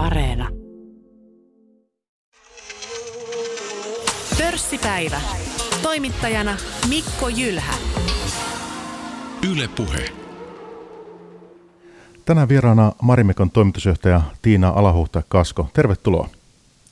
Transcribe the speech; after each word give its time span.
Areena. 0.00 0.48
Pörssipäivä. 4.38 5.20
Toimittajana 5.82 6.56
Mikko 6.88 7.28
Jylhä. 7.28 7.74
Yle 9.52 9.68
Puhe. 9.68 10.04
Tänään 12.24 12.48
vieraana 12.48 12.92
Marimekon 13.02 13.50
toimitusjohtaja 13.50 14.20
Tiina 14.42 14.68
Alahuhta 14.68 15.22
Kasko. 15.28 15.68
Tervetuloa. 15.72 16.28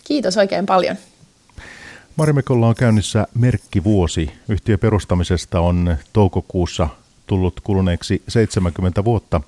Kiitos 0.04 0.36
oikein 0.36 0.66
paljon. 0.66 0.96
Marimekolla 2.16 2.68
on 2.68 2.75
käynnissä 2.75 3.27
merkkivuosi. 3.34 4.30
Yhtiö 4.48 4.79
perustamisesta 4.79 5.61
on 5.61 5.96
toukokuussa 6.12 6.88
tullut 7.27 7.61
kuluneeksi 7.61 8.22
70 8.29 9.04
vuotta. 9.04 9.40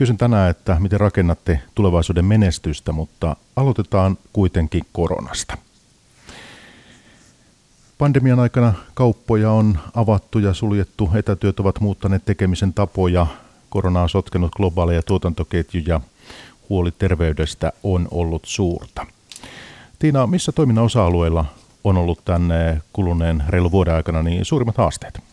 Kysyn 0.00 0.18
tänään, 0.18 0.50
että 0.50 0.76
miten 0.80 1.00
rakennatte 1.00 1.60
tulevaisuuden 1.74 2.24
menestystä, 2.24 2.92
mutta 2.92 3.36
aloitetaan 3.56 4.18
kuitenkin 4.32 4.82
koronasta. 4.92 5.58
Pandemian 7.98 8.40
aikana 8.40 8.74
kauppoja 8.94 9.50
on 9.50 9.78
avattu 9.94 10.38
ja 10.38 10.54
suljettu, 10.54 11.10
etätyöt 11.14 11.60
ovat 11.60 11.80
muuttaneet 11.80 12.24
tekemisen 12.24 12.72
tapoja, 12.72 13.26
korona 13.70 14.02
on 14.02 14.08
sotkenut 14.08 14.52
globaaleja 14.52 15.02
tuotantoketjuja, 15.02 16.00
huoli 16.68 16.90
terveydestä 16.90 17.72
on 17.82 18.08
ollut 18.10 18.42
suurta. 18.44 19.06
Tiina, 19.98 20.26
missä 20.26 20.52
toiminnan 20.52 20.84
osa-alueilla 20.84 21.44
on 21.84 21.96
ollut 21.96 22.24
tänne 22.24 22.82
kuluneen 22.92 23.44
reilu 23.48 23.72
vuoden 23.72 23.94
aikana 23.94 24.22
niin 24.22 24.44
suurimmat 24.44 24.76
haasteet? 24.76 25.29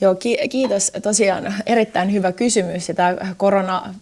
Joo, 0.00 0.14
kiitos. 0.50 0.92
Tosiaan 1.02 1.54
erittäin 1.66 2.12
hyvä 2.12 2.32
kysymys. 2.32 2.88
Ja 2.88 2.94
tämä 2.94 3.16
korona, 3.36 3.94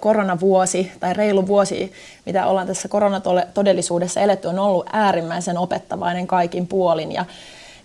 koronavuosi 0.00 0.92
tai 1.00 1.14
reilu 1.14 1.46
vuosi, 1.46 1.92
mitä 2.26 2.46
ollaan 2.46 2.66
tässä 2.66 2.88
koronatodellisuudessa 2.88 4.20
eletty, 4.20 4.48
on 4.48 4.58
ollut 4.58 4.86
äärimmäisen 4.92 5.58
opettavainen 5.58 6.26
kaikin 6.26 6.66
puolin. 6.66 7.12
Ja 7.12 7.24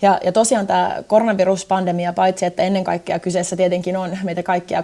ja, 0.01 0.19
ja 0.23 0.31
tosiaan 0.31 0.67
tämä 0.67 1.03
koronaviruspandemia, 1.07 2.13
paitsi 2.13 2.45
että 2.45 2.63
ennen 2.63 2.83
kaikkea 2.83 3.19
kyseessä 3.19 3.55
tietenkin 3.55 3.97
on 3.97 4.17
meitä 4.23 4.43
kaikkia 4.43 4.83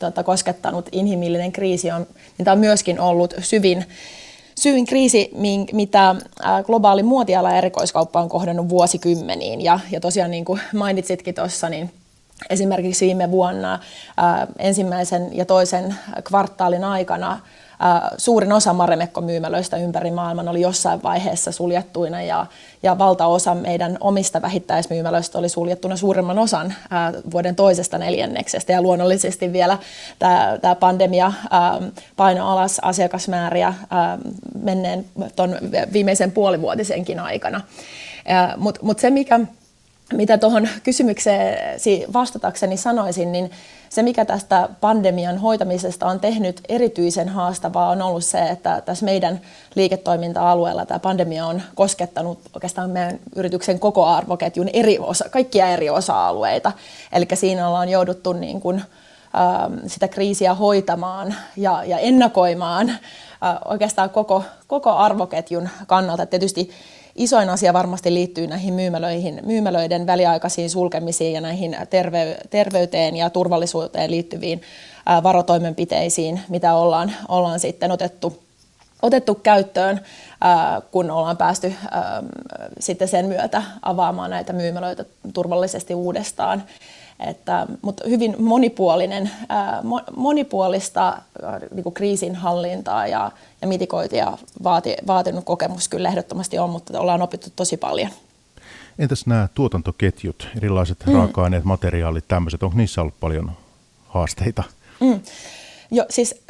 tuota, 0.00 0.22
koskettanut 0.22 0.88
inhimillinen 0.92 1.52
kriisi, 1.52 1.90
on, 1.90 2.06
niin 2.38 2.44
tämä 2.44 2.52
on 2.52 2.58
myöskin 2.58 3.00
ollut 3.00 3.34
syvin, 3.38 3.84
syvin 4.58 4.86
kriisi, 4.86 5.30
mitä 5.72 6.14
globaali 6.64 7.02
muotiala 7.02 7.50
ja 7.50 7.58
erikoiskauppa 7.58 8.20
on 8.20 8.28
kohdannut 8.28 8.68
vuosikymmeniin. 8.68 9.60
Ja, 9.60 9.80
ja 9.90 10.00
tosiaan 10.00 10.30
niin 10.30 10.44
kuin 10.44 10.60
mainitsitkin 10.74 11.34
tuossa, 11.34 11.68
niin 11.68 11.90
esimerkiksi 12.50 13.06
viime 13.06 13.30
vuonna 13.30 13.78
ensimmäisen 14.58 15.36
ja 15.36 15.44
toisen 15.44 15.94
kvartaalin 16.24 16.84
aikana 16.84 17.40
suurin 18.16 18.52
osa 18.52 18.72
Maremekko-myymälöistä 18.72 19.76
ympäri 19.76 20.10
maailman 20.10 20.48
oli 20.48 20.60
jossain 20.60 21.02
vaiheessa 21.02 21.52
suljettuina 21.52 22.22
ja, 22.22 22.46
ja 22.82 22.98
valtaosa 22.98 23.54
meidän 23.54 23.98
omista 24.00 24.42
vähittäismyymälöistä 24.42 25.38
oli 25.38 25.48
suljettuna 25.48 25.96
suurimman 25.96 26.38
osan 26.38 26.74
ää, 26.90 27.12
vuoden 27.30 27.56
toisesta 27.56 27.98
neljänneksestä 27.98 28.72
ja 28.72 28.82
luonnollisesti 28.82 29.52
vielä 29.52 29.78
tämä 30.60 30.74
pandemia 30.74 31.32
ää, 31.50 31.80
paino 32.16 32.48
alas 32.48 32.78
asiakasmääriä 32.82 33.74
ää, 33.90 34.18
menneen 34.62 35.04
ton 35.36 35.56
viimeisen 35.92 36.32
puolivuotisenkin 36.32 37.20
aikana. 37.20 37.60
Mutta 38.56 38.80
mut 38.82 38.98
se, 38.98 39.10
mikä 39.10 39.40
mitä 40.12 40.38
tuohon 40.38 40.68
kysymykseen 40.82 41.80
vastatakseni 42.12 42.76
sanoisin, 42.76 43.32
niin 43.32 43.50
se 43.88 44.02
mikä 44.02 44.24
tästä 44.24 44.68
pandemian 44.80 45.38
hoitamisesta 45.38 46.06
on 46.06 46.20
tehnyt 46.20 46.60
erityisen 46.68 47.28
haastavaa 47.28 47.90
on 47.90 48.02
ollut 48.02 48.24
se, 48.24 48.42
että 48.42 48.80
tässä 48.80 49.04
meidän 49.04 49.40
liiketoiminta-alueella 49.74 50.86
tämä 50.86 50.98
pandemia 50.98 51.46
on 51.46 51.62
koskettanut 51.74 52.38
oikeastaan 52.54 52.90
meidän 52.90 53.18
yrityksen 53.36 53.80
koko 53.80 54.06
arvoketjun 54.06 54.68
eri 54.72 54.98
osa, 54.98 55.28
kaikkia 55.28 55.68
eri 55.68 55.90
osa-alueita. 55.90 56.72
Eli 57.12 57.26
siinä 57.34 57.68
ollaan 57.68 57.88
jouduttu 57.88 58.32
niin 58.32 58.60
kuin, 58.60 58.76
äh, 58.76 58.84
sitä 59.86 60.08
kriisiä 60.08 60.54
hoitamaan 60.54 61.34
ja, 61.56 61.84
ja 61.84 61.98
ennakoimaan 61.98 62.90
äh, 62.90 62.98
oikeastaan 63.64 64.10
koko, 64.10 64.42
koko 64.66 64.90
arvoketjun 64.90 65.68
kannalta. 65.86 66.26
Tietysti 66.26 66.70
isoin 67.16 67.50
asia 67.50 67.72
varmasti 67.72 68.14
liittyy 68.14 68.46
näihin 68.46 68.74
myymälöihin, 68.74 69.40
myymälöiden 69.46 70.06
väliaikaisiin 70.06 70.70
sulkemisiin 70.70 71.32
ja 71.32 71.40
näihin 71.40 71.76
terveyteen 72.50 73.16
ja 73.16 73.30
turvallisuuteen 73.30 74.10
liittyviin 74.10 74.62
varotoimenpiteisiin, 75.22 76.40
mitä 76.48 76.74
ollaan, 76.74 77.12
ollaan 77.28 77.60
sitten 77.60 77.90
otettu, 77.90 78.42
otettu 79.02 79.34
käyttöön, 79.34 80.00
kun 80.90 81.10
ollaan 81.10 81.36
päästy 81.36 81.74
sitten 82.80 83.08
sen 83.08 83.26
myötä 83.26 83.62
avaamaan 83.82 84.30
näitä 84.30 84.52
myymälöitä 84.52 85.04
turvallisesti 85.32 85.94
uudestaan. 85.94 86.62
Että, 87.20 87.66
mutta 87.82 88.04
hyvin 88.08 88.36
monipuolinen, 88.38 89.30
ää, 89.48 89.82
monipuolista 90.16 91.06
ää, 91.42 91.60
niin 91.74 91.94
kriisinhallintaa 91.94 93.06
ja, 93.06 93.30
ja 93.62 93.68
mitikointia 93.68 94.38
vaati, 94.64 94.96
vaatinut 95.06 95.44
kokemus 95.44 95.88
kyllä 95.88 96.08
ehdottomasti 96.08 96.58
on, 96.58 96.70
mutta 96.70 97.00
ollaan 97.00 97.22
opittu 97.22 97.50
tosi 97.56 97.76
paljon. 97.76 98.10
Entäs 98.98 99.26
nämä 99.26 99.48
tuotantoketjut, 99.54 100.48
erilaiset 100.56 100.98
mm. 101.06 101.12
raaka-aineet, 101.12 101.64
materiaalit, 101.64 102.24
tämmöiset, 102.28 102.62
onko 102.62 102.76
niissä 102.76 103.00
ollut 103.00 103.20
paljon 103.20 103.50
haasteita? 104.08 104.62
Mm. 105.00 105.20
Joo, 105.90 106.06
siis 106.10 106.42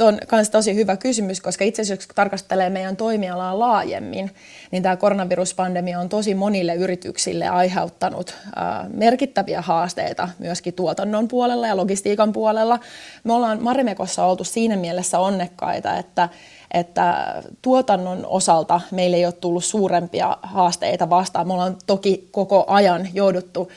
on 0.00 0.18
myös 0.32 0.50
tosi 0.50 0.74
hyvä 0.74 0.96
kysymys, 0.96 1.40
koska 1.40 1.64
itse 1.64 1.82
asiassa 1.82 2.02
jos 2.04 2.14
tarkastelee 2.14 2.70
meidän 2.70 2.96
toimialaa 2.96 3.58
laajemmin, 3.58 4.30
niin 4.70 4.82
tämä 4.82 4.96
koronaviruspandemia 4.96 6.00
on 6.00 6.08
tosi 6.08 6.34
monille 6.34 6.74
yrityksille 6.74 7.48
aiheuttanut 7.48 8.34
äh, 8.46 8.88
merkittäviä 8.88 9.62
haasteita 9.62 10.28
myöskin 10.38 10.74
tuotannon 10.74 11.28
puolella 11.28 11.66
ja 11.66 11.76
logistiikan 11.76 12.32
puolella. 12.32 12.78
Me 13.24 13.32
ollaan 13.32 13.62
Marimekossa 13.62 14.24
oltu 14.24 14.44
siinä 14.44 14.76
mielessä 14.76 15.18
onnekkaita, 15.18 15.96
että 15.96 16.28
että 16.72 17.34
tuotannon 17.62 18.26
osalta 18.26 18.80
meille 18.90 19.16
ei 19.16 19.24
ole 19.24 19.32
tullut 19.32 19.64
suurempia 19.64 20.36
haasteita 20.42 21.10
vastaan. 21.10 21.46
Me 21.46 21.52
ollaan 21.52 21.76
toki 21.86 22.28
koko 22.30 22.64
ajan 22.68 23.08
jouduttu 23.14 23.72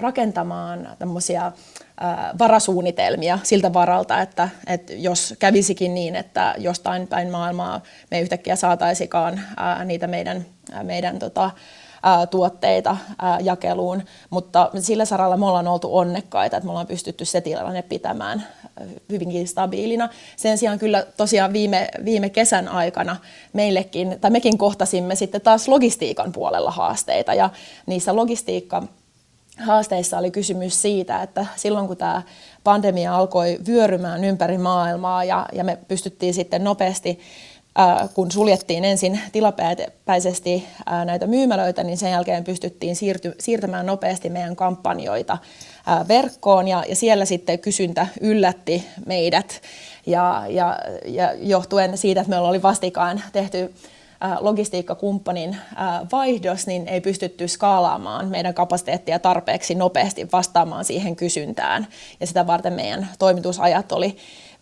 rakentamaan 0.00 0.88
tämmöisiä 0.98 1.52
varasuunnitelmia 2.38 3.38
siltä 3.42 3.72
varalta, 3.72 4.20
että, 4.20 4.48
että 4.66 4.92
jos 4.92 5.34
kävisikin 5.38 5.94
niin, 5.94 6.16
että 6.16 6.54
jostain 6.58 7.06
päin 7.06 7.30
maailmaa 7.30 7.80
me 8.10 8.20
yhtäkkiä 8.20 8.56
saataisikaan 8.56 9.40
niitä 9.84 10.06
meidän, 10.06 10.46
meidän 10.82 11.18
tota, 11.18 11.50
tuotteita 12.30 12.96
jakeluun, 13.42 14.02
mutta 14.30 14.70
sillä 14.80 15.04
saralla 15.04 15.36
me 15.36 15.46
ollaan 15.46 15.68
oltu 15.68 15.96
onnekkaita, 15.96 16.56
että 16.56 16.64
me 16.64 16.70
ollaan 16.70 16.86
pystytty 16.86 17.24
se 17.24 17.40
tilanne 17.40 17.82
pitämään 17.82 18.46
hyvinkin 19.10 19.48
stabiilina. 19.48 20.08
Sen 20.36 20.58
sijaan 20.58 20.78
kyllä 20.78 21.06
tosiaan 21.16 21.52
viime, 21.52 21.88
viime 22.04 22.30
kesän 22.30 22.68
aikana 22.68 23.16
meillekin, 23.52 24.18
tai 24.20 24.30
mekin 24.30 24.58
kohtasimme 24.58 25.14
sitten 25.14 25.40
taas 25.40 25.68
logistiikan 25.68 26.32
puolella 26.32 26.70
haasteita 26.70 27.34
ja 27.34 27.50
niissä 27.86 28.16
logistiikka 28.16 28.82
haasteissa 29.60 30.18
oli 30.18 30.30
kysymys 30.30 30.82
siitä, 30.82 31.22
että 31.22 31.46
silloin 31.56 31.86
kun 31.86 31.96
tämä 31.96 32.22
pandemia 32.64 33.16
alkoi 33.16 33.58
vyörymään 33.66 34.24
ympäri 34.24 34.58
maailmaa 34.58 35.24
ja, 35.24 35.46
ja 35.52 35.64
me 35.64 35.78
pystyttiin 35.88 36.34
sitten 36.34 36.64
nopeasti, 36.64 37.18
kun 38.14 38.30
suljettiin 38.30 38.84
ensin 38.84 39.20
tilapäisesti 39.32 40.66
näitä 41.04 41.26
myymälöitä, 41.26 41.84
niin 41.84 41.98
sen 41.98 42.10
jälkeen 42.10 42.44
pystyttiin 42.44 42.96
siirty, 42.96 43.34
siirtämään 43.38 43.86
nopeasti 43.86 44.30
meidän 44.30 44.56
kampanjoita 44.56 45.38
verkkoon 46.08 46.68
ja, 46.68 46.84
ja 46.88 46.96
siellä 46.96 47.24
sitten 47.24 47.58
kysyntä 47.58 48.06
yllätti 48.20 48.86
meidät. 49.06 49.62
Ja, 50.06 50.44
ja, 50.48 50.78
ja 51.06 51.32
johtuen 51.34 51.98
siitä, 51.98 52.20
että 52.20 52.30
meillä 52.30 52.48
oli 52.48 52.62
vastikaan 52.62 53.22
tehty 53.32 53.74
logistiikkakumppanin 54.40 55.56
vaihdos, 56.12 56.66
niin 56.66 56.88
ei 56.88 57.00
pystytty 57.00 57.48
skaalaamaan 57.48 58.28
meidän 58.28 58.54
kapasiteettia 58.54 59.18
tarpeeksi 59.18 59.74
nopeasti 59.74 60.28
vastaamaan 60.32 60.84
siihen 60.84 61.16
kysyntään. 61.16 61.86
Ja 62.20 62.26
sitä 62.26 62.46
varten 62.46 62.72
meidän 62.72 63.08
toimitusajat 63.18 63.92
oli, 63.92 64.16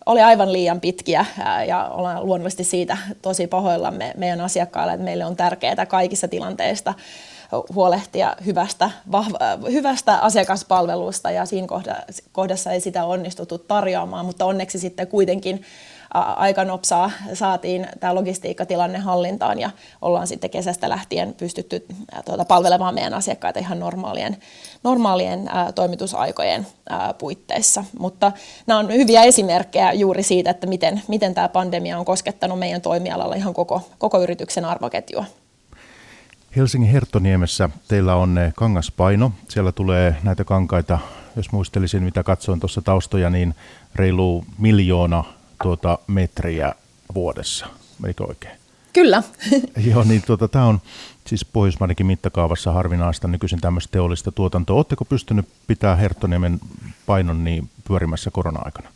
oli 0.05 0.21
aivan 0.21 0.53
liian 0.53 0.81
pitkiä 0.81 1.25
ja 1.67 1.89
ollaan 1.89 2.25
luonnollisesti 2.25 2.63
siitä 2.63 2.97
tosi 3.21 3.47
pahoillamme 3.47 4.13
meidän 4.17 4.41
asiakkaille, 4.41 4.93
että 4.93 5.03
meille 5.03 5.25
on 5.25 5.35
tärkeää 5.35 5.85
kaikissa 5.85 6.27
tilanteissa 6.27 6.93
huolehtia 7.73 8.35
hyvästä, 8.45 8.91
vahva, 9.11 9.37
hyvästä 9.71 10.17
asiakaspalvelusta 10.17 11.31
ja 11.31 11.45
siinä 11.45 11.67
kohdassa 12.31 12.71
ei 12.71 12.81
sitä 12.81 13.05
onnistuttu 13.05 13.57
tarjoamaan, 13.57 14.25
mutta 14.25 14.45
onneksi 14.45 14.79
sitten 14.79 15.07
kuitenkin 15.07 15.61
aika 16.13 16.65
nopsaa 16.65 17.11
saatiin 17.33 17.87
tämä 17.99 18.15
logistiikkatilanne 18.15 18.99
hallintaan 18.99 19.59
ja 19.59 19.69
ollaan 20.01 20.27
sitten 20.27 20.49
kesästä 20.49 20.89
lähtien 20.89 21.33
pystytty 21.33 21.85
tuota, 22.25 22.45
palvelemaan 22.45 22.93
meidän 22.93 23.13
asiakkaita 23.13 23.59
ihan 23.59 23.79
normaalien, 23.79 24.37
normaalien 24.83 25.47
ää, 25.47 25.71
toimitusaikojen 25.71 26.67
ää, 26.89 27.13
puitteissa. 27.13 27.83
Mutta 27.99 28.31
nämä 28.67 28.79
on 28.79 28.93
hyviä 28.93 29.23
esimerkkejä 29.23 29.93
juuri 29.93 30.23
siitä, 30.23 30.49
että 30.49 30.67
miten, 30.67 31.01
miten 31.07 31.33
tämä 31.33 31.49
pandemia 31.49 31.99
on 31.99 32.05
koskettanut 32.05 32.59
meidän 32.59 32.81
toimialalla 32.81 33.35
ihan 33.35 33.53
koko, 33.53 33.81
koko 33.97 34.21
yrityksen 34.21 34.65
arvoketjua. 34.65 35.25
Helsingin 36.55 36.91
Herttoniemessä 36.91 37.69
teillä 37.87 38.15
on 38.15 38.39
kangaspaino. 38.55 39.31
Siellä 39.47 39.71
tulee 39.71 40.15
näitä 40.23 40.43
kankaita, 40.43 40.99
jos 41.35 41.51
muistelisin 41.51 42.03
mitä 42.03 42.23
katsoin 42.23 42.59
tuossa 42.59 42.81
taustoja, 42.81 43.29
niin 43.29 43.55
reilu 43.95 44.45
miljoona 44.57 45.23
tuota 45.63 45.99
metriä 46.07 46.73
vuodessa. 47.15 47.67
Eikö 48.07 48.23
oikein? 48.23 48.57
Kyllä. 48.93 49.23
Joo, 49.91 50.03
niin 50.03 50.21
tuota, 50.21 50.47
tämä 50.47 50.65
on 50.65 50.81
siis 51.27 51.45
Pohjoismaidenkin 51.45 52.05
mittakaavassa 52.05 52.71
harvinaista 52.71 53.27
nykyisin 53.27 53.61
tämmöistä 53.61 53.91
teollista 53.91 54.31
tuotantoa. 54.31 54.75
Oletteko 54.75 55.05
pystynyt 55.05 55.47
pitää 55.67 55.95
Herttoniemen 55.95 56.59
painon 57.05 57.43
niin 57.43 57.69
pyörimässä 57.87 58.31
korona-aikana? 58.31 58.89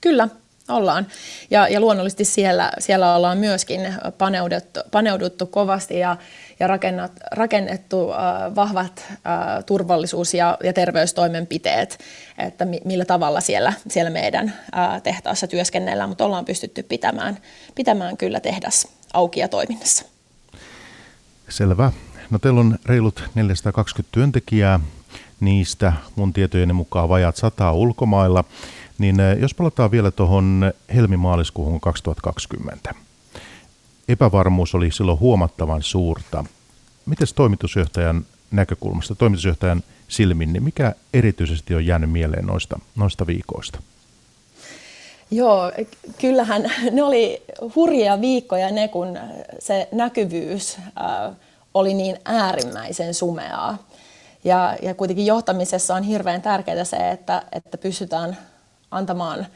Kyllä, 0.00 0.28
ollaan. 0.68 1.06
Ja, 1.50 1.68
ja 1.68 1.80
luonnollisesti 1.80 2.24
siellä, 2.24 2.72
siellä 2.78 3.14
ollaan 3.14 3.38
myöskin 3.38 3.94
paneuduttu, 4.18 4.80
paneuduttu 4.90 5.46
kovasti 5.46 5.98
ja, 5.98 6.16
ja 6.60 6.66
rakennat, 6.66 7.12
rakennettu 7.32 8.12
äh, 8.12 8.54
vahvat 8.54 9.04
äh, 9.10 9.64
turvallisuus- 9.66 10.34
ja, 10.34 10.58
ja 10.64 10.72
terveystoimenpiteet, 10.72 11.98
että 12.38 12.64
mi, 12.64 12.80
millä 12.84 13.04
tavalla 13.04 13.40
siellä, 13.40 13.72
siellä 13.88 14.10
meidän 14.10 14.52
äh, 14.76 15.02
tehtaassa 15.02 15.46
työskennellään, 15.46 16.08
mutta 16.08 16.24
ollaan 16.24 16.44
pystytty 16.44 16.82
pitämään, 16.82 17.38
pitämään 17.74 18.16
kyllä 18.16 18.40
tehdas 18.40 18.88
auki 19.12 19.40
ja 19.40 19.48
toiminnassa. 19.48 20.04
Selvä. 21.48 21.92
No 22.30 22.38
teillä 22.38 22.60
on 22.60 22.78
reilut 22.86 23.24
420 23.34 24.12
työntekijää, 24.12 24.80
niistä 25.40 25.92
mun 26.16 26.32
tietojeni 26.32 26.72
mukaan 26.72 27.08
vajat 27.08 27.36
sataa 27.36 27.72
ulkomailla. 27.72 28.44
Niin 29.02 29.20
eh, 29.20 29.38
jos 29.38 29.54
palataan 29.54 29.90
vielä 29.90 30.10
tuohon 30.10 30.72
helmimaaliskuuhun 30.94 31.80
2020. 31.80 32.94
Epävarmuus 34.08 34.74
oli 34.74 34.90
silloin 34.90 35.20
huomattavan 35.20 35.82
suurta. 35.82 36.44
Miten 37.06 37.26
toimitusjohtajan 37.34 38.24
näkökulmasta, 38.50 39.14
toimitusjohtajan 39.14 39.82
silmin, 40.08 40.52
niin 40.52 40.62
mikä 40.62 40.94
erityisesti 41.14 41.74
on 41.74 41.86
jäänyt 41.86 42.10
mieleen 42.10 42.46
noista, 42.46 42.78
noista 42.96 43.26
viikoista? 43.26 43.78
Joo, 45.30 45.72
kyllähän 46.20 46.72
ne 46.90 47.02
oli 47.02 47.42
hurjia 47.76 48.20
viikkoja 48.20 48.70
ne, 48.70 48.88
kun 48.88 49.18
se 49.58 49.88
näkyvyys 49.92 50.78
äh, 50.78 51.36
oli 51.74 51.94
niin 51.94 52.18
äärimmäisen 52.24 53.14
sumeaa. 53.14 53.78
Ja, 54.44 54.76
ja 54.82 54.94
kuitenkin 54.94 55.26
johtamisessa 55.26 55.94
on 55.94 56.02
hirveän 56.02 56.42
tärkeää 56.42 56.84
se, 56.84 57.10
että, 57.10 57.42
että 57.52 57.78
pystytään 57.78 58.36
antamaan 58.92 59.46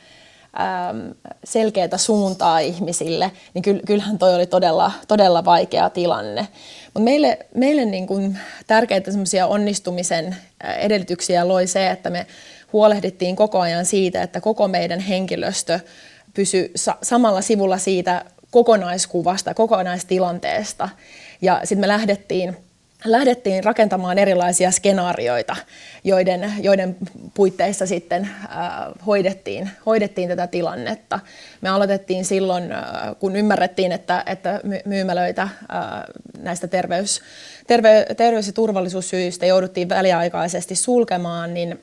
ähm, 0.60 1.10
selkeää 1.44 1.96
suuntaa 1.96 2.58
ihmisille, 2.58 3.32
niin 3.54 3.82
kyllähän 3.86 4.18
toi 4.18 4.34
oli 4.34 4.46
todella, 4.46 4.92
todella 5.08 5.44
vaikea 5.44 5.90
tilanne. 5.90 6.48
Mutta 6.84 7.00
meille, 7.00 7.38
meille 7.54 7.84
niin 7.84 8.06
kuin 8.06 8.38
tärkeitä 8.66 9.10
onnistumisen 9.46 10.26
äh, 10.64 10.76
edellytyksiä 10.78 11.48
loi 11.48 11.66
se, 11.66 11.90
että 11.90 12.10
me 12.10 12.26
huolehdittiin 12.72 13.36
koko 13.36 13.60
ajan 13.60 13.86
siitä, 13.86 14.22
että 14.22 14.40
koko 14.40 14.68
meidän 14.68 15.00
henkilöstö 15.00 15.80
pysyi 16.34 16.70
sa- 16.76 16.98
samalla 17.02 17.40
sivulla 17.40 17.78
siitä 17.78 18.24
kokonaiskuvasta, 18.50 19.54
kokonaistilanteesta. 19.54 20.88
Ja 21.42 21.60
sitten 21.64 21.80
me 21.80 21.88
lähdettiin 21.88 22.56
lähdettiin 23.06 23.64
rakentamaan 23.64 24.18
erilaisia 24.18 24.70
skenaarioita, 24.70 25.56
joiden, 26.04 26.52
joiden 26.60 26.96
puitteissa 27.34 27.86
sitten 27.86 28.24
äh, 28.24 28.50
hoidettiin, 29.06 29.70
hoidettiin 29.86 30.28
tätä 30.28 30.46
tilannetta. 30.46 31.20
Me 31.60 31.68
aloitettiin 31.68 32.24
silloin, 32.24 32.72
äh, 32.72 32.80
kun 33.18 33.36
ymmärrettiin, 33.36 33.92
että, 33.92 34.22
että 34.26 34.60
myymälöitä 34.84 35.42
äh, 35.42 35.50
näistä 36.38 36.68
terveys, 36.68 37.20
terve, 37.66 38.06
terveys- 38.16 38.46
ja 38.46 38.52
turvallisuussyistä 38.52 39.46
jouduttiin 39.46 39.88
väliaikaisesti 39.88 40.74
sulkemaan, 40.74 41.54
niin 41.54 41.80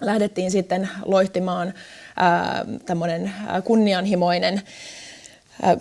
lähdettiin 0.00 0.50
sitten 0.50 0.88
loihtimaan 1.04 1.68
äh, 1.68 1.74
tämmöinen 2.86 3.32
kunnianhimoinen 3.64 4.62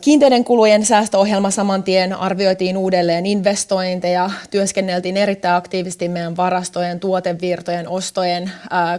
Kiinteiden 0.01 0.43
kulujen 0.43 0.85
säästöohjelma 0.85 1.51
saman 1.51 1.83
tien 1.83 2.13
arvioitiin 2.13 2.77
uudelleen 2.77 3.25
investointeja, 3.25 4.29
työskenneltiin 4.51 5.17
erittäin 5.17 5.55
aktiivisesti 5.55 6.09
meidän 6.09 6.37
varastojen, 6.37 6.99
tuotevirtojen, 6.99 7.89
ostojen 7.89 8.51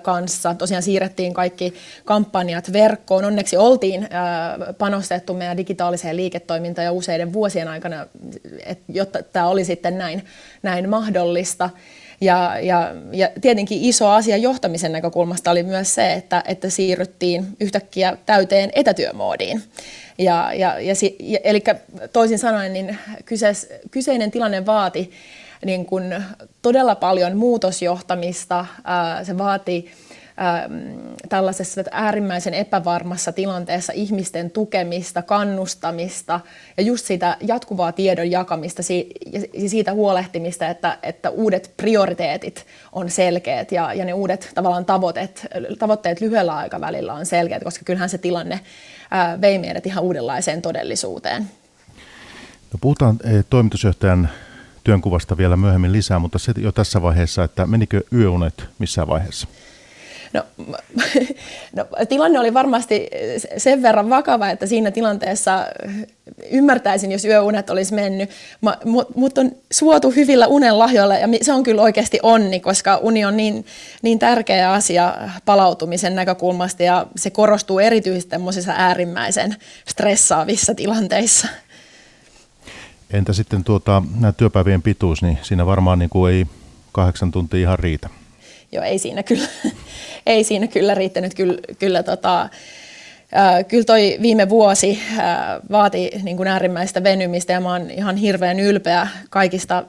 kanssa. 0.02 0.54
Tosiaan 0.54 0.82
siirrettiin 0.82 1.34
kaikki 1.34 1.74
kampanjat 2.04 2.72
verkkoon. 2.72 3.24
Onneksi 3.24 3.56
oltiin 3.56 4.08
panostettu 4.78 5.34
meidän 5.34 5.56
digitaaliseen 5.56 6.16
liiketoimintaan 6.16 6.86
jo 6.86 6.92
useiden 6.92 7.32
vuosien 7.32 7.68
aikana, 7.68 8.06
jotta 8.88 9.22
tämä 9.22 9.48
oli 9.48 9.64
sitten 9.64 9.98
näin, 9.98 10.24
näin 10.62 10.88
mahdollista. 10.88 11.70
Ja, 12.20 12.60
ja, 12.60 12.94
ja 13.12 13.28
tietenkin 13.40 13.78
iso 13.82 14.08
asia 14.08 14.36
johtamisen 14.36 14.92
näkökulmasta 14.92 15.50
oli 15.50 15.62
myös 15.62 15.94
se, 15.94 16.12
että, 16.12 16.42
että 16.48 16.70
siirryttiin 16.70 17.46
yhtäkkiä 17.60 18.16
täyteen 18.26 18.70
etätyömoodiin. 18.74 19.62
Ja, 20.18 20.52
ja, 20.54 20.80
ja, 20.80 20.94
ja, 21.20 21.38
eli 21.44 21.62
toisin 22.12 22.38
sanoen 22.38 22.72
niin 22.72 22.98
kyseis, 23.24 23.68
kyseinen 23.90 24.30
tilanne 24.30 24.66
vaati 24.66 25.10
niin 25.64 25.86
kuin 25.86 26.24
todella 26.62 26.94
paljon 26.94 27.36
muutosjohtamista. 27.36 28.66
Se 29.22 29.38
vaati 29.38 29.90
tällaisessa 31.28 31.84
äärimmäisen 31.90 32.54
epävarmassa 32.54 33.32
tilanteessa 33.32 33.92
ihmisten 33.92 34.50
tukemista, 34.50 35.22
kannustamista 35.22 36.40
ja 36.76 36.82
just 36.82 37.06
sitä 37.06 37.36
jatkuvaa 37.40 37.92
tiedon 37.92 38.30
jakamista 38.30 38.82
ja 39.52 39.68
siitä 39.68 39.92
huolehtimista, 39.92 40.68
että, 40.68 40.98
että 41.02 41.30
uudet 41.30 41.72
prioriteetit 41.76 42.66
on 42.92 43.10
selkeät 43.10 43.72
ja, 43.72 43.94
ja 43.94 44.04
ne 44.04 44.12
uudet 44.12 44.50
tavallaan 44.54 44.84
tavoitteet, 44.84 45.46
tavoitteet 45.78 46.20
lyhyellä 46.20 46.56
aikavälillä 46.56 47.14
on 47.14 47.26
selkeät, 47.26 47.64
koska 47.64 47.84
kyllähän 47.84 48.08
se 48.08 48.18
tilanne 48.18 48.60
vei 49.40 49.58
meidät 49.58 49.86
ihan 49.86 50.04
uudenlaiseen 50.04 50.62
todellisuuteen. 50.62 51.42
No 52.72 52.78
puhutaan 52.80 53.16
eh, 53.24 53.44
toimitusjohtajan 53.50 54.28
työnkuvasta 54.84 55.36
vielä 55.36 55.56
myöhemmin 55.56 55.92
lisää, 55.92 56.18
mutta 56.18 56.38
se 56.38 56.52
jo 56.56 56.72
tässä 56.72 57.02
vaiheessa, 57.02 57.44
että 57.44 57.66
menikö 57.66 58.00
yöunet 58.12 58.64
missään 58.78 59.08
vaiheessa? 59.08 59.48
No, 60.32 60.42
no, 61.76 61.86
tilanne 62.08 62.40
oli 62.40 62.54
varmasti 62.54 63.08
sen 63.56 63.82
verran 63.82 64.10
vakava, 64.10 64.50
että 64.50 64.66
siinä 64.66 64.90
tilanteessa 64.90 65.66
ymmärtäisin, 66.50 67.12
jos 67.12 67.24
yöunet 67.24 67.70
olisi 67.70 67.94
mennyt, 67.94 68.30
mutta 69.14 69.40
on 69.40 69.50
suotu 69.70 70.10
hyvillä 70.10 70.46
unenlahjoilla 70.46 71.14
ja 71.14 71.28
se 71.42 71.52
on 71.52 71.62
kyllä 71.62 71.82
oikeasti 71.82 72.18
onni, 72.22 72.60
koska 72.60 72.96
uni 72.96 73.24
on 73.24 73.36
niin, 73.36 73.66
niin 74.02 74.18
tärkeä 74.18 74.72
asia 74.72 75.14
palautumisen 75.44 76.14
näkökulmasta 76.14 76.82
ja 76.82 77.06
se 77.16 77.30
korostuu 77.30 77.78
erityisesti 77.78 78.30
tämmöisissä 78.30 78.74
äärimmäisen 78.76 79.56
stressaavissa 79.88 80.74
tilanteissa. 80.74 81.48
Entä 83.10 83.32
sitten 83.32 83.64
tuota, 83.64 84.02
nämä 84.20 84.32
työpäivien 84.32 84.82
pituus, 84.82 85.22
niin 85.22 85.38
siinä 85.42 85.66
varmaan 85.66 85.98
niin 85.98 86.10
kuin 86.10 86.32
ei 86.32 86.46
kahdeksan 86.92 87.30
tuntia 87.30 87.60
ihan 87.60 87.78
riitä. 87.78 88.08
Joo, 88.72 88.84
ei 88.84 88.98
siinä 88.98 89.22
kyllä, 89.22 89.48
ei 90.28 90.44
siinä 90.44 90.66
kyllä 90.66 90.94
riittänyt. 90.94 91.34
Kyllä, 91.34 91.58
kyllä, 91.78 92.02
tota, 92.02 92.48
kyllä 93.68 93.84
toi 93.84 94.18
viime 94.22 94.48
vuosi 94.48 95.00
vaati 95.70 96.10
niin 96.22 96.36
kuin 96.36 96.48
äärimmäistä 96.48 97.02
venymistä 97.02 97.52
ja 97.52 97.60
mä 97.60 97.72
oon 97.72 97.90
ihan 97.90 98.16
hirveän 98.16 98.60
ylpeä 98.60 99.08
kaikista, 99.30 99.84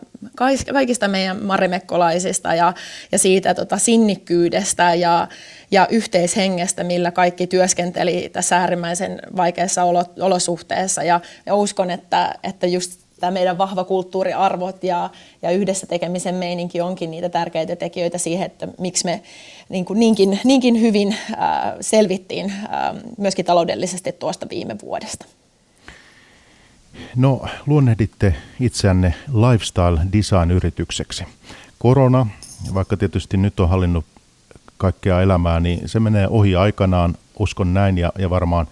kaikista 0.73 1.07
meidän 1.07 1.45
marimekkolaisista 1.45 2.55
ja, 2.55 2.73
ja 3.11 3.19
siitä 3.19 3.53
tota, 3.53 3.77
sinnikkyydestä 3.77 4.93
ja, 4.93 5.27
ja 5.71 5.87
yhteishengestä, 5.89 6.83
millä 6.83 7.11
kaikki 7.11 7.47
työskenteli 7.47 8.29
tässä 8.33 8.57
äärimmäisen 8.57 9.21
vaikeassa 9.37 9.83
olosuhteessa. 10.19 11.03
Ja, 11.03 11.19
ja 11.45 11.55
uskon, 11.55 11.91
että, 11.91 12.35
että 12.43 12.67
just 12.67 13.08
tämä 13.19 13.31
meidän 13.31 13.57
vahva 13.57 13.83
kulttuuriarvot 13.83 14.83
ja, 14.83 15.09
ja 15.41 15.51
yhdessä 15.51 15.87
tekemisen 15.87 16.35
meininki 16.35 16.81
onkin 16.81 17.11
niitä 17.11 17.29
tärkeitä 17.29 17.75
tekijöitä 17.75 18.17
siihen, 18.17 18.45
että 18.45 18.67
miksi 18.79 19.05
me 19.05 19.21
niin 19.69 19.85
kuin 19.85 19.99
niinkin, 19.99 20.39
niinkin 20.43 20.81
hyvin 20.81 21.15
äh, 21.31 21.37
selvittiin 21.81 22.51
äh, 22.51 22.95
myöskin 23.17 23.45
taloudellisesti 23.45 24.11
tuosta 24.11 24.47
viime 24.49 24.75
vuodesta. 24.81 25.25
No, 27.15 27.45
luonnehditte 27.65 28.35
itseänne 28.59 29.13
lifestyle 29.27 29.99
design-yritykseksi. 30.13 31.23
Korona, 31.79 32.27
vaikka 32.73 32.97
tietysti 32.97 33.37
nyt 33.37 33.59
on 33.59 33.69
hallinnut 33.69 34.05
kaikkea 34.77 35.21
elämää, 35.21 35.59
niin 35.59 35.89
se 35.89 35.99
menee 35.99 36.27
ohi 36.27 36.55
aikanaan, 36.55 37.15
uskon 37.39 37.73
näin, 37.73 37.97
ja, 37.97 38.11
ja 38.17 38.29
varmaan 38.29 38.67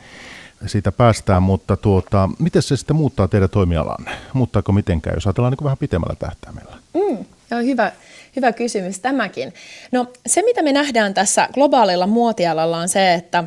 siitä 0.66 0.92
päästään, 0.92 1.44
mutta 1.44 1.78
tuota, 1.78 2.30
miten 2.40 2.62
se 2.62 2.78
sitten 2.78 2.96
muuttaa 2.96 3.28
teidän 3.28 3.50
toimialanne? 3.50 4.12
Muuttaako 4.34 4.72
mitenkään, 4.72 5.16
jos 5.16 5.28
ajatellaan 5.28 5.54
niin 5.54 5.64
vähän 5.64 5.78
pitemmällä 5.78 6.16
tähtäimellä? 6.20 6.76
Mm, 6.94 7.26
joo, 7.52 7.62
hyvä, 7.62 7.92
hyvä 8.36 8.52
kysymys 8.52 9.00
tämäkin. 9.00 9.54
No 9.92 10.08
se, 10.28 10.42
mitä 10.42 10.62
me 10.62 10.74
nähdään 10.74 11.14
tässä 11.14 11.50
globaalilla 11.54 12.08
muotialalla 12.08 12.78
on 12.78 12.90
se, 12.90 13.14
että 13.14 13.44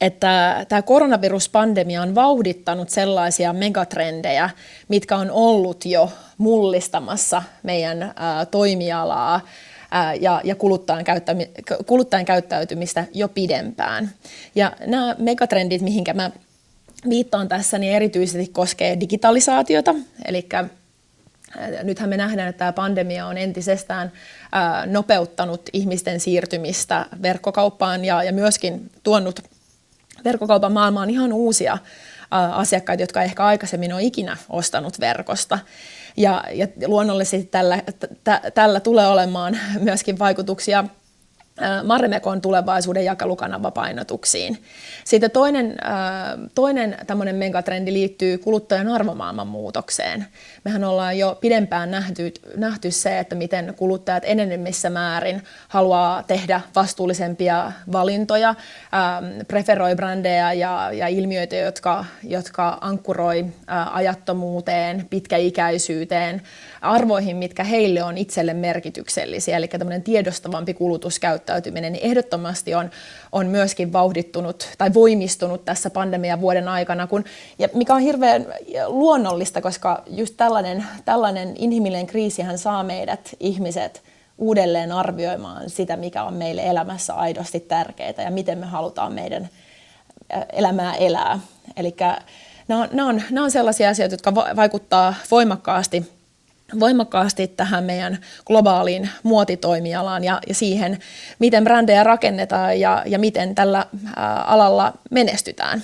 että 0.00 0.64
tämä 0.68 0.82
koronaviruspandemia 0.82 2.02
on 2.02 2.14
vauhdittanut 2.14 2.90
sellaisia 2.90 3.52
megatrendejä, 3.52 4.50
mitkä 4.88 5.16
on 5.16 5.30
ollut 5.30 5.84
jo 5.84 6.12
mullistamassa 6.38 7.42
meidän 7.62 8.14
toimialaa 8.50 9.40
ja, 10.20 10.40
ja 10.44 10.54
kuluttajan, 10.54 11.04
käyttämi, 11.04 11.50
kuluttajan 11.86 12.24
käyttäytymistä 12.24 13.04
jo 13.14 13.28
pidempään. 13.28 14.10
Ja 14.54 14.72
nämä 14.86 15.16
megatrendit, 15.18 15.82
mihinkä 15.82 16.14
mä 16.14 16.30
viittaan 17.08 17.48
tässä, 17.48 17.78
niin 17.78 17.92
erityisesti 17.92 18.48
koskee 18.52 19.00
digitalisaatiota, 19.00 19.94
eli 20.24 20.48
nythän 21.82 22.08
me 22.08 22.16
nähdään, 22.16 22.48
että 22.48 22.58
tämä 22.58 22.72
pandemia 22.72 23.26
on 23.26 23.38
entisestään 23.38 24.12
nopeuttanut 24.86 25.62
ihmisten 25.72 26.20
siirtymistä 26.20 27.06
verkkokauppaan 27.22 28.04
ja, 28.04 28.22
ja 28.22 28.32
myöskin 28.32 28.90
tuonut 29.02 29.40
verkkokaupan 30.24 30.72
maailmaan 30.72 31.10
ihan 31.10 31.32
uusia 31.32 31.78
asiakkaita, 32.30 33.02
jotka 33.02 33.22
ehkä 33.22 33.44
aikaisemmin 33.44 33.92
on 33.92 34.00
ikinä 34.00 34.36
ostanut 34.48 35.00
verkosta. 35.00 35.58
Ja, 36.16 36.44
ja 36.52 36.68
luonnollisesti 36.86 37.48
tällä, 37.50 37.82
t- 38.24 38.54
tällä 38.54 38.80
tulee 38.80 39.06
olemaan 39.06 39.58
myöskin 39.80 40.18
vaikutuksia 40.18 40.84
Marremekon 41.84 42.40
tulevaisuuden 42.40 43.04
jakelukanavapainotuksiin. 43.04 44.62
Sitten 45.04 45.30
toinen, 45.30 45.76
toinen 46.54 46.96
tämmöinen 47.06 47.36
megatrendi 47.36 47.92
liittyy 47.92 48.38
kuluttajan 48.38 48.88
arvomaailman 48.88 49.46
muutokseen. 49.46 50.26
Mehän 50.64 50.84
ollaan 50.84 51.18
jo 51.18 51.38
pidempään 51.40 51.90
nähty, 51.90 52.32
nähty 52.56 52.90
se, 52.90 53.18
että 53.18 53.34
miten 53.34 53.74
kuluttajat 53.76 54.22
enenemmissä 54.26 54.90
määrin 54.90 55.42
haluaa 55.68 56.22
tehdä 56.22 56.60
vastuullisempia 56.74 57.72
valintoja, 57.92 58.54
preferoi 59.48 59.94
brändejä 59.94 60.52
ja, 60.52 60.90
ja 60.92 61.08
ilmiöitä, 61.08 61.56
jotka, 61.56 62.04
jotka 62.22 62.78
ankkuroi 62.80 63.46
ajattomuuteen, 63.92 65.06
pitkäikäisyyteen, 65.10 66.42
arvoihin, 66.80 67.36
mitkä 67.36 67.64
heille 67.64 68.02
on 68.02 68.18
itselle 68.18 68.54
merkityksellisiä, 68.54 69.56
eli 69.56 69.68
tämmöinen 69.68 70.02
tiedostavampi 70.02 70.74
kulutuskäyttäytyminen, 70.74 71.92
niin 71.92 72.04
ehdottomasti 72.04 72.74
on, 72.74 72.90
on 73.32 73.46
myöskin 73.46 73.92
vauhdittunut 73.92 74.68
tai 74.78 74.94
voimistunut 74.94 75.64
tässä 75.64 75.90
pandemian 75.90 76.40
vuoden 76.40 76.68
aikana, 76.68 77.06
kun, 77.06 77.24
ja 77.58 77.68
mikä 77.74 77.94
on 77.94 78.00
hirveän 78.00 78.46
luonnollista, 78.86 79.60
koska 79.60 80.02
just 80.06 80.34
tällainen, 80.36 80.84
tällainen 81.04 81.54
inhimillinen 81.58 82.06
kriisihän 82.06 82.58
saa 82.58 82.82
meidät 82.82 83.36
ihmiset 83.40 84.02
uudelleen 84.38 84.92
arvioimaan 84.92 85.70
sitä, 85.70 85.96
mikä 85.96 86.24
on 86.24 86.34
meille 86.34 86.62
elämässä 86.62 87.14
aidosti 87.14 87.60
tärkeää 87.60 88.22
ja 88.24 88.30
miten 88.30 88.58
me 88.58 88.66
halutaan 88.66 89.12
meidän 89.12 89.48
elämää 90.52 90.94
elää. 90.94 91.40
Eli 91.76 91.96
nämä 92.68 92.82
on, 92.82 92.88
nämä, 92.92 93.08
on, 93.08 93.22
nämä 93.30 93.44
on 93.44 93.50
sellaisia 93.50 93.88
asioita, 93.88 94.14
jotka 94.14 94.34
vaikuttaa 94.34 95.14
voimakkaasti 95.30 96.12
voimakkaasti 96.80 97.48
tähän 97.48 97.84
meidän 97.84 98.18
globaaliin 98.46 99.10
muotitoimialaan 99.22 100.24
ja, 100.24 100.40
ja 100.48 100.54
siihen, 100.54 100.98
miten 101.38 101.64
brändejä 101.64 102.04
rakennetaan 102.04 102.80
ja, 102.80 103.02
ja 103.06 103.18
miten 103.18 103.54
tällä 103.54 103.86
ää, 104.16 104.42
alalla 104.42 104.92
menestytään. 105.10 105.82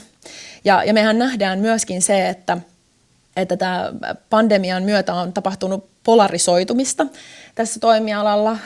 Ja, 0.64 0.84
ja 0.84 0.94
mehän 0.94 1.18
nähdään 1.18 1.58
myöskin 1.58 2.02
se, 2.02 2.28
että, 2.28 2.58
että 3.36 3.56
tämä 3.56 3.92
pandemian 4.30 4.82
myötä 4.82 5.14
on 5.14 5.32
tapahtunut 5.32 5.88
polarisoitumista 6.04 7.06
tässä 7.54 7.80
toimialalla. 7.80 8.58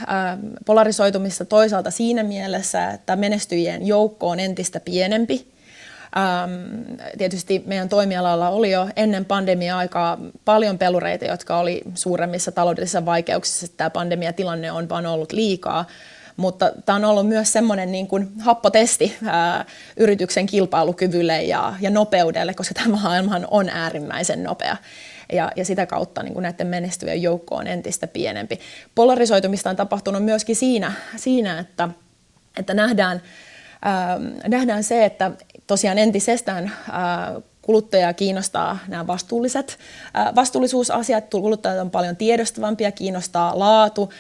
Polarisoitumista 0.66 1.44
toisaalta 1.44 1.90
siinä 1.90 2.22
mielessä, 2.22 2.90
että 2.90 3.16
menestyjien 3.16 3.86
joukko 3.86 4.28
on 4.28 4.40
entistä 4.40 4.80
pienempi 4.80 5.55
tietysti 7.18 7.62
meidän 7.66 7.88
toimialalla 7.88 8.48
oli 8.48 8.70
jo 8.70 8.88
ennen 8.96 9.24
pandemia-aikaa 9.24 10.18
paljon 10.44 10.78
pelureita, 10.78 11.24
jotka 11.24 11.58
oli 11.58 11.82
suuremmissa 11.94 12.52
taloudellisissa 12.52 13.04
vaikeuksissa. 13.04 13.66
Tämä 13.76 13.90
pandemiatilanne 13.90 14.72
on 14.72 14.88
vain 14.88 15.06
ollut 15.06 15.32
liikaa. 15.32 15.84
Mutta 16.36 16.72
tämä 16.86 16.96
on 16.96 17.04
ollut 17.04 17.28
myös 17.28 17.52
semmoinen 17.52 17.92
niin 17.92 18.06
kuin 18.06 18.28
happotesti 18.40 19.16
ää, 19.26 19.64
yrityksen 19.96 20.46
kilpailukyvylle 20.46 21.42
ja, 21.42 21.74
ja 21.80 21.90
nopeudelle, 21.90 22.54
koska 22.54 22.74
tämä 22.74 22.96
maailma 23.02 23.40
on 23.50 23.68
äärimmäisen 23.68 24.42
nopea. 24.42 24.76
Ja, 25.32 25.52
ja 25.56 25.64
sitä 25.64 25.86
kautta 25.86 26.22
niin 26.22 26.32
kuin 26.32 26.42
näiden 26.42 26.66
menestyvien 26.66 27.22
joukko 27.22 27.54
on 27.54 27.66
entistä 27.66 28.06
pienempi. 28.06 28.60
Polarisoitumista 28.94 29.70
on 29.70 29.76
tapahtunut 29.76 30.24
myöskin 30.24 30.56
siinä, 30.56 30.92
siinä 31.16 31.58
että, 31.58 31.88
että 32.56 32.74
nähdään, 32.74 33.22
ää, 33.22 33.30
nähdään 34.46 34.84
se, 34.84 35.04
että 35.04 35.30
tosiaan 35.66 35.98
entisestään 35.98 36.72
kuluttajaa 37.62 38.12
kiinnostaa 38.12 38.78
nämä 38.88 39.06
vastuulliset 39.06 39.78
vastuullisuusasiat. 40.34 41.24
Kuluttajat 41.30 41.80
on 41.80 41.90
paljon 41.90 42.16
tiedostavampia, 42.16 42.92
kiinnostaa 42.92 43.58
laatu. 43.58 44.12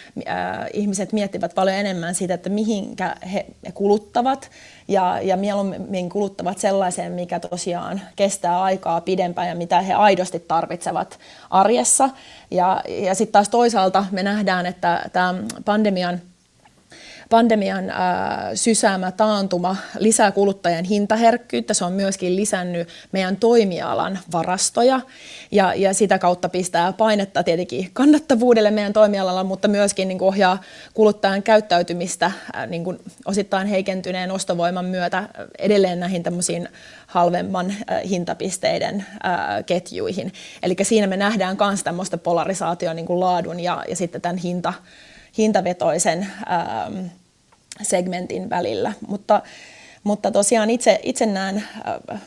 Ihmiset 0.72 1.12
miettivät 1.12 1.54
paljon 1.54 1.76
enemmän 1.76 2.14
siitä, 2.14 2.34
että 2.34 2.48
mihinkä 2.48 3.16
he 3.32 3.46
kuluttavat 3.74 4.50
ja, 4.88 5.20
ja 5.22 5.36
mieluummin 5.36 6.08
kuluttavat 6.08 6.58
sellaiseen, 6.58 7.12
mikä 7.12 7.40
tosiaan 7.40 8.00
kestää 8.16 8.62
aikaa 8.62 9.00
pidempään 9.00 9.48
ja 9.48 9.54
mitä 9.54 9.80
he 9.80 9.94
aidosti 9.94 10.40
tarvitsevat 10.40 11.18
arjessa. 11.50 12.10
Ja, 12.50 12.82
ja 12.86 13.14
sitten 13.14 13.32
taas 13.32 13.48
toisaalta 13.48 14.04
me 14.10 14.22
nähdään, 14.22 14.66
että 14.66 15.10
tämä 15.12 15.34
pandemian 15.64 16.20
pandemian 17.30 17.90
ää, 17.90 18.50
sysäämä 18.54 19.12
taantuma 19.12 19.76
lisää 19.98 20.32
kuluttajan 20.32 20.84
hintaherkkyyttä. 20.84 21.74
Se 21.74 21.84
on 21.84 21.92
myöskin 21.92 22.36
lisännyt 22.36 22.88
meidän 23.12 23.36
toimialan 23.36 24.18
varastoja 24.32 25.00
ja, 25.50 25.74
ja 25.74 25.94
sitä 25.94 26.18
kautta 26.18 26.48
pistää 26.48 26.92
painetta 26.92 27.42
tietenkin 27.42 27.90
kannattavuudelle 27.92 28.70
meidän 28.70 28.92
toimialalla, 28.92 29.44
mutta 29.44 29.68
myöskin 29.68 30.08
niin 30.08 30.18
kuin 30.18 30.28
ohjaa 30.28 30.62
kuluttajan 30.94 31.42
käyttäytymistä 31.42 32.32
ää, 32.52 32.66
niin 32.66 32.84
kuin 32.84 32.98
osittain 33.24 33.66
heikentyneen 33.66 34.30
ostovoiman 34.30 34.84
myötä 34.84 35.28
edelleen 35.58 36.00
näihin 36.00 36.22
tämmöisiin 36.22 36.68
halvemman 37.06 37.74
ää, 37.86 38.00
hintapisteiden 38.00 39.06
ää, 39.22 39.62
ketjuihin. 39.62 40.32
Eli 40.62 40.76
siinä 40.82 41.06
me 41.06 41.16
nähdään 41.16 41.56
myös 41.60 41.82
tämmöistä 41.82 42.18
polarisaatio 42.18 42.92
niin 42.92 43.06
kuin 43.06 43.20
laadun 43.20 43.60
ja, 43.60 43.84
ja 43.88 43.96
sitten 43.96 44.20
tämän 44.20 44.36
hinta, 44.36 44.72
hintavetoisen 45.38 46.26
ähm, 46.50 47.06
segmentin 47.82 48.50
välillä. 48.50 48.92
Mutta, 49.06 49.42
mutta 50.04 50.30
tosiaan 50.30 50.70
itse, 50.70 51.00
itse 51.02 51.26
näen, 51.26 51.56
äh, 51.56 52.20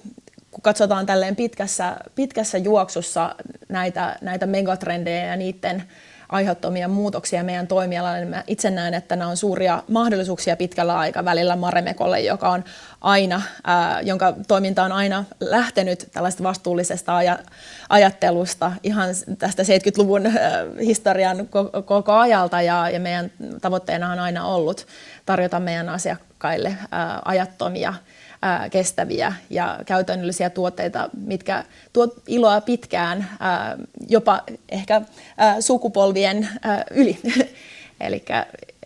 kun 0.52 0.62
katsotaan 0.62 1.06
tälleen 1.06 1.36
pitkässä, 1.36 1.98
pitkässä 2.16 2.58
juoksussa 2.58 3.36
näitä, 3.70 4.16
näitä 4.22 4.46
megatrendejä 4.46 5.26
ja 5.26 5.36
niiden 5.36 5.84
aiheuttamia 6.30 6.88
muutoksia 6.88 7.44
meidän 7.44 7.68
toimialalla, 7.68 8.18
niin 8.18 8.28
mä 8.28 8.44
itse 8.48 8.72
näen, 8.72 8.94
että 8.94 9.16
nämä 9.16 9.30
on 9.30 9.38
suuria 9.38 9.84
mahdollisuuksia 9.88 10.56
pitkällä 10.56 10.98
aikavälillä 10.98 11.56
Maremekolle, 11.56 12.20
joka 12.20 12.50
on 12.50 12.64
aina, 13.02 13.42
ää, 13.64 14.02
jonka 14.02 14.34
toiminta 14.48 14.84
on 14.84 14.92
aina 14.92 15.26
lähtenyt 15.40 16.10
tällaista 16.14 16.44
vastuullisesta 16.44 17.20
aj- 17.22 17.44
ajattelusta 17.90 18.72
ihan 18.84 19.10
tästä 19.38 19.64
70-luvun 19.64 20.26
ää, 20.26 20.34
historian 20.80 21.40
ko- 21.40 21.84
koko 21.84 22.14
ajalta. 22.14 22.62
Ja, 22.62 22.90
ja 22.90 23.00
meidän 23.00 23.32
tavoitteena 23.62 24.12
on 24.12 24.20
aina 24.20 24.46
ollut 24.46 24.88
tarjota 25.26 25.60
meidän 25.60 25.90
asiakkaille 25.90 26.78
ää, 26.92 27.22
ajattomia 27.26 27.94
ää, 28.42 28.70
kestäviä 28.70 29.34
ja 29.50 29.80
käytännöllisiä 29.86 30.50
tuotteita, 30.50 31.10
mitkä 31.26 31.64
tuot 31.94 32.14
iloa 32.28 32.62
pitkään, 32.62 33.30
ää, 33.40 33.78
jopa 34.10 34.42
ehkä 34.70 35.02
ää, 35.38 35.62
sukupolvien 35.62 36.50
ää, 36.62 36.84
yli. 36.92 37.20
Eli 38.00 38.26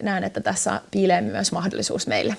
näen, 0.03 0.24
että 0.24 0.41
tässä 0.41 0.81
piilee 0.91 1.22
myös 1.22 1.51
mahdollisuus 1.51 2.07
meille. 2.07 2.38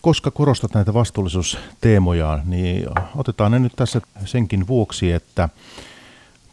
Koska 0.00 0.30
korostat 0.30 0.74
näitä 0.74 0.94
vastuullisuusteemoja, 0.94 2.40
niin 2.44 2.86
otetaan 3.16 3.52
ne 3.52 3.58
nyt 3.58 3.72
tässä 3.76 4.00
senkin 4.24 4.66
vuoksi, 4.66 5.12
että 5.12 5.48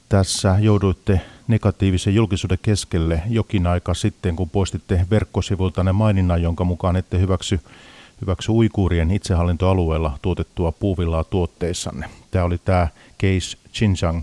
tässä 0.09 0.55
jouduitte 0.59 1.21
negatiivisen 1.47 2.15
julkisuuden 2.15 2.59
keskelle 2.61 3.21
jokin 3.29 3.67
aika 3.67 3.93
sitten, 3.93 4.35
kun 4.35 4.49
poistitte 4.49 5.05
verkkosivuilta 5.09 5.83
ne 5.83 5.91
maininnan, 5.91 6.41
jonka 6.41 6.63
mukaan 6.63 6.95
ette 6.95 7.19
hyväksy 7.19 7.59
hyväksy 8.22 8.51
uikuurien 8.51 9.12
itsehallintoalueella 9.12 10.19
tuotettua 10.22 10.72
puuvillaa 10.72 11.24
tuotteissanne. 11.24 12.10
Tämä 12.31 12.45
oli 12.45 12.57
tämä 12.57 12.88
case 13.19 13.57
Xinjiang. 13.74 14.22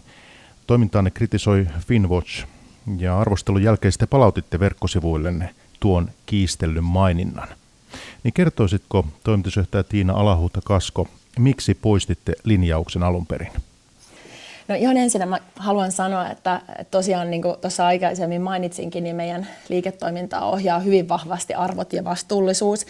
Toimintaanne 0.66 1.10
kritisoi 1.10 1.66
Finwatch 1.86 2.44
ja 2.98 3.20
arvostelun 3.20 3.62
jälkeen 3.62 3.92
sitten 3.92 4.08
palautitte 4.08 4.60
verkkosivuillenne 4.60 5.54
tuon 5.80 6.08
kiistellyn 6.26 6.84
maininnan. 6.84 7.48
Niin 8.24 8.32
kertoisitko 8.32 9.06
toimitusjohtaja 9.24 9.84
Tiina 9.84 10.12
Alahuuta 10.12 10.60
Kasko 10.64 11.08
miksi 11.38 11.74
poistitte 11.74 12.32
linjauksen 12.44 13.02
alun 13.02 13.26
perin? 13.26 13.52
No 14.72 14.78
ihan 14.78 14.96
ensin 14.96 15.28
mä 15.28 15.38
haluan 15.56 15.92
sanoa, 15.92 16.30
että 16.30 16.60
tosiaan 16.90 17.30
niin 17.30 17.42
kuin 17.42 17.54
tuossa 17.60 17.86
aikaisemmin 17.86 18.42
mainitsinkin, 18.42 19.04
niin 19.04 19.16
meidän 19.16 19.46
liiketoimintaa 19.68 20.50
ohjaa 20.50 20.78
hyvin 20.78 21.08
vahvasti 21.08 21.54
arvot 21.54 21.92
ja 21.92 22.04
vastuullisuus. 22.04 22.86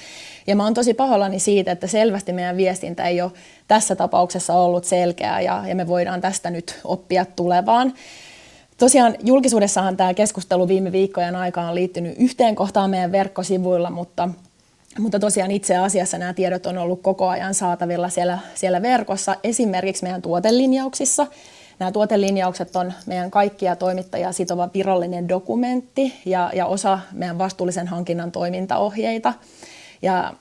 Ja 0.47 0.57
mä 0.57 0.65
oon 0.65 0.75
tosi 0.75 0.95
pahoillani 0.95 1.39
siitä, 1.39 1.73
että 1.73 1.87
selvästi 1.87 2.33
meidän 2.33 2.57
viestintä 2.57 3.05
ei 3.05 3.21
ole 3.21 3.33
tässä 3.69 3.97
tapauksessa 3.97 4.55
ollut 4.55 4.85
selkeää 4.85 5.41
ja, 5.41 5.65
ja 5.67 5.75
me 5.75 5.87
voidaan 5.87 6.21
tästä 6.21 6.51
nyt 6.51 6.81
oppia 6.85 7.25
tulevaan. 7.25 7.93
Tosiaan 8.79 9.15
julkisuudessahan 9.25 9.97
tämä 9.97 10.15
keskustelu 10.15 10.69
viime 10.69 10.93
viikkojen 10.93 11.37
aikaan 11.37 11.69
on 11.69 11.75
liittynyt 11.75 12.15
yhteen 12.19 12.55
kohtaan 12.55 12.91
meidän 12.91 13.13
verkkosivuilla, 13.13 13.91
mutta 13.91 14.29
mutta 14.99 15.19
tosiaan 15.19 15.51
itse 15.51 15.77
asiassa 15.77 16.19
nämä 16.19 16.35
tiedot 16.35 16.67
on 16.67 16.79
ollut 16.79 17.03
koko 17.03 17.29
ajan 17.29 17.55
saatavilla 17.55 18.09
siellä, 18.09 18.39
siellä 18.55 18.83
verkossa, 18.83 19.37
esimerkiksi 19.45 20.03
meidän 20.03 20.23
tuotelinjauksissa. 20.23 21.27
Nämä 21.83 21.93
tuotelinjaukset 21.93 22.77
on 22.77 22.93
meidän 23.07 23.31
kaikkia 23.31 23.77
toimittajia 23.77 24.33
sitova 24.33 24.69
virallinen 24.75 25.29
dokumentti 25.29 26.15
ja, 26.25 26.51
ja 26.55 26.67
osa 26.67 26.99
meidän 27.13 27.39
vastuullisen 27.39 27.89
hankinnan 27.89 28.33
toimintaohjeita. 28.33 29.35
Ja, 30.03 30.35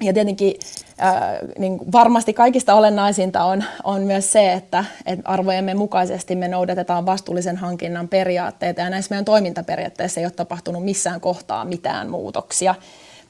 ja 0.00 0.12
tietenkin 0.12 0.54
äh, 1.02 1.14
niin 1.58 1.92
varmasti 1.92 2.32
kaikista 2.32 2.74
olennaisinta 2.74 3.44
on, 3.44 3.64
on 3.84 4.02
myös 4.02 4.32
se, 4.32 4.52
että, 4.52 4.84
että 5.06 5.30
arvojemme 5.30 5.74
mukaisesti 5.74 6.36
me 6.36 6.48
noudatetaan 6.48 7.06
vastuullisen 7.06 7.56
hankinnan 7.56 8.08
periaatteita 8.08 8.80
ja 8.80 8.90
näissä 8.90 9.10
meidän 9.10 9.24
toimintaperiaatteissa 9.24 10.20
ei 10.20 10.26
ole 10.26 10.32
tapahtunut 10.32 10.84
missään 10.84 11.20
kohtaa 11.20 11.64
mitään 11.64 12.10
muutoksia. 12.10 12.74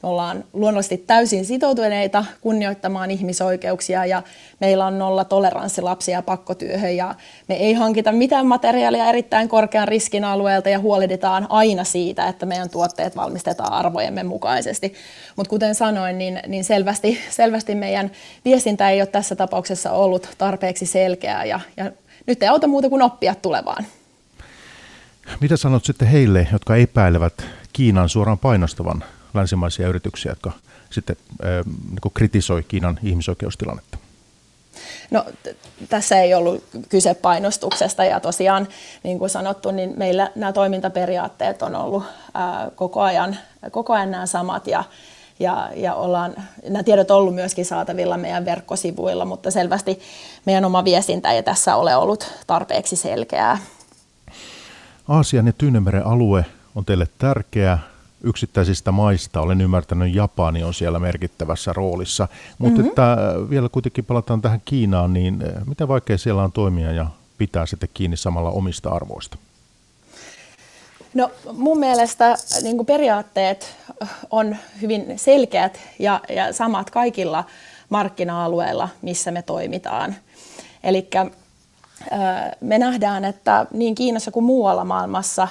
Me 0.02 0.09
ollaan 0.09 0.45
luonnollisesti 0.52 1.04
täysin 1.07 1.45
sitoutuneita 1.45 2.25
kunnioittamaan 2.40 3.11
ihmisoikeuksia 3.11 4.07
ja 4.07 4.23
meillä 4.61 4.87
on 4.87 4.99
nolla 4.99 5.25
toleranssi 5.25 5.83
lapsia 5.83 6.23
pakkotyöhön 6.23 6.97
ja 6.97 7.14
me 7.49 7.54
ei 7.54 7.75
hankita 7.75 8.12
mitään 8.12 8.47
materiaalia 8.47 9.07
erittäin 9.07 9.49
korkean 9.49 9.88
riskin 9.88 10.25
alueelta 10.25 10.69
ja 10.69 10.78
huolehditaan 10.78 11.47
aina 11.49 11.85
siitä, 11.85 12.28
että 12.28 12.47
meidän 12.47 12.71
tuotteet 12.71 13.16
valmistetaan 13.16 13.73
arvojemme 13.73 14.23
mukaisesti. 14.23 14.95
Mutta 15.37 15.50
kuten 15.50 15.75
sanoin, 15.75 16.19
niin, 16.19 16.40
niin 16.47 16.64
selvästi, 16.64 17.19
selvästi 17.30 17.75
meidän 17.75 18.11
viestintä 18.45 18.90
ei 18.90 19.00
ole 19.00 19.07
tässä 19.07 19.37
tapauksessa 19.37 19.92
ollut 19.92 20.28
tarpeeksi 20.38 20.87
selkeää 20.87 21.45
ja, 21.45 21.61
ja 21.76 21.92
nyt 22.26 22.42
ei 22.42 22.49
auta 22.49 22.66
muuta 22.66 22.88
kuin 22.88 23.02
oppia 23.02 23.35
tulevaan. 23.35 23.87
Mitä 25.40 25.57
sanot 25.57 25.85
sitten 25.85 26.09
heille, 26.09 26.49
jotka 26.52 26.76
epäilevät 26.76 27.47
Kiinan 27.73 28.09
suoraan 28.09 28.38
painostavan 28.38 29.04
länsimaisia 29.35 29.89
yrityksiä, 29.89 30.33
jotka 30.33 30.53
sitten 30.91 31.17
äh, 31.45 31.65
niin 31.67 32.13
kritisoi 32.15 32.63
Kiinan 32.63 32.99
ihmisoikeustilannetta? 33.03 33.99
No, 35.11 35.25
t- 35.43 35.57
tässä 35.89 36.21
ei 36.21 36.35
ollut 36.35 36.65
kyse 36.89 37.15
painostuksesta 37.15 38.05
ja 38.05 38.21
tosiaan, 38.21 38.69
niin 39.03 39.19
kuin 39.19 39.31
sanottu, 39.31 39.71
niin 39.71 39.95
meillä 39.97 40.31
nämä 40.35 40.53
toimintaperiaatteet 40.53 41.63
on 41.63 41.75
ollut 41.75 42.05
ää, 42.35 42.71
koko, 42.75 43.01
ajan, 43.01 43.37
koko 43.71 43.93
ajan 43.93 44.11
nämä 44.11 44.27
samat 44.27 44.67
ja, 44.67 44.85
ja, 45.41 45.71
ja 45.77 45.95
ollaan, 45.95 46.35
nämä 46.69 46.83
tiedot 46.83 47.11
on 47.11 47.17
ollut 47.17 47.35
myöskin 47.35 47.65
saatavilla 47.65 48.17
meidän 48.17 48.45
verkkosivuilla, 48.45 49.25
mutta 49.25 49.51
selvästi 49.51 50.01
meidän 50.47 50.65
oma 50.65 50.85
viestintä 50.85 51.31
ei 51.31 51.43
tässä 51.43 51.77
ole 51.77 51.97
ollut 51.97 52.33
tarpeeksi 52.47 52.97
selkeää. 52.97 53.59
Aasian 55.09 55.47
ja 55.47 55.53
Tyynemeren 55.53 56.07
alue 56.07 56.47
on 56.75 56.85
teille 56.85 57.07
tärkeä 57.19 57.79
yksittäisistä 58.23 58.93
maista. 58.93 59.41
Olen 59.41 59.61
ymmärtänyt, 59.61 60.15
Japani 60.15 60.65
on 60.65 60.75
siellä 60.75 60.99
merkittävässä 60.99 61.73
roolissa. 61.73 62.29
Mutta 62.59 62.79
mm-hmm. 62.79 62.89
että 62.89 63.12
äh, 63.12 63.19
vielä 63.50 63.69
kuitenkin 63.69 64.05
palataan 64.05 64.43
tähän 64.43 64.62
Kiinaan, 64.65 65.12
niin 65.12 65.43
äh, 65.43 65.67
miten 65.67 65.89
vaikea 65.89 66.19
siellä 66.19 66.43
on 66.43 66.53
toimia 66.53 66.93
ja 66.93 67.07
pitää 67.39 67.67
sitten 67.67 67.89
kiinni 67.95 68.17
samalla 68.17 68.50
omista 68.50 68.91
arvoista? 68.91 69.37
No 71.15 71.31
mun 71.53 71.79
mielestä 71.79 72.37
niin 72.62 72.77
kuin 72.77 72.87
periaatteet 72.87 73.77
on 74.31 74.57
hyvin 74.83 75.19
selkeät 75.19 75.81
ja, 75.99 76.21
ja 76.29 76.53
samat 76.53 76.91
kaikilla 76.91 77.45
markkina-alueilla, 77.89 78.89
missä 79.03 79.31
me 79.31 79.43
toimitaan. 79.43 80.17
Eli 80.85 81.09
me 82.61 82.79
nähdään, 82.79 83.25
että 83.25 83.67
niin 83.73 83.95
Kiinassa 83.95 84.31
kuin 84.31 84.45
muualla 84.45 84.85
maailmassa, 84.85 85.49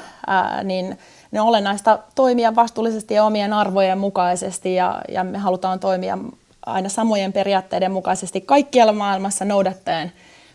niin 0.63 0.97
ne 1.31 1.41
olennaista 1.41 1.99
toimia 2.15 2.55
vastuullisesti 2.55 3.13
ja 3.13 3.23
omien 3.23 3.53
arvojen 3.53 3.97
mukaisesti 3.97 4.75
ja, 4.75 5.01
ja 5.09 5.23
me 5.23 5.37
halutaan 5.37 5.79
toimia 5.79 6.17
aina 6.65 6.89
samojen 6.89 7.33
periaatteiden 7.33 7.91
mukaisesti 7.91 8.41
kaikkialla 8.41 8.93
maailmassa 8.93 9.45
noudattaen 9.45 10.11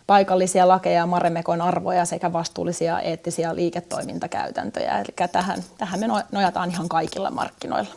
paikallisia 0.07 0.67
lakeja 0.67 0.95
ja 0.95 1.05
Maremekon 1.05 1.61
arvoja 1.61 2.05
sekä 2.05 2.33
vastuullisia 2.33 2.99
eettisiä 2.99 3.55
liiketoimintakäytäntöjä. 3.55 4.99
Eli 4.99 5.29
tähän, 5.31 5.63
tähän 5.77 5.99
me 5.99 6.07
nojataan 6.31 6.69
ihan 6.69 6.89
kaikilla 6.89 7.31
markkinoilla. 7.31 7.93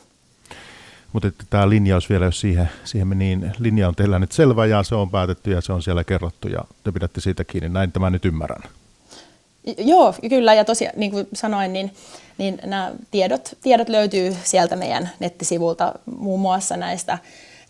Mutta 1.12 1.28
tämä 1.50 1.68
linjaus 1.68 2.10
vielä, 2.10 2.24
jos 2.24 2.40
siihen, 2.40 2.70
siihen 2.84 3.08
me 3.08 3.14
niin, 3.14 3.52
linja 3.58 3.88
on 3.88 3.94
teillä 3.94 4.18
nyt 4.18 4.32
selvä 4.32 4.66
ja 4.66 4.82
se 4.82 4.94
on 4.94 5.10
päätetty 5.10 5.50
ja 5.50 5.60
se 5.60 5.72
on 5.72 5.82
siellä 5.82 6.04
kerrottu 6.04 6.48
ja 6.48 6.60
te 6.84 6.92
pidätte 6.92 7.20
siitä 7.20 7.44
kiinni. 7.44 7.68
Näin 7.68 7.92
tämä 7.92 8.10
nyt 8.10 8.24
ymmärrän. 8.24 8.62
Joo, 9.78 10.14
kyllä. 10.28 10.54
Ja 10.54 10.64
tosiaan, 10.64 10.94
niin 10.96 11.10
kuin 11.10 11.28
sanoin, 11.34 11.72
niin, 11.72 11.94
niin 12.38 12.58
nämä 12.64 12.92
tiedot, 13.10 13.56
tiedot 13.62 13.88
löytyy 13.88 14.36
sieltä 14.44 14.76
meidän 14.76 15.10
nettisivulta 15.20 15.92
muun 16.18 16.40
muassa 16.40 16.76
näistä, 16.76 17.18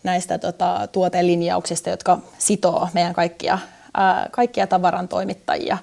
näistä 0.03 0.37
tota, 0.37 0.87
tuotelinjauksista, 0.91 1.89
jotka 1.89 2.17
sitoo 2.37 2.87
meidän 2.93 3.13
kaikkia, 3.13 3.59
ää, 3.93 4.29
kaikkia 4.31 4.67
tavaran 4.67 5.07
toimittajia. 5.07 5.77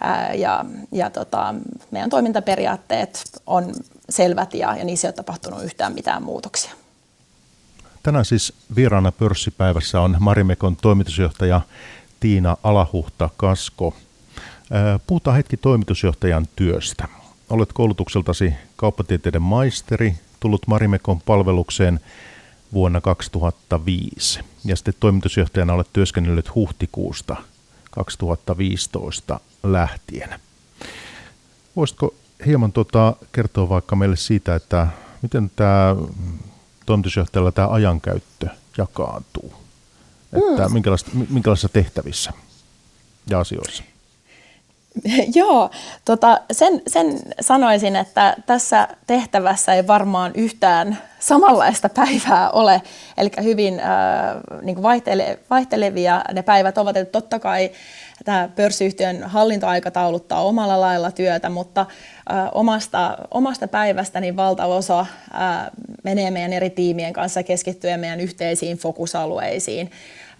Ää, 0.00 0.34
ja 0.34 0.64
ja 0.92 1.10
tota, 1.10 1.54
meidän 1.90 2.10
toimintaperiaatteet 2.10 3.22
on 3.46 3.74
selvät 4.10 4.54
ja, 4.54 4.76
ja 4.76 4.84
niissä 4.84 5.08
ei 5.08 5.10
ole 5.10 5.14
tapahtunut 5.16 5.64
yhtään 5.64 5.92
mitään 5.92 6.22
muutoksia. 6.22 6.72
Tänään 8.02 8.24
siis 8.24 8.52
vieraana 8.76 9.12
pörssipäivässä 9.12 10.00
on 10.00 10.16
Marimekon 10.20 10.76
toimitusjohtaja 10.76 11.60
Tiina 12.20 12.56
Alahuhta 12.62 13.30
Kasko. 13.36 13.94
Puhutaan 15.06 15.36
hetki 15.36 15.56
toimitusjohtajan 15.56 16.46
työstä. 16.56 17.08
Olet 17.50 17.72
koulutukseltasi 17.72 18.54
kauppatieteiden 18.76 19.42
maisteri, 19.42 20.14
tullut 20.40 20.66
Marimekon 20.66 21.20
palvelukseen 21.20 22.00
vuonna 22.72 23.00
2005 23.00 24.40
ja 24.64 24.76
sitten 24.76 24.94
toimitusjohtajana 25.00 25.72
olet 25.72 25.88
työskennellyt 25.92 26.54
huhtikuusta 26.54 27.36
2015 27.90 29.40
lähtien. 29.62 30.40
Voisitko 31.76 32.14
hieman 32.46 32.72
tuota, 32.72 33.16
kertoa 33.32 33.68
vaikka 33.68 33.96
meille 33.96 34.16
siitä, 34.16 34.54
että 34.54 34.88
miten 35.22 35.50
tämä 35.56 35.96
toimitusjohtajalla 36.86 37.52
tämä 37.52 37.68
ajankäyttö 37.68 38.48
jakaantuu? 38.78 39.54
Että 40.32 40.68
mm. 40.68 41.26
minkälaisissa 41.28 41.68
tehtävissä 41.68 42.32
ja 43.30 43.40
asioissa? 43.40 43.82
Joo, 45.34 45.70
tota, 46.04 46.40
sen, 46.52 46.82
sen 46.86 47.18
sanoisin, 47.40 47.96
että 47.96 48.36
tässä 48.46 48.88
tehtävässä 49.06 49.74
ei 49.74 49.86
varmaan 49.86 50.32
yhtään 50.34 50.98
samanlaista 51.18 51.88
päivää 51.88 52.50
ole, 52.50 52.82
eli 53.16 53.30
hyvin 53.42 53.80
äh, 53.80 53.86
niin 54.62 54.82
vaihtele, 54.82 55.38
vaihtelevia 55.50 56.22
ne 56.32 56.42
päivät 56.42 56.78
ovat, 56.78 56.96
että 56.96 57.12
totta 57.12 57.38
kai 57.38 57.70
tämä 58.24 58.48
pörssiyhtiön 58.56 59.22
hallintoaikatauluttaa 59.22 60.42
omalla 60.42 60.80
lailla 60.80 61.10
työtä, 61.10 61.48
mutta 61.48 61.80
äh, 61.80 62.48
omasta, 62.52 63.18
omasta 63.30 63.68
päivästä 63.68 64.20
niin 64.20 64.36
valtaosa 64.36 65.00
äh, 65.00 65.06
menee 66.04 66.30
meidän 66.30 66.52
eri 66.52 66.70
tiimien 66.70 67.12
kanssa 67.12 67.42
keskittyen 67.42 68.00
meidän 68.00 68.20
yhteisiin 68.20 68.78
fokusalueisiin. 68.78 69.90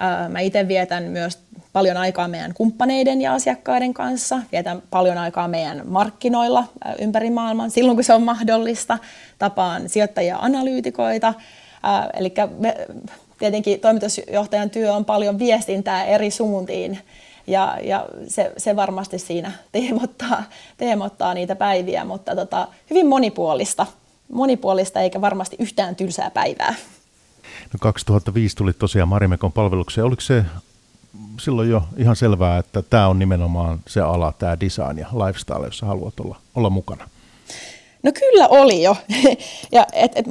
Äh, 0.03 0.29
mä 0.29 0.41
itse 0.41 0.69
vietän 0.69 1.03
myös 1.03 1.39
paljon 1.73 1.97
aikaa 1.97 2.29
meidän 2.29 2.55
kumppaneiden 2.55 3.21
ja 3.21 3.35
asiakkaiden 3.35 3.95
kanssa, 3.95 4.39
vietän 4.53 4.83
paljon 4.91 5.19
aikaa 5.19 5.49
meidän 5.49 5.83
markkinoilla 5.85 6.65
ympäri 6.99 7.31
maailman 7.31 7.71
silloin, 7.71 7.97
kun 7.97 8.05
se 8.05 8.15
on 8.15 8.23
mahdollista. 8.23 8.99
Tapaan 9.39 9.89
sijoittajia 9.89 10.39
analyytikoita, 10.41 11.29
äh, 11.29 12.09
eli 12.15 12.35
tietenkin 13.39 13.81
toimitusjohtajan 13.81 14.71
työ 14.71 14.95
on 14.95 15.05
paljon 15.05 15.39
viestintää 15.39 16.05
eri 16.05 16.31
suuntiin, 16.31 16.99
ja, 17.47 17.79
ja 17.83 18.07
se, 18.29 18.53
se 18.57 18.77
varmasti 18.77 19.19
siinä 19.19 19.53
teemottaa, 19.73 20.43
teemottaa 20.77 21.35
niitä 21.35 21.57
päiviä, 21.57 22.05
mutta 22.05 22.37
tota, 22.37 22.69
hyvin 22.91 23.07
monipuolista, 23.07 23.87
monipuolista 24.33 25.01
eikä 25.01 25.21
varmasti 25.21 25.57
yhtään 25.59 25.97
tylsää 25.97 26.31
päivää. 26.31 26.75
No 27.73 27.79
2005 27.81 28.57
tuli 28.57 28.73
tosiaan 28.73 29.09
Marimekon 29.09 29.53
palvelukseen. 29.53 30.05
Oliko 30.05 30.21
se 30.21 30.45
silloin 31.41 31.71
jo 31.71 31.83
ihan 31.97 32.17
selvää, 32.17 32.59
että 32.59 32.83
tämä 32.83 33.09
on 33.09 33.19
nimenomaan 33.19 33.81
se 33.89 34.01
ala, 34.01 34.33
tämä 34.39 34.61
design 34.61 34.99
ja 34.99 35.07
lifestyle, 35.27 35.67
jossa 35.67 35.87
haluat 35.87 36.21
olla, 36.21 36.37
olla 36.55 36.71
mukana? 36.71 37.09
No 38.03 38.13
kyllä 38.13 38.49
oli 38.49 38.83
jo. 38.83 38.97
ja 39.73 39.87
et, 39.93 40.13
et, 40.15 40.27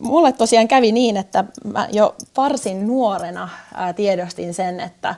mulle 0.00 0.32
tosiaan 0.32 0.68
kävi 0.68 0.92
niin, 0.92 1.16
että 1.16 1.44
mä 1.64 1.88
jo 1.92 2.14
varsin 2.36 2.86
nuorena 2.86 3.48
tiedostin 3.96 4.54
sen, 4.54 4.80
että 4.80 5.14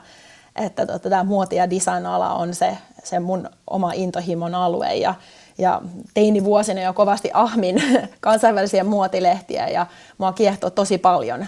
että 0.55 0.85
tota, 0.85 1.09
tämä 1.09 1.23
muoti- 1.23 1.55
ja 1.55 1.69
design-ala 1.69 2.33
on 2.33 2.55
se, 2.55 2.77
se 3.03 3.19
mun 3.19 3.49
oma 3.67 3.91
intohimon 3.93 4.55
alue. 4.55 4.95
Ja, 4.95 5.13
ja 5.57 5.81
teini-vuosina 6.13 6.81
jo 6.81 6.93
kovasti 6.93 7.29
ahmin 7.33 7.83
kansainvälisiä 8.19 8.83
muotilehtiä 8.83 9.67
ja 9.67 9.85
mua 10.17 10.31
kiehtoo 10.31 10.69
tosi 10.69 10.97
paljon 10.97 11.45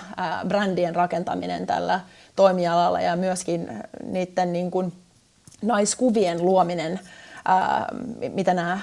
brändien 0.48 0.96
rakentaminen 0.96 1.66
tällä 1.66 2.00
toimialalla 2.36 3.02
ja 3.02 3.16
myöskin 3.16 3.70
niiden 4.06 4.54
niin 4.54 4.72
kuin, 4.72 4.94
naiskuvien 5.62 6.46
luominen 6.46 7.00
mitä 8.34 8.54
nämä, 8.54 8.80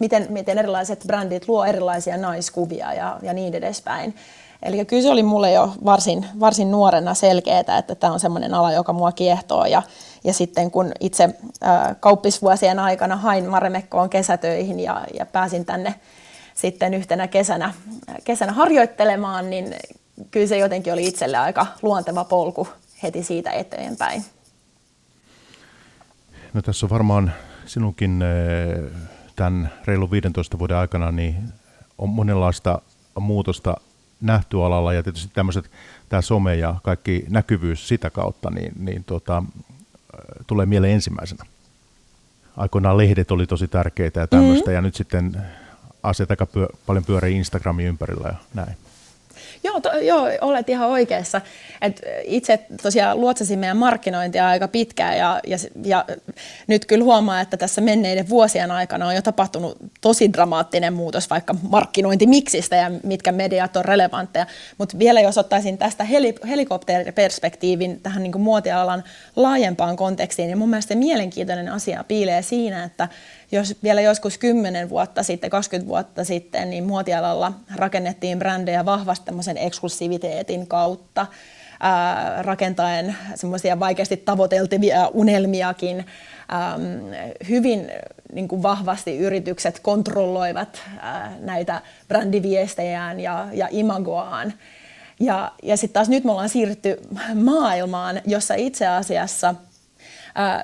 miten, 0.00 0.26
miten 0.28 0.58
erilaiset 0.58 1.04
brändit 1.06 1.48
luo 1.48 1.64
erilaisia 1.64 2.16
naiskuvia 2.16 2.94
ja, 2.94 3.18
ja 3.22 3.32
niin 3.32 3.54
edespäin. 3.54 4.14
Eli 4.62 4.84
kyllä 4.84 5.02
se 5.02 5.10
oli 5.10 5.22
mulle 5.22 5.52
jo 5.52 5.72
varsin, 5.84 6.26
varsin 6.40 6.70
nuorena 6.70 7.14
selkeää, 7.14 7.60
että 7.78 7.94
tämä 7.94 8.12
on 8.12 8.20
semmoinen 8.20 8.54
ala, 8.54 8.72
joka 8.72 8.92
mua 8.92 9.12
kiehtoo. 9.12 9.64
Ja, 9.64 9.82
ja 10.24 10.32
sitten 10.32 10.70
kun 10.70 10.92
itse 11.00 11.28
kauppisvuosien 12.00 12.78
aikana 12.78 13.16
hain 13.16 13.48
Maremekkoon 13.48 14.10
kesätöihin 14.10 14.80
ja, 14.80 15.06
ja 15.14 15.26
pääsin 15.26 15.64
tänne 15.64 15.94
sitten 16.54 16.94
yhtenä 16.94 17.28
kesänä, 17.28 17.74
kesänä 18.24 18.52
harjoittelemaan, 18.52 19.50
niin 19.50 19.74
kyllä 20.30 20.46
se 20.46 20.58
jotenkin 20.58 20.92
oli 20.92 21.06
itselle 21.06 21.36
aika 21.36 21.66
luonteva 21.82 22.24
polku 22.24 22.68
heti 23.02 23.22
siitä 23.22 23.50
eteenpäin. 23.50 24.24
No 26.54 26.62
tässä 26.62 26.86
on 26.86 26.90
varmaan 26.90 27.32
sinunkin 27.66 28.24
tämän 29.36 29.72
reilun 29.84 30.10
15 30.10 30.58
vuoden 30.58 30.76
aikana 30.76 31.12
niin 31.12 31.52
on 31.98 32.08
monenlaista 32.08 32.82
muutosta 33.20 33.76
nähty 34.20 34.62
alalla 34.62 34.92
ja 34.92 35.02
tietysti 35.02 35.30
tämmöiset, 35.34 35.70
tämä 36.08 36.22
some 36.22 36.56
ja 36.56 36.74
kaikki 36.82 37.24
näkyvyys 37.28 37.88
sitä 37.88 38.10
kautta, 38.10 38.50
niin, 38.50 38.72
niin 38.78 39.04
tuota, 39.04 39.42
tulee 40.46 40.66
mieleen 40.66 40.92
ensimmäisenä. 40.92 41.44
Aikoinaan 42.56 42.98
lehdet 42.98 43.30
oli 43.30 43.46
tosi 43.46 43.68
tärkeitä 43.68 44.20
ja 44.20 44.26
tämmöistä, 44.26 44.64
mm-hmm. 44.64 44.74
ja 44.74 44.80
nyt 44.80 44.94
sitten 44.94 45.42
asiat 46.02 46.30
aika 46.30 46.46
pyö, 46.46 46.66
paljon 46.86 47.04
pyörii 47.04 47.36
Instagramin 47.36 47.86
ympärillä 47.86 48.28
ja 48.28 48.34
näin. 48.54 48.76
Joo, 49.68 49.80
to, 49.80 49.90
joo, 49.98 50.28
olet 50.40 50.68
ihan 50.68 50.88
oikeassa. 50.88 51.40
Et 51.82 52.02
itse 52.24 52.58
tosiaan 52.82 53.20
luotsasin 53.20 53.58
meidän 53.58 53.76
markkinointia 53.76 54.48
aika 54.48 54.68
pitkään 54.68 55.18
ja, 55.18 55.40
ja, 55.46 55.56
ja 55.84 56.04
nyt 56.66 56.86
kyllä 56.86 57.04
huomaa, 57.04 57.40
että 57.40 57.56
tässä 57.56 57.80
menneiden 57.80 58.28
vuosien 58.28 58.70
aikana 58.70 59.06
on 59.06 59.14
jo 59.14 59.22
tapahtunut 59.22 59.76
tosi 60.00 60.32
dramaattinen 60.32 60.92
muutos 60.92 61.30
vaikka 61.30 61.54
markkinointimiksistä 61.62 62.76
ja 62.76 62.90
mitkä 63.02 63.32
mediat 63.32 63.76
on 63.76 63.84
relevantteja. 63.84 64.46
Mutta 64.78 64.98
vielä 64.98 65.20
jos 65.20 65.38
ottaisin 65.38 65.78
tästä 65.78 66.04
heli, 66.04 66.34
helikopteriperspektiivin 66.48 68.00
tähän 68.00 68.22
niin 68.22 68.40
muotialan 68.40 69.04
laajempaan 69.36 69.96
kontekstiin, 69.96 70.46
niin 70.46 70.58
mun 70.58 70.70
mielestä 70.70 70.94
mielenkiintoinen 70.94 71.68
asia 71.68 72.04
piilee 72.08 72.42
siinä, 72.42 72.84
että 72.84 73.08
jos 73.52 73.76
vielä 73.82 74.00
joskus 74.00 74.38
10 74.38 74.90
vuotta 74.90 75.22
sitten, 75.22 75.50
20 75.50 75.88
vuotta 75.88 76.24
sitten, 76.24 76.70
niin 76.70 76.84
muotialalla 76.84 77.52
rakennettiin 77.76 78.38
brändejä 78.38 78.84
vahvasti 78.84 79.26
tämmöisen 79.26 79.57
eksklusiviteetin 79.58 80.66
kautta, 80.66 81.26
ää, 81.80 82.42
rakentaen 82.42 83.16
semmoisia 83.34 83.80
vaikeasti 83.80 84.16
tavoiteltavia 84.16 85.08
unelmiakin. 85.08 86.06
Hyvin 87.48 87.90
niin 88.32 88.48
kuin 88.48 88.62
vahvasti 88.62 89.18
yritykset 89.18 89.80
kontrolloivat 89.80 90.82
ää, 91.00 91.36
näitä 91.40 91.82
brändiviestejään 92.08 93.20
ja, 93.20 93.48
ja 93.52 93.68
imagoaan. 93.70 94.52
Ja, 95.20 95.52
ja 95.62 95.76
sitten 95.76 95.94
taas 95.94 96.08
nyt 96.08 96.24
me 96.24 96.30
ollaan 96.30 96.48
siirrytty 96.48 97.00
maailmaan, 97.34 98.20
jossa 98.26 98.54
itse 98.54 98.86
asiassa– 98.86 99.54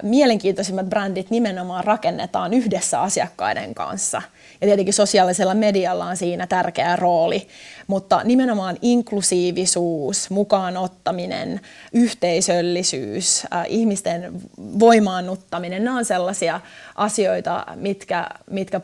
mielenkiintoisimmat 0.02 0.86
brändit 0.86 1.30
nimenomaan 1.30 1.84
rakennetaan 1.84 2.54
yhdessä 2.54 3.00
asiakkaiden 3.00 3.74
kanssa. 3.74 4.22
Ja 4.60 4.66
tietenkin 4.66 4.94
sosiaalisella 4.94 5.54
medialla 5.54 6.06
on 6.06 6.16
siinä 6.16 6.46
tärkeä 6.46 6.96
rooli, 6.96 7.48
mutta 7.86 8.20
nimenomaan 8.24 8.76
inklusiivisuus, 8.82 10.30
mukaan 10.30 10.76
ottaminen, 10.76 11.60
yhteisöllisyys, 11.92 13.46
äh, 13.54 13.64
ihmisten 13.68 14.32
voimaannuttaminen, 14.58 15.84
nämä 15.84 15.98
on 15.98 16.04
sellaisia 16.04 16.60
asioita, 16.94 17.66
mitkä, 17.74 18.28
mitkä 18.50 18.80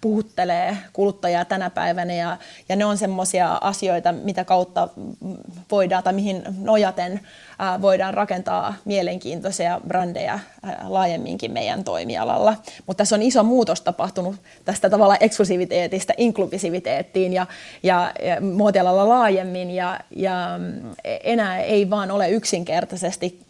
puhuttelee 0.00 0.78
kuluttajaa 0.92 1.44
tänä 1.44 1.70
päivänä 1.70 2.14
ja, 2.14 2.36
ja 2.68 2.76
ne 2.76 2.84
on 2.84 2.98
sellaisia 2.98 3.58
asioita, 3.60 4.12
mitä 4.12 4.44
kautta 4.44 4.88
voidaan 5.70 6.02
tai 6.02 6.12
mihin 6.12 6.42
nojaten 6.58 7.12
äh, 7.60 7.82
voidaan 7.82 8.14
rakentaa 8.14 8.74
mielenkiintoisia 8.84 9.80
brändejä 9.88 10.32
äh, 10.32 10.40
laajemminkin 10.82 11.52
meidän 11.52 11.84
toimialalla. 11.84 12.56
Mutta 12.86 12.98
tässä 12.98 13.16
on 13.16 13.22
iso 13.22 13.42
muutos 13.42 13.80
tapahtunut 13.80 14.36
tästä 14.64 14.90
tavalla 14.90 15.16
eksklusiviteetista 15.16 16.12
inklusiiviteettiin 16.16 17.32
ja, 17.32 17.46
ja, 17.82 18.12
ja 18.22 18.36
muotialalla 18.44 19.08
laajemmin 19.08 19.70
ja, 19.70 20.00
ja 20.16 20.60
enää 21.04 21.60
ei 21.60 21.90
vaan 21.90 22.10
ole 22.10 22.30
yksinkertaisesti 22.30 23.40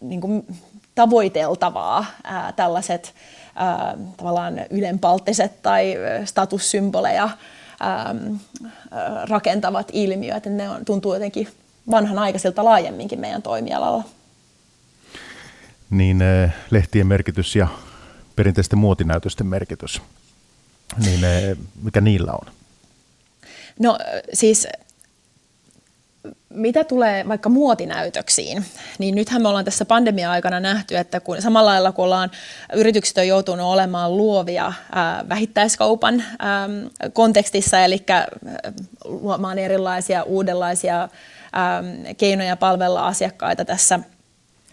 niin 0.00 0.20
kuin 0.20 0.46
tavoiteltavaa 0.94 2.04
ää, 2.24 2.52
tällaiset 2.52 3.14
ää, 3.54 3.96
tavallaan 4.16 4.60
ylenpalttiset 4.70 5.62
tai 5.62 5.96
statussymboleja 6.24 7.28
ää, 7.80 8.14
rakentavat 9.28 9.88
ilmiöt. 9.92 10.46
Ne 10.46 10.70
on, 10.70 10.84
tuntuu 10.84 11.14
jotenkin 11.14 11.48
vanhanaikaisilta 11.90 12.64
laajemminkin 12.64 13.20
meidän 13.20 13.42
toimialalla. 13.42 14.04
Niin 15.90 16.18
lehtien 16.70 17.06
merkitys 17.06 17.56
ja 17.56 17.68
perinteisten 18.36 18.78
muotinäytösten 18.78 19.46
merkitys, 19.46 20.02
niin 21.04 21.20
mikä 21.82 22.00
niillä 22.00 22.32
on? 22.32 22.52
No 23.78 23.98
siis 24.32 24.68
mitä 26.54 26.84
tulee 26.84 27.28
vaikka 27.28 27.48
muotinäytöksiin, 27.48 28.64
niin 28.98 29.14
nythän 29.14 29.42
me 29.42 29.48
ollaan 29.48 29.64
tässä 29.64 29.84
pandemia-aikana 29.84 30.60
nähty, 30.60 30.96
että 30.96 31.20
kun 31.20 31.42
samalla 31.42 31.70
lailla 31.70 31.92
kun 31.92 32.04
ollaan, 32.04 32.30
yritykset 32.72 33.18
on 33.18 33.28
joutunut 33.28 33.66
olemaan 33.66 34.16
luovia 34.16 34.72
ää, 34.92 35.24
vähittäiskaupan 35.28 36.24
ää, 36.38 36.68
kontekstissa, 37.12 37.80
eli 37.80 38.04
ää, 38.08 38.26
luomaan 39.04 39.58
erilaisia 39.58 40.22
uudenlaisia 40.22 41.08
ää, 41.52 41.82
keinoja 42.16 42.56
palvella 42.56 43.06
asiakkaita 43.06 43.64
tässä– 43.64 44.00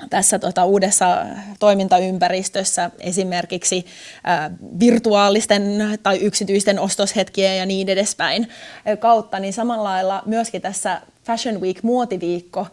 tässä 0.09 0.39
tota, 0.39 0.65
uudessa 0.65 1.25
toimintaympäristössä 1.59 2.91
esimerkiksi 2.99 3.85
ä, 4.27 4.51
virtuaalisten 4.79 5.63
tai 6.03 6.17
yksityisten 6.17 6.79
ostoshetkien 6.79 7.57
ja 7.57 7.65
niin 7.65 7.89
edespäin 7.89 8.47
kautta, 8.99 9.39
niin 9.39 9.53
samalla 9.53 9.83
lailla 9.83 10.23
myöskin 10.25 10.61
tässä 10.61 11.01
Fashion 11.23 11.61
Week 11.61 11.83
muotiviikko 11.83 12.67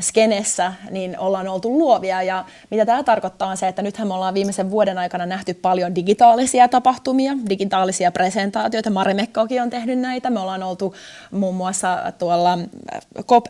skenessä, 0.00 0.72
niin 0.90 1.18
ollaan 1.18 1.48
oltu 1.48 1.78
luovia. 1.78 2.22
Ja 2.22 2.44
mitä 2.70 2.86
tämä 2.86 3.02
tarkoittaa 3.02 3.48
on 3.48 3.56
se, 3.56 3.68
että 3.68 3.82
nythän 3.82 4.08
me 4.08 4.14
ollaan 4.14 4.34
viimeisen 4.34 4.70
vuoden 4.70 4.98
aikana 4.98 5.26
nähty 5.26 5.54
paljon 5.54 5.94
digitaalisia 5.94 6.68
tapahtumia, 6.68 7.32
digitaalisia 7.48 8.12
presentaatioita. 8.12 8.90
Marimekkokin 8.90 9.62
on 9.62 9.70
tehnyt 9.70 9.98
näitä. 9.98 10.30
Me 10.30 10.40
ollaan 10.40 10.62
oltu 10.62 10.94
muun 11.30 11.54
muassa 11.54 12.12
tuolla 12.18 12.58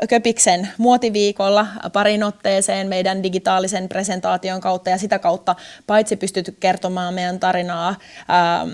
Köpiksen 0.09 0.69
muotiviikolla 0.79 1.67
parin 1.93 2.23
otteeseen 2.23 2.89
meidän 2.89 3.23
digitaalisen 3.23 3.89
presentaation 3.89 4.61
kautta 4.61 4.91
ja 4.91 4.99
sitä 4.99 5.19
kautta 5.19 5.57
paitsi 5.87 6.17
pystytty 6.17 6.57
kertomaan 6.61 7.15
meidän 7.15 7.41
tarinaa 7.41 7.89
ähm, 7.89 8.71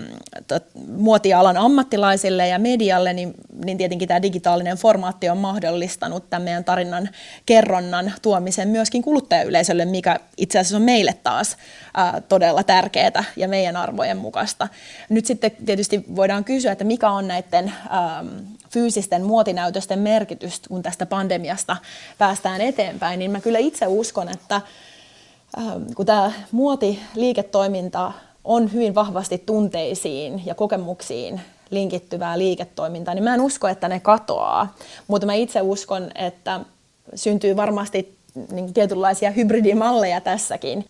muotialan 0.87 1.57
ammattilaisille 1.57 2.49
ja 2.49 2.59
medialle, 2.59 3.13
niin, 3.13 3.35
niin 3.65 3.79
tietenkin 3.79 4.09
tämä 4.09 4.23
digitaalinen 4.23 4.77
formaatti 4.77 5.29
on 5.29 5.39
mahdollista 5.39 5.79
mahdollistanut 5.79 6.31
tämän 6.31 6.43
meidän 6.43 6.65
tarinan 6.65 7.09
kerronnan 7.49 8.13
tuomisen 8.23 8.69
myöskin 8.69 9.03
kuluttajayleisölle, 9.03 9.85
mikä 9.85 10.21
itse 10.37 10.59
asiassa 10.59 10.77
on 10.77 10.83
meille 10.83 11.15
taas 11.23 11.57
ää, 11.95 12.21
todella 12.21 12.63
tärkeää 12.63 13.25
ja 13.37 13.49
meidän 13.49 13.77
arvojen 13.77 14.17
mukaista. 14.17 14.69
Nyt 15.09 15.27
sitten 15.27 15.51
tietysti 15.67 16.05
voidaan 16.17 16.45
kysyä, 16.45 16.73
että 16.73 16.85
mikä 16.85 17.11
on 17.11 17.29
näiden 17.29 17.73
ää, 17.89 18.25
fyysisten 18.71 19.25
muotinäytösten 19.25 19.99
merkitys, 19.99 20.61
kun 20.69 20.83
tästä 20.83 21.07
pandemiasta 21.07 21.77
päästään 22.19 22.61
eteenpäin, 22.61 23.19
niin 23.19 23.31
mä 23.31 23.41
kyllä 23.41 23.59
itse 23.59 23.87
uskon, 23.87 24.29
että 24.29 24.61
kun 25.97 26.07
tämä 26.07 26.33
muotiliiketoiminta 26.53 28.13
on 28.45 28.73
hyvin 28.73 28.95
vahvasti 28.95 29.39
tunteisiin 29.39 30.47
ja 30.47 30.55
kokemuksiin 30.55 31.41
linkittyvää 31.71 32.39
liiketoimintaa, 32.39 33.15
niin 33.15 33.25
mä 33.25 33.35
en 33.35 33.41
usko, 33.41 33.69
että 33.69 33.89
ne 33.89 34.01
katoaa. 34.01 34.75
Mutta 35.07 35.27
mä 35.27 35.35
itse 35.35 35.61
uskon, 35.61 36.11
että 36.15 36.61
syntyy 37.15 37.57
varmasti 37.57 38.19
niin 38.53 38.75
tietynlaisia 38.75 39.31
hybridimalleja 39.31 40.21
tässäkin. 40.21 40.85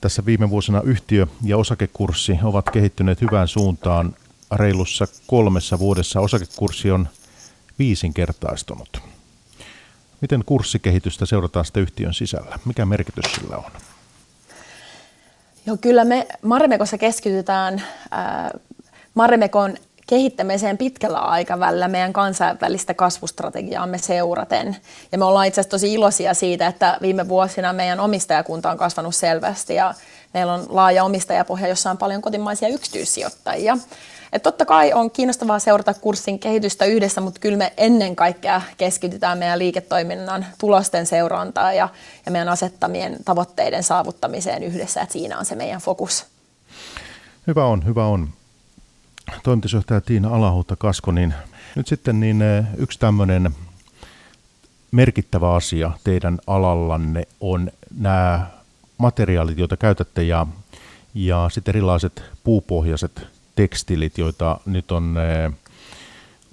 Tässä 0.00 0.24
viime 0.26 0.50
vuosina 0.50 0.82
yhtiö- 0.84 1.26
ja 1.44 1.56
osakekurssi 1.56 2.38
ovat 2.42 2.70
kehittyneet 2.70 3.20
hyvään 3.20 3.48
suuntaan. 3.48 4.14
reilussa 4.56 5.06
kolmessa 5.26 5.78
vuodessa 5.78 6.20
osakekurssi 6.20 6.90
on 6.90 7.08
viisinkertaistunut. 7.78 9.00
Miten 10.20 10.44
kurssikehitystä 10.46 11.26
seurataan 11.26 11.64
sitä 11.64 11.80
yhtiön 11.80 12.14
sisällä? 12.14 12.58
Mikä 12.64 12.86
merkitys 12.86 13.32
sillä 13.34 13.56
on? 13.56 13.70
Joo, 15.66 15.76
kyllä 15.76 16.04
me 16.04 16.26
Marimekossa 16.42 16.98
keskitytään 16.98 17.74
äh, 17.74 18.60
Marimekon 19.14 19.76
kehittämiseen 20.08 20.78
pitkällä 20.78 21.18
aikavälillä 21.18 21.88
meidän 21.88 22.12
kansainvälistä 22.12 22.94
kasvustrategiaamme 22.94 23.98
seuraten. 23.98 24.76
Ja 25.12 25.18
me 25.18 25.24
ollaan 25.24 25.46
itse 25.46 25.60
asiassa 25.60 25.70
tosi 25.70 25.94
iloisia 25.94 26.34
siitä, 26.34 26.66
että 26.66 26.98
viime 27.02 27.28
vuosina 27.28 27.72
meidän 27.72 28.00
omistajakunta 28.00 28.70
on 28.70 28.78
kasvanut 28.78 29.14
selvästi 29.14 29.74
ja 29.74 29.94
meillä 30.34 30.54
on 30.54 30.66
laaja 30.68 31.04
omistajapohja, 31.04 31.68
jossa 31.68 31.90
on 31.90 31.98
paljon 31.98 32.22
kotimaisia 32.22 32.68
yksityissijoittajia. 32.68 33.78
Et 34.32 34.42
totta 34.42 34.64
kai 34.64 34.92
on 34.92 35.10
kiinnostavaa 35.10 35.58
seurata 35.58 35.94
kurssin 35.94 36.38
kehitystä 36.38 36.84
yhdessä, 36.84 37.20
mutta 37.20 37.40
kyllä 37.40 37.58
me 37.58 37.72
ennen 37.76 38.16
kaikkea 38.16 38.62
keskitytään 38.76 39.38
meidän 39.38 39.58
liiketoiminnan 39.58 40.46
tulosten 40.58 41.06
seurantaan 41.06 41.76
ja, 41.76 41.88
ja 42.26 42.32
meidän 42.32 42.48
asettamien 42.48 43.16
tavoitteiden 43.24 43.82
saavuttamiseen 43.82 44.62
yhdessä, 44.62 45.00
että 45.00 45.12
siinä 45.12 45.38
on 45.38 45.44
se 45.44 45.54
meidän 45.54 45.80
fokus. 45.80 46.26
Hyvä 47.46 47.64
on, 47.64 47.84
hyvä 47.84 48.06
on. 48.06 48.37
Toimitusjohtaja 49.42 50.00
Tiina 50.00 50.28
Alahuutta 50.28 50.76
Kasko, 50.76 51.10
niin 51.12 51.34
nyt 51.74 51.86
sitten 51.86 52.20
niin 52.20 52.42
eh, 52.42 52.64
yksi 52.76 52.98
tämmöinen 52.98 53.50
merkittävä 54.90 55.54
asia 55.54 55.90
teidän 56.04 56.38
alallanne 56.46 57.28
on 57.40 57.70
nämä 57.98 58.46
materiaalit, 58.98 59.58
joita 59.58 59.76
käytätte 59.76 60.22
ja, 60.22 60.46
ja 61.14 61.48
sitten 61.52 61.72
erilaiset 61.72 62.22
puupohjaiset 62.44 63.26
tekstiilit, 63.54 64.18
joita 64.18 64.60
nyt 64.66 64.92
on, 64.92 65.16
eh, 65.18 65.52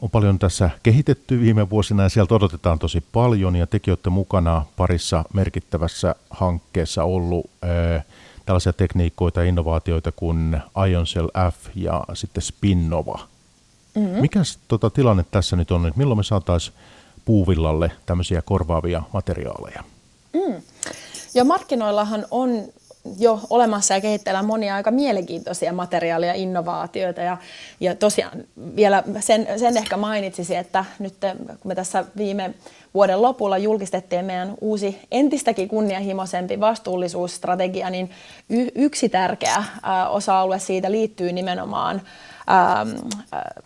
on 0.01 0.09
paljon 0.09 0.39
tässä 0.39 0.69
kehitetty 0.83 1.41
viime 1.41 1.69
vuosina 1.69 2.03
ja 2.03 2.09
sieltä 2.09 2.35
odotetaan 2.35 2.79
tosi 2.79 3.03
paljon. 3.11 3.55
Ja 3.55 3.67
tekin 3.67 3.91
olette 3.91 4.09
mukana 4.09 4.65
parissa 4.75 5.23
merkittävässä 5.33 6.15
hankkeessa 6.29 7.03
ollut 7.03 7.49
eh, 7.63 8.03
tällaisia 8.45 8.73
tekniikoita 8.73 9.41
ja 9.41 9.49
innovaatioita 9.49 10.11
kuin 10.11 10.61
IonCell 10.87 11.27
F 11.51 11.69
ja 11.75 12.03
sitten 12.13 12.43
Spinnova. 12.43 13.19
Mm-hmm. 13.95 14.21
Mikäs 14.21 14.59
tota, 14.67 14.89
tilanne 14.89 15.25
tässä 15.31 15.55
nyt 15.55 15.71
on, 15.71 15.85
että 15.85 15.97
milloin 15.97 16.19
me 16.19 16.23
saataisiin 16.23 16.77
puuvillalle 17.25 17.91
tämmöisiä 18.05 18.41
korvaavia 18.41 19.03
materiaaleja? 19.13 19.83
Mm. 20.33 20.61
Jo 21.33 21.43
markkinoillahan 21.45 22.25
on 22.31 22.63
jo 23.19 23.39
olemassa 23.49 23.93
ja 23.93 24.01
kehitteillä 24.01 24.43
monia 24.43 24.75
aika 24.75 24.91
mielenkiintoisia 24.91 25.73
materiaaleja 25.73 26.31
ja 26.33 26.41
innovaatioita. 26.41 27.21
Ja, 27.21 27.37
ja 27.79 27.95
tosiaan 27.95 28.43
vielä 28.75 29.03
sen, 29.19 29.47
sen 29.59 29.77
ehkä 29.77 29.97
mainitsisin, 29.97 30.57
että 30.57 30.85
nyt 30.99 31.13
kun 31.47 31.69
me 31.69 31.75
tässä 31.75 32.05
viime 32.17 32.53
vuoden 32.95 33.21
lopulla 33.21 33.57
julkistettiin 33.57 34.25
meidän 34.25 34.53
uusi 34.61 34.99
entistäkin 35.11 35.67
kunnianhimoisempi 35.67 36.59
vastuullisuusstrategia, 36.59 37.89
niin 37.89 38.11
y- 38.49 38.71
yksi 38.75 39.09
tärkeä 39.09 39.63
osa-alue 40.09 40.59
siitä 40.59 40.91
liittyy 40.91 41.31
nimenomaan 41.31 42.01
ähm, 42.49 42.89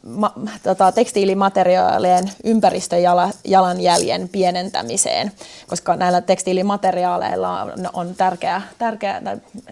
ma, 0.03 0.33
tota, 0.63 0.91
tekstiilimateriaalien 0.91 2.31
ympäristöjalanjäljen 2.43 4.29
pienentämiseen, 4.29 5.31
koska 5.67 5.95
näillä 5.95 6.21
tekstiilimateriaaleilla 6.21 7.61
on, 7.61 7.89
on 7.93 8.15
tärkeä, 8.15 8.61
tärkeä, 8.77 9.21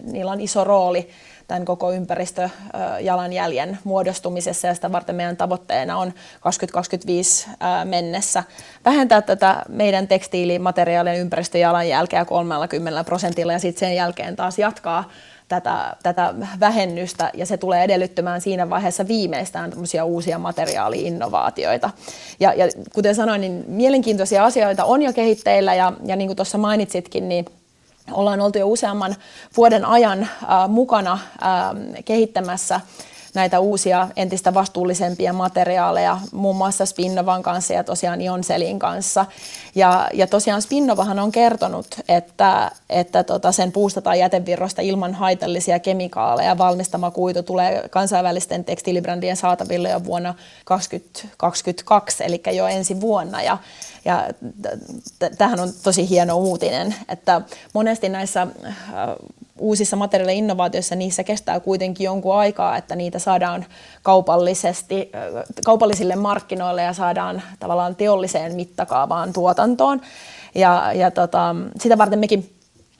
niillä 0.02 0.32
on 0.32 0.40
iso 0.40 0.64
rooli 0.64 1.10
tämän 1.48 1.64
koko 1.64 1.92
ympäristöjalanjäljen 1.92 3.78
muodostumisessa 3.84 4.66
ja 4.66 4.74
sitä 4.74 4.92
varten 4.92 5.14
meidän 5.14 5.36
tavoitteena 5.36 5.98
on 5.98 6.12
2025 6.40 7.48
mennessä 7.84 8.44
vähentää 8.84 9.22
tätä 9.22 9.62
meidän 9.68 10.08
tekstiilimateriaalien 10.08 11.18
ympäristöjalanjälkeä 11.18 12.24
30 12.24 13.04
prosentilla 13.04 13.52
ja 13.52 13.58
sitten 13.58 13.80
sen 13.80 13.96
jälkeen 13.96 14.36
taas 14.36 14.58
jatkaa 14.58 15.10
tätä, 15.48 15.96
tätä 16.02 16.34
vähennystä 16.60 17.30
ja 17.34 17.46
se 17.46 17.56
tulee 17.56 17.84
edellyttämään 17.84 18.40
siinä 18.40 18.70
vaiheessa 18.70 19.08
viimeistään 19.08 19.72
uusia 20.04 20.38
materiaali-innovaatioita. 20.38 21.90
Ja, 22.40 22.54
ja 22.54 22.64
kuten 22.94 23.14
sanoin, 23.14 23.40
niin 23.40 23.64
mielenkiintoisia 23.66 24.44
asioita 24.44 24.84
on 24.84 25.02
jo 25.02 25.12
kehitteillä 25.12 25.74
ja, 25.74 25.92
ja 26.04 26.16
niin 26.16 26.28
kuin 26.28 26.36
tuossa 26.36 26.58
mainitsitkin, 26.58 27.28
niin 27.28 27.44
ollaan 28.12 28.40
oltu 28.40 28.58
jo 28.58 28.68
useamman 28.68 29.16
vuoden 29.56 29.84
ajan 29.84 30.28
mukana 30.68 31.18
kehittämässä 32.04 32.80
näitä 33.34 33.60
uusia 33.60 34.08
entistä 34.16 34.54
vastuullisempia 34.54 35.32
materiaaleja, 35.32 36.18
muun 36.32 36.56
muassa 36.56 36.86
Spinnovan 36.86 37.42
kanssa 37.42 37.72
ja 37.74 37.84
tosiaan 37.84 38.20
Ionselin 38.20 38.78
kanssa. 38.78 39.26
Ja, 39.74 40.08
ja 40.14 40.26
tosiaan 40.26 40.62
Spinnovahan 40.62 41.18
on 41.18 41.32
kertonut, 41.32 41.86
että, 42.08 42.70
että 42.90 43.24
tota 43.24 43.52
sen 43.52 43.72
puusta 43.72 44.02
tai 44.02 44.20
jätevirrosta 44.20 44.82
ilman 44.82 45.14
haitallisia 45.14 45.78
kemikaaleja 45.78 46.58
valmistama 46.58 47.10
kuitu 47.10 47.42
tulee 47.42 47.88
kansainvälisten 47.90 48.64
tekstiilibrändien 48.64 49.36
saataville 49.36 49.90
jo 49.90 50.04
vuonna 50.04 50.34
2022, 50.64 52.24
eli 52.24 52.42
jo 52.52 52.66
ensi 52.66 53.00
vuonna. 53.00 53.42
Ja, 53.42 53.58
ja 54.04 54.28
tämähän 55.38 55.60
on 55.60 55.72
tosi 55.82 56.08
hieno 56.08 56.36
uutinen, 56.36 56.94
että 57.08 57.40
monesti 57.74 58.08
näissä 58.08 58.42
äh, 58.42 58.72
uusissa 59.58 59.96
materiaali-innovaatioissa 59.96 60.96
niissä 60.96 61.24
kestää 61.24 61.60
kuitenkin 61.60 62.04
jonkun 62.04 62.36
aikaa, 62.36 62.76
että 62.76 62.96
niitä 62.96 63.18
saadaan 63.18 63.64
kaupallisesti, 64.02 65.10
kaupallisille 65.64 66.16
markkinoille 66.16 66.82
ja 66.82 66.92
saadaan 66.92 67.42
tavallaan 67.58 67.96
teolliseen 67.96 68.54
mittakaavaan 68.54 69.32
tuotantoon. 69.32 70.00
Ja, 70.54 70.92
ja 70.92 71.10
tota, 71.10 71.56
sitä 71.80 71.98
varten 71.98 72.18
mekin 72.18 72.54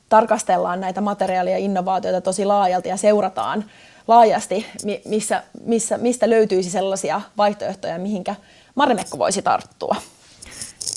tarkastellaan 0.08 0.80
näitä 0.80 1.00
materiaali- 1.00 1.50
ja 1.50 1.58
innovaatioita 1.58 2.20
tosi 2.20 2.44
laajalti 2.44 2.88
ja 2.88 2.96
seurataan 2.96 3.64
laajasti, 4.08 4.66
missä, 5.04 5.42
missä, 5.64 5.98
mistä 5.98 6.30
löytyisi 6.30 6.70
sellaisia 6.70 7.20
vaihtoehtoja, 7.36 7.98
mihinkä 7.98 8.34
Marimekko 8.74 9.18
voisi 9.18 9.42
tarttua. 9.42 9.96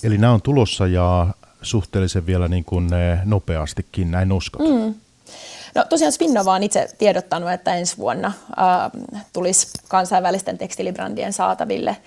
Eli 0.04 0.18
nämä 0.18 0.34
on 0.34 0.42
tulossa 0.42 0.88
ja 0.88 1.28
suhteellisen 1.62 2.26
vielä 2.26 2.48
niin 2.48 2.64
kuin 2.64 2.94
eh, 2.94 3.20
nopeastikin, 3.26 4.12
näin 4.12 4.32
uskot? 4.32 4.62
Mm. 4.70 4.94
No 5.76 5.86
tosiaan 5.90 6.12
Spinnova 6.12 6.54
on 6.54 6.64
itse 6.64 6.88
tiedottanut, 6.98 7.52
että 7.52 7.76
ensi 7.76 7.98
vuonna 7.98 8.28
äh, 8.28 8.92
tulisi 9.34 9.68
kansainvälisten 9.88 10.58
tekstiilibrändien 10.58 11.34
saataville 11.34 11.98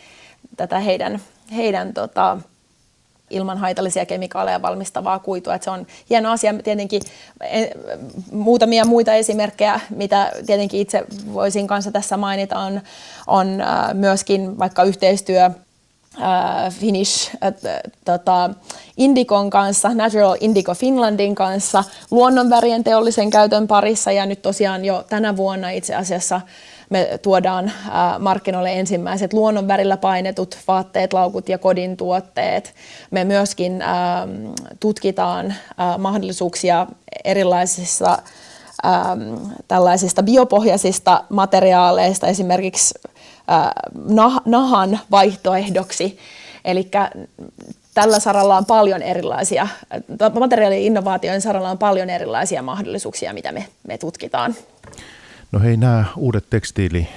tätä 0.57 0.81
heidän, 0.81 1.21
heidän 1.57 1.95
tota, 1.95 2.39
ilman 3.31 3.59
haitallisia 3.59 4.07
kemikaaleja 4.07 4.63
valmistavaa 4.63 5.19
kuitua. 5.19 5.55
Että 5.55 5.65
se 5.65 5.71
on 5.71 5.87
hieno 6.11 6.31
asia. 6.31 6.55
Tietenkin 6.65 7.03
e, 7.41 7.67
muutamia 8.33 8.85
muita 8.85 9.15
esimerkkejä, 9.15 9.81
mitä 9.91 10.33
tietenkin 10.47 10.81
itse 10.81 11.05
voisin 11.33 11.67
kanssa 11.67 11.93
tässä 11.93 12.17
mainita, 12.17 12.59
on, 12.59 12.81
on 13.27 13.61
äh, 13.61 13.95
myöskin 13.95 14.59
vaikka 14.59 14.83
yhteistyö 14.83 15.51
äh, 16.23 16.73
Finnish 16.75 17.31
äh, 17.45 17.53
tota, 18.05 18.51
Indikon 18.97 19.51
kanssa, 19.51 19.95
Natural 19.95 20.37
Indigo 20.41 20.75
Finlandin 20.75 21.35
kanssa, 21.35 21.85
luonnonvärien 22.11 22.85
teollisen 22.85 23.31
käytön 23.31 23.67
parissa 23.67 24.13
ja 24.13 24.27
nyt 24.27 24.43
tosiaan 24.43 24.85
jo 24.85 25.05
tänä 25.09 25.37
vuonna 25.37 25.71
itse 25.71 25.95
asiassa 25.95 26.41
me 26.91 27.19
tuodaan 27.23 27.65
äh, 27.65 27.73
markkinoille 28.19 28.73
ensimmäiset 28.73 29.33
luonnonvärillä 29.33 29.97
painetut 29.97 30.59
vaatteet, 30.69 31.13
laukut 31.13 31.49
ja 31.49 31.59
kodin 31.59 31.97
tuotteet. 31.97 32.75
Me 33.11 33.25
myöskin 33.25 33.83
äh, 33.83 33.89
tutkitaan 34.81 35.47
äh, 35.47 35.99
mahdollisuuksia 35.99 36.87
erilaisissa 37.25 38.19
äh, 38.85 38.93
tällaisista 39.69 40.23
biopohjaisista 40.23 41.25
materiaaleista, 41.29 42.27
esimerkiksi 42.27 42.95
nahan 44.45 45.01
vaihtoehdoksi. 45.11 46.19
Eli 46.65 46.91
tällä 47.95 48.21
saralla 48.21 48.57
on 48.57 48.67
paljon 48.67 49.03
erilaisia, 49.03 49.69
materiaali-innovaatioiden 50.41 51.41
saralla 51.41 51.71
on 51.71 51.79
paljon 51.79 52.11
erilaisia 52.11 52.63
mahdollisuuksia, 52.63 53.35
mitä 53.35 53.53
me, 53.53 53.67
me 53.89 53.99
tutkitaan. 53.99 54.55
No 55.53 55.61
hei, 55.61 55.77
nämä 55.77 56.05
uudet 56.17 56.45
tekstiili, 56.51 57.09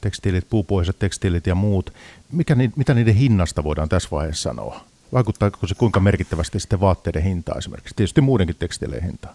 tekstiilit, 0.00 0.46
puupohjaiset 0.50 0.98
tekstiilit 0.98 1.46
ja 1.46 1.54
muut, 1.54 1.92
mikä, 2.32 2.56
mitä 2.76 2.94
niiden 2.94 3.14
hinnasta 3.14 3.64
voidaan 3.64 3.88
tässä 3.88 4.08
vaiheessa 4.12 4.42
sanoa? 4.42 4.80
Vaikuttaako 5.12 5.66
se 5.66 5.74
kuinka 5.74 6.00
merkittävästi 6.00 6.60
sitten 6.60 6.80
vaatteiden 6.80 7.22
hintaa 7.22 7.58
esimerkiksi? 7.58 7.94
Tietysti 7.96 8.20
muidenkin 8.20 8.56
tekstiilien 8.58 9.02
hintaa. 9.02 9.34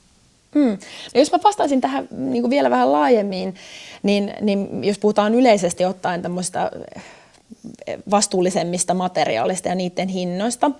Mm. 0.55 0.77
No 1.15 1.19
jos 1.19 1.31
mä 1.31 1.39
vastaisin 1.43 1.81
tähän 1.81 2.07
niin 2.11 2.43
kuin 2.43 2.49
vielä 2.49 2.69
vähän 2.69 2.91
laajemmin, 2.91 3.55
niin, 4.03 4.33
niin 4.41 4.83
jos 4.83 4.99
puhutaan 4.99 5.35
yleisesti 5.35 5.85
ottaen 5.85 6.21
tämmöistä 6.21 6.71
vastuullisemmista 8.11 8.93
materiaalista 8.93 9.69
ja 9.69 9.75
niiden 9.75 10.07
hinnoista. 10.07 10.71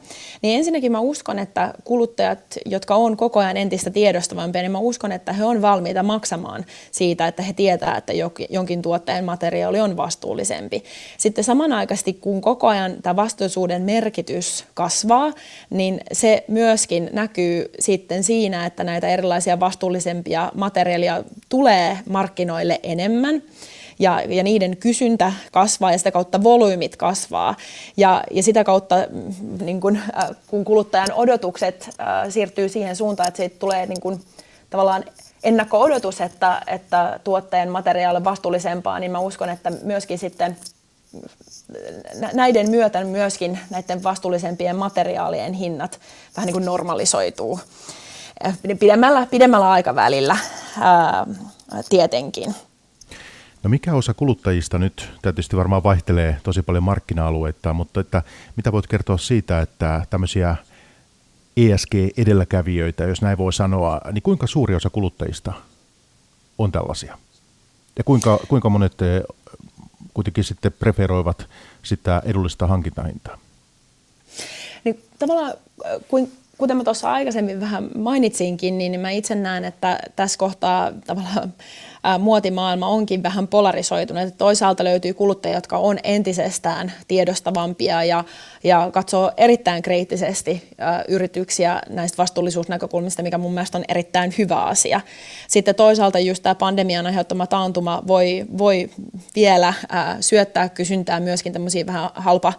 Niin 0.42 0.58
ensinnäkin 0.58 0.92
mä 0.92 1.00
uskon, 1.00 1.40
että 1.40 1.74
kuluttajat, 1.84 2.40
jotka 2.66 2.96
on 2.96 3.18
koko 3.18 3.40
ajan 3.40 3.58
entistä 3.58 3.90
tiedostavampia, 3.90 4.62
niin 4.62 4.72
mä 4.72 4.80
uskon, 4.80 5.12
että 5.12 5.34
he 5.34 5.44
on 5.44 5.62
valmiita 5.62 6.04
maksamaan 6.04 6.66
siitä, 6.92 7.28
että 7.28 7.44
he 7.44 7.54
tietää, 7.54 7.98
että 7.98 8.14
jonkin 8.50 8.82
tuotteen 8.82 9.26
materiaali 9.26 9.80
on 9.80 9.98
vastuullisempi. 9.98 10.84
Sitten 11.18 11.44
samanaikaisesti, 11.44 12.14
kun 12.14 12.42
koko 12.42 12.68
ajan 12.68 12.96
tämä 13.02 13.16
vastuullisuuden 13.16 13.82
merkitys 13.82 14.66
kasvaa, 14.74 15.34
niin 15.70 16.00
se 16.12 16.44
myöskin 16.48 17.10
näkyy 17.14 17.72
sitten 17.80 18.24
siinä, 18.24 18.66
että 18.66 18.84
näitä 18.84 19.08
erilaisia 19.08 19.60
vastuullisempia 19.60 20.52
materiaalia 20.56 21.24
tulee 21.50 21.98
markkinoille 22.10 22.80
enemmän 22.84 23.44
ja, 24.00 24.22
ja 24.22 24.44
niiden 24.44 24.78
kysyntä 24.78 25.34
kasvaa 25.52 25.92
ja 25.92 25.98
sitä 25.98 26.12
kautta 26.12 26.44
volyymit 26.44 26.96
kasvaa. 26.96 27.56
Ja, 27.98 28.24
ja 28.32 28.44
sitä 28.44 28.64
kautta, 28.64 28.96
mm, 29.10 29.66
niin 29.66 29.82
kun, 29.82 29.98
äh, 29.98 30.30
kun 30.48 30.66
kuluttajan 30.66 31.14
odotukset 31.14 31.90
äh, 32.00 32.30
siirtyy 32.30 32.70
siihen 32.70 32.96
suuntaan, 32.96 33.28
että 33.28 33.38
siitä 33.38 33.60
tulee 33.60 33.86
niin 33.86 34.02
kun, 34.02 34.22
tavallaan 34.70 35.06
ennakko-odotus, 35.44 36.22
että, 36.22 36.62
että 36.68 37.20
tuotteen 37.24 37.70
materiaali 37.70 38.18
on 38.18 38.24
vastuullisempaa, 38.24 39.00
niin 39.00 39.12
mä 39.12 39.20
uskon, 39.20 39.50
että 39.50 39.70
myöskin 39.70 40.20
sitten 40.20 40.58
näiden 42.34 42.70
myötä 42.70 43.04
myöskin 43.04 43.60
näiden 43.70 44.04
vastuullisempien 44.04 44.76
materiaalien 44.76 45.54
hinnat 45.54 46.00
vähän 46.38 46.46
niin 46.46 46.54
kuin 46.54 46.66
normalisoituu 46.66 47.60
äh, 48.46 48.58
pidemmällä, 48.80 49.28
pidemmällä 49.32 49.70
aikavälillä 49.70 50.38
ää, 50.80 51.28
tietenkin. 51.90 52.56
No 53.64 53.70
mikä 53.70 53.94
osa 53.94 54.14
kuluttajista 54.14 54.78
nyt, 54.78 55.10
tietysti 55.22 55.58
varmaan 55.58 55.84
vaihtelee 55.84 56.38
tosi 56.44 56.62
paljon 56.62 56.84
markkina-alueita, 56.84 57.74
mutta 57.74 58.00
että 58.00 58.24
mitä 58.56 58.72
voit 58.72 58.88
kertoa 58.88 59.18
siitä, 59.18 59.62
että 59.62 60.06
tämmöisiä 60.10 60.56
ESG-edelläkävijöitä, 61.58 63.04
jos 63.04 63.22
näin 63.22 63.38
voi 63.38 63.54
sanoa, 63.54 64.02
niin 64.12 64.22
kuinka 64.22 64.48
suuri 64.48 64.76
osa 64.76 64.90
kuluttajista 64.90 65.54
on 66.58 66.72
tällaisia? 66.72 67.18
Ja 67.98 68.04
kuinka, 68.04 68.40
kuinka 68.48 68.70
monet 68.70 68.94
kuitenkin 70.14 70.44
sitten 70.44 70.72
preferoivat 70.72 71.48
sitä 71.84 72.22
edullista 72.26 72.68
hankintahintaa? 72.68 73.38
Niin 74.84 75.04
tavallaan 75.20 75.54
kuin, 76.08 76.32
kuten 76.58 76.78
mä 76.78 76.84
tuossa 76.84 77.12
aikaisemmin 77.12 77.60
vähän 77.60 77.90
mainitsinkin, 77.96 78.78
niin 78.78 79.00
mä 79.00 79.10
itse 79.10 79.36
näen, 79.36 79.66
että 79.66 80.00
tässä 80.16 80.38
kohtaa 80.38 80.92
tavallaan 81.08 81.54
muotimaailma 82.20 82.88
onkin 82.88 83.24
vähän 83.24 83.48
polarisoitunut. 83.48 84.24
Että 84.24 84.38
toisaalta 84.38 84.84
löytyy 84.84 85.14
kuluttajia, 85.14 85.58
jotka 85.58 85.78
on 85.78 85.98
entisestään 86.04 86.92
tiedostavampia 87.08 88.04
ja, 88.04 88.24
ja 88.64 88.90
katsoo 88.94 89.32
erittäin 89.38 89.82
kriittisesti 89.82 90.70
yrityksiä 91.08 91.82
näistä 91.90 92.18
vastuullisuusnäkökulmista, 92.18 93.24
mikä 93.24 93.38
mun 93.38 93.54
mielestä 93.54 93.78
on 93.78 93.86
erittäin 93.88 94.34
hyvä 94.38 94.64
asia. 94.64 95.02
Sitten 95.48 95.76
toisaalta 95.76 96.20
just 96.20 96.44
tämä 96.44 96.56
pandemian 96.56 97.06
aiheuttama 97.06 97.48
taantuma 97.48 98.04
voi, 98.08 98.46
voi 98.58 98.90
vielä 99.36 99.74
syöttää 100.22 100.70
kysyntää 100.70 101.20
myöskin 101.20 101.54
tämmöisiä 101.54 101.86
vähän 101.86 102.10
halpa 102.16 102.54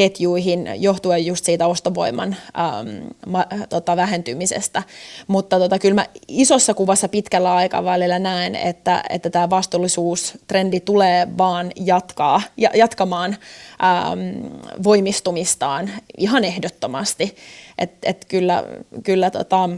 ketjuihin 0.00 0.68
johtuen 0.74 1.26
just 1.26 1.44
siitä 1.44 1.66
ostovoiman 1.66 2.36
äm, 2.58 2.88
ma, 3.26 3.46
tota, 3.68 3.96
vähentymisestä. 3.96 4.82
Mutta 5.26 5.58
tota, 5.58 5.78
kyllä 5.78 5.94
mä 5.94 6.06
isossa 6.28 6.74
kuvassa 6.74 7.08
pitkällä 7.08 7.54
aikavälillä 7.54 8.18
näen, 8.18 8.56
että, 8.56 9.02
että 9.10 9.30
tämä 9.30 9.50
vastuullisuustrendi 9.50 10.80
tulee 10.80 11.28
vaan 11.38 11.72
jatkaa, 11.76 12.42
ja, 12.56 12.70
jatkamaan 12.74 13.32
äm, 13.32 14.50
voimistumistaan 14.82 15.90
ihan 16.18 16.44
ehdottomasti. 16.44 17.36
Et, 17.78 17.92
et 18.02 18.24
kyllä, 18.24 18.64
kyllä 19.04 19.30
tota, 19.30 19.70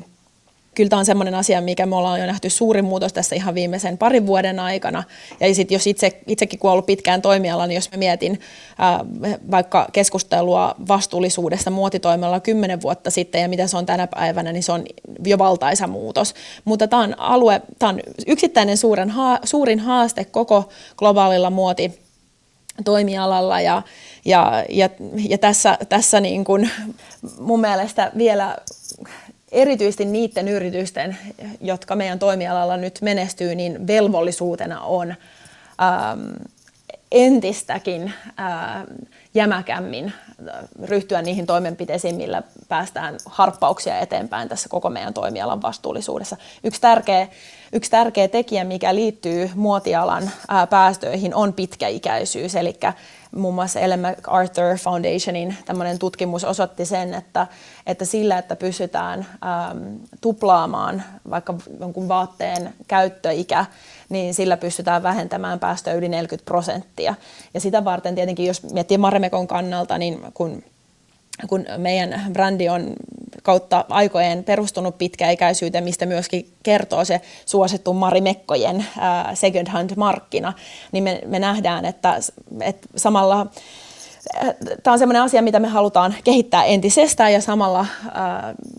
kyllä 0.75 0.89
tämä 0.89 1.01
on 1.01 1.07
sellainen 1.07 1.35
asia, 1.35 1.61
mikä 1.61 1.87
me 1.87 1.97
ollaan 1.97 2.21
jo 2.21 2.27
nähty 2.27 2.51
suuri 2.51 2.83
muutos 2.83 3.13
tässä 3.13 3.37
ihan 3.37 3.55
viimeisen 3.55 3.99
parin 3.99 4.27
vuoden 4.27 4.61
aikana. 4.61 5.05
Ja 5.41 5.55
sitten 5.55 5.75
jos 5.75 5.87
itse, 5.87 6.21
itsekin 6.27 6.59
kun 6.59 6.71
ollut 6.71 6.87
pitkään 6.87 7.23
toimialalla, 7.23 7.67
niin 7.67 7.75
jos 7.75 7.91
mä 7.91 7.99
mietin 7.99 8.41
ää, 8.79 9.05
vaikka 9.51 9.89
keskustelua 9.93 10.75
vastuullisuudesta 10.89 11.71
muotitoimella 11.71 12.41
kymmenen 12.41 12.83
vuotta 12.83 13.11
sitten 13.11 13.43
ja 13.43 13.49
mitä 13.49 13.67
se 13.67 13.77
on 13.77 13.87
tänä 13.87 14.07
päivänä, 14.07 14.53
niin 14.53 14.63
se 14.63 14.73
on 14.73 14.85
jo 15.25 15.39
valtaisa 15.39 15.87
muutos. 15.87 16.35
Mutta 16.65 16.89
tämä 16.89 17.03
on 17.03 17.21
alue, 17.21 17.63
tämä 17.79 17.91
on 17.91 18.01
yksittäinen 18.27 18.77
suuren 18.77 19.11
ha, 19.11 19.39
suurin 19.45 19.81
haaste 19.81 20.25
koko 20.25 20.69
globaalilla 20.97 21.51
muoti 21.51 22.03
toimialalla 22.85 23.61
ja, 23.61 23.83
ja, 24.25 24.65
ja, 24.69 24.89
ja 25.29 25.39
tässä, 25.39 25.79
tässä 25.89 26.21
niin 26.21 26.45
kuin 26.45 26.71
mun 27.39 27.61
mielestä 27.61 28.13
vielä 28.17 28.57
erityisesti 29.53 30.05
niiden 30.05 30.49
yritysten, 30.49 31.17
jotka 31.61 31.97
meidän 31.97 32.19
toimialalla 32.19 32.77
nyt 32.77 32.99
menestyy, 33.03 33.55
niin 33.55 33.87
velvollisuutena 33.87 34.81
on 34.81 35.15
ähm, 35.83 36.21
entistäkin 37.13 38.13
äh, 38.41 38.83
jämäkämmin 39.35 40.13
ryhtyä 40.83 41.23
niihin 41.23 41.47
toimenpiteisiin, 41.47 42.17
millä 42.17 42.43
päästään 42.69 43.17
harppauksia 43.27 43.99
eteenpäin 43.99 44.49
tässä 44.49 44.69
koko 44.69 44.91
meidän 44.91 45.15
toimialan 45.15 45.63
vastuullisuudessa. 45.63 46.37
Yksi 46.65 46.81
tärkeä, 46.81 47.29
yksi 47.73 47.91
tärkeä 47.91 48.29
tekijä, 48.29 48.65
mikä 48.65 48.95
liittyy 48.95 49.51
muotialan 49.55 50.31
ää, 50.49 50.67
päästöihin, 50.67 51.35
on 51.35 51.53
pitkäikäisyys. 51.53 52.55
Eli 52.55 52.79
muun 53.37 53.55
muassa 53.55 53.81
Ellen 53.81 54.01
MacArthur 54.01 54.79
Foundationin 54.79 55.57
tämmöinen 55.65 55.99
tutkimus 55.99 56.45
osoitti 56.45 56.85
sen, 56.85 57.15
että, 57.15 57.47
että 57.87 58.05
sillä, 58.05 58.39
että 58.39 58.57
pystytään 58.57 59.19
äm, 59.19 59.99
tuplaamaan 60.21 61.03
vaikka 61.31 61.55
jonkun 61.81 62.09
vaatteen 62.09 62.75
käyttöikä, 62.89 63.67
niin 64.09 64.35
sillä 64.35 64.57
pystytään 64.57 65.03
vähentämään 65.03 65.59
päästöjä 65.59 65.97
yli 65.97 66.09
40 66.09 66.45
prosenttia. 66.45 67.15
Ja 67.55 67.61
sitä 67.61 67.85
varten 67.85 68.15
tietenkin, 68.15 68.47
jos 68.47 68.63
miettii 68.63 68.99
Maremekon 68.99 69.49
kannalta, 69.49 69.99
niin 69.99 70.21
kun 70.35 70.63
kun 71.49 71.65
meidän 71.77 72.23
brändi 72.33 72.69
on 72.69 72.93
kautta 73.43 73.85
aikojen 73.89 74.45
perustunut 74.45 74.99
pitkäikäisyyteen, 74.99 75.85
mistä 75.85 76.07
myöskin 76.07 76.55
kertoo 76.63 77.05
se 77.05 77.21
suosittu 77.47 77.93
Marimekkojen 77.93 78.87
second 79.35 79.69
hand 79.69 79.91
markkina, 79.97 80.53
niin 80.93 81.05
me, 81.05 81.23
me 81.27 81.39
nähdään, 81.39 81.85
että, 81.85 82.19
että 82.61 82.89
samalla 82.97 83.47
Tämä 84.83 84.93
on 84.93 84.99
sellainen 84.99 85.23
asia, 85.23 85.43
mitä 85.43 85.61
me 85.61 85.69
halutaan 85.69 86.15
kehittää 86.25 86.65
entisestään 86.65 87.33
ja 87.33 87.41
samalla 87.41 87.87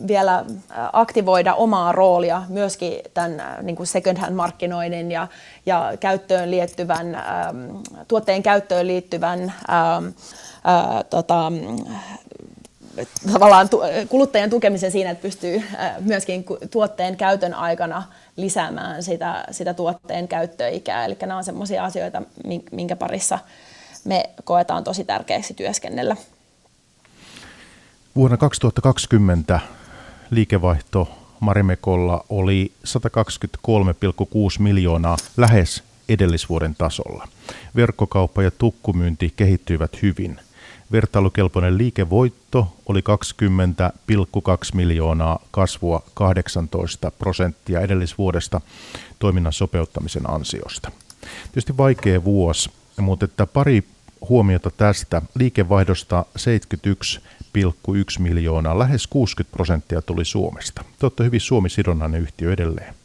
vielä 0.07 0.45
aktivoida 0.93 1.53
omaa 1.53 1.91
roolia 1.91 2.43
myöskin 2.49 2.93
tämän 3.13 3.41
niin 3.61 3.75
kuin 3.75 3.87
second 3.87 4.17
hand 4.17 4.35
markkinoinnin 4.35 5.11
ja, 5.11 5.27
ja 5.65 5.93
käyttöön 5.99 6.51
liittyvän, 6.51 7.23
tuotteen 8.07 8.43
käyttöön 8.43 8.87
liittyvän 8.87 9.53
tota, 11.09 11.51
tavallaan 13.33 13.69
kuluttajan 14.09 14.49
tukemisen 14.49 14.91
siinä, 14.91 15.09
että 15.09 15.21
pystyy 15.21 15.63
myöskin 15.99 16.45
tuotteen 16.71 17.17
käytön 17.17 17.53
aikana 17.53 18.03
lisäämään 18.35 19.03
sitä, 19.03 19.45
sitä 19.51 19.73
tuotteen 19.73 20.27
käyttöikää. 20.27 21.05
Eli 21.05 21.17
nämä 21.21 21.37
on 21.37 21.43
sellaisia 21.43 21.83
asioita, 21.83 22.21
minkä 22.71 22.95
parissa 22.95 23.39
me 24.05 24.29
koetaan 24.43 24.83
tosi 24.83 25.03
tärkeäksi 25.03 25.53
työskennellä. 25.53 26.15
Vuonna 28.15 28.37
2020 28.37 29.59
liikevaihto 30.31 31.09
Marimekolla 31.39 32.25
oli 32.29 32.71
123,6 32.87 32.93
miljoonaa 34.59 35.17
lähes 35.37 35.83
edellisvuoden 36.09 36.75
tasolla. 36.75 37.27
Verkkokauppa 37.75 38.43
ja 38.43 38.51
tukkumyynti 38.51 39.33
kehittyivät 39.35 40.01
hyvin– 40.01 40.39
Vertailukelpoinen 40.93 41.77
liikevoitto 41.77 42.77
oli 42.85 42.99
20,2 42.99 43.05
miljoonaa 44.73 45.39
kasvua 45.51 46.03
18 46.13 47.11
prosenttia 47.11 47.81
edellisvuodesta 47.81 48.61
toiminnan 49.19 49.53
sopeuttamisen 49.53 50.29
ansiosta. 50.29 50.91
Tietysti 51.43 51.77
vaikea 51.77 52.23
vuosi, 52.23 52.69
mutta 52.99 53.25
että 53.25 53.47
pari 53.47 53.83
huomiota 54.29 54.69
tästä. 54.69 55.21
Liikevaihdosta 55.35 56.25
71,1 56.37 58.19
miljoonaa, 58.19 58.79
lähes 58.79 59.07
60 59.07 59.55
prosenttia 59.55 60.01
tuli 60.01 60.25
Suomesta. 60.25 60.83
Te 60.99 61.05
olette 61.05 61.23
hyvin 61.23 61.41
Suomi-sidonnainen 61.41 62.21
yhtiö 62.21 62.53
edelleen. 62.53 62.95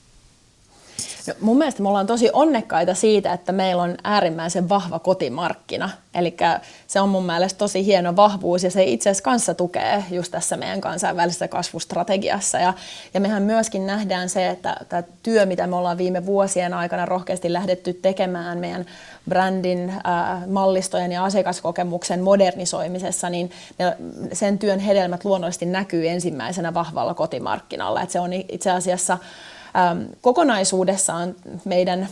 No, 1.29 1.35
mun 1.41 1.59
mielestä 1.59 1.83
me 1.83 1.89
ollaan 1.89 2.07
tosi 2.07 2.31
onnekkaita 2.33 2.95
siitä, 2.95 3.33
että 3.33 3.53
meillä 3.53 3.83
on 3.83 3.97
äärimmäisen 4.05 4.69
vahva 4.69 4.99
kotimarkkina. 4.99 5.91
Eli 6.15 6.37
se 6.87 7.01
on 7.01 7.09
mun 7.09 7.27
mielestä 7.27 7.59
tosi 7.59 7.85
hieno 7.85 8.17
vahvuus 8.17 8.65
ja 8.65 8.71
se 8.71 8.85
itse 8.85 9.11
asiassa 9.11 9.25
kanssa 9.25 9.55
tukee 9.55 10.05
just 10.11 10.33
tässä 10.33 10.57
meidän 10.57 10.81
kansainvälisessä 10.81 11.49
kasvustrategiassa. 11.49 12.59
Ja, 12.59 12.75
ja 13.15 13.21
mehän 13.21 13.43
myöskin 13.43 13.87
nähdään 13.87 14.29
se, 14.29 14.49
että 14.49 14.77
tämä 14.89 15.03
työ, 15.23 15.47
mitä 15.47 15.67
me 15.67 15.77
ollaan 15.77 15.99
viime 15.99 16.27
vuosien 16.27 16.75
aikana 16.75 17.07
rohkeasti 17.07 17.53
lähdetty 17.53 17.93
tekemään 17.93 18.59
meidän 18.59 18.87
brändin, 19.29 19.89
äh, 19.91 20.47
mallistojen 20.47 21.13
ja 21.13 21.25
asiakaskokemuksen 21.25 22.23
modernisoimisessa, 22.23 23.31
niin 23.31 23.51
sen 24.33 24.59
työn 24.59 24.79
hedelmät 24.79 25.25
luonnollisesti 25.25 25.67
näkyy 25.67 26.09
ensimmäisenä 26.09 26.75
vahvalla 26.75 27.15
kotimarkkinalla. 27.15 28.03
Et 28.03 28.11
se 28.11 28.21
on 28.21 28.33
itse 28.33 28.71
asiassa 28.71 29.19
kokonaisuudessaan 30.21 31.35
meidän 31.65 32.09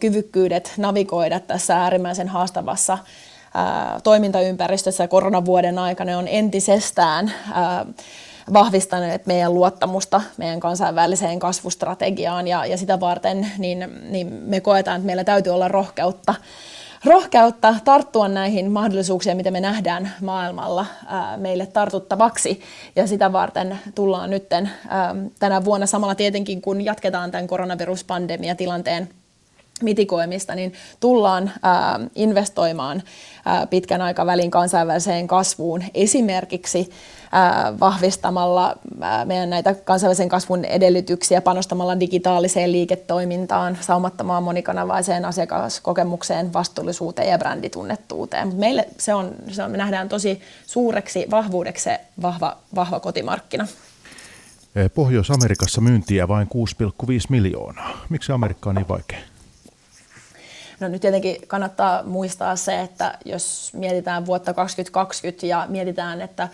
kyvykkyydet 0.00 0.72
navigoida 0.76 1.40
tässä 1.40 1.76
äärimmäisen 1.76 2.28
haastavassa 2.28 2.98
toimintaympäristössä 4.02 5.08
koronavuoden 5.08 5.78
aikana 5.78 6.18
on 6.18 6.28
entisestään 6.28 7.32
vahvistaneet 8.52 9.26
meidän 9.26 9.54
luottamusta 9.54 10.22
meidän 10.36 10.60
kansainväliseen 10.60 11.38
kasvustrategiaan. 11.38 12.48
Ja, 12.48 12.66
ja 12.66 12.76
sitä 12.76 13.00
varten 13.00 13.52
niin, 13.58 13.88
niin 14.10 14.32
me 14.32 14.60
koetaan, 14.60 14.96
että 14.96 15.06
meillä 15.06 15.24
täytyy 15.24 15.54
olla 15.54 15.68
rohkeutta 15.68 16.34
rohkeutta 17.04 17.74
tarttua 17.84 18.28
näihin 18.28 18.70
mahdollisuuksiin, 18.70 19.36
mitä 19.36 19.50
me 19.50 19.60
nähdään 19.60 20.14
maailmalla 20.20 20.86
meille 21.36 21.66
tartuttavaksi. 21.66 22.60
Ja 22.96 23.06
sitä 23.06 23.32
varten 23.32 23.78
tullaan 23.94 24.30
nyt 24.30 24.48
tänä 25.38 25.64
vuonna 25.64 25.86
samalla 25.86 26.14
tietenkin, 26.14 26.62
kun 26.62 26.84
jatketaan 26.84 27.30
tämän 27.30 27.46
koronaviruspandemiatilanteen 27.46 29.08
mitikoimista, 29.82 30.54
niin 30.54 30.72
tullaan 31.00 31.52
investoimaan 32.14 33.02
pitkän 33.70 34.02
aikavälin 34.02 34.50
kansainväliseen 34.50 35.26
kasvuun 35.26 35.84
esimerkiksi 35.94 36.90
vahvistamalla 37.80 38.76
meidän 39.24 39.50
näitä 39.50 39.74
kansainvälisen 39.74 40.28
kasvun 40.28 40.64
edellytyksiä, 40.64 41.40
panostamalla 41.40 42.00
digitaaliseen 42.00 42.72
liiketoimintaan, 42.72 43.78
saumattomaan 43.80 44.42
monikanavaiseen 44.42 45.24
asiakaskokemukseen, 45.24 46.52
vastuullisuuteen 46.52 47.28
ja 47.28 47.38
bränditunnettuuteen. 47.38 48.46
Mutta 48.46 48.60
meille 48.60 48.88
se 48.98 49.14
on, 49.14 49.32
se 49.48 49.62
on, 49.62 49.70
me 49.70 49.76
nähdään 49.76 50.08
tosi 50.08 50.40
suureksi 50.66 51.26
vahvuudeksi 51.30 51.84
se 51.84 52.00
vahva, 52.22 52.56
vahva 52.74 53.00
kotimarkkina. 53.00 53.66
Pohjois-Amerikassa 54.94 55.80
myyntiä 55.80 56.28
vain 56.28 56.48
6,5 56.48 57.08
miljoonaa. 57.28 58.04
Miksi 58.08 58.32
Amerikka 58.32 58.70
on 58.70 58.76
niin 58.76 58.88
vaikea? 58.88 59.18
No 60.80 60.88
nyt 60.88 61.00
tietenkin 61.00 61.36
kannattaa 61.46 62.02
muistaa 62.02 62.56
se, 62.56 62.80
että 62.80 63.18
jos 63.24 63.70
mietitään 63.74 64.26
vuotta 64.26 64.54
2020 64.54 65.46
ja 65.46 65.66
mietitään, 65.68 66.20
että 66.20 66.48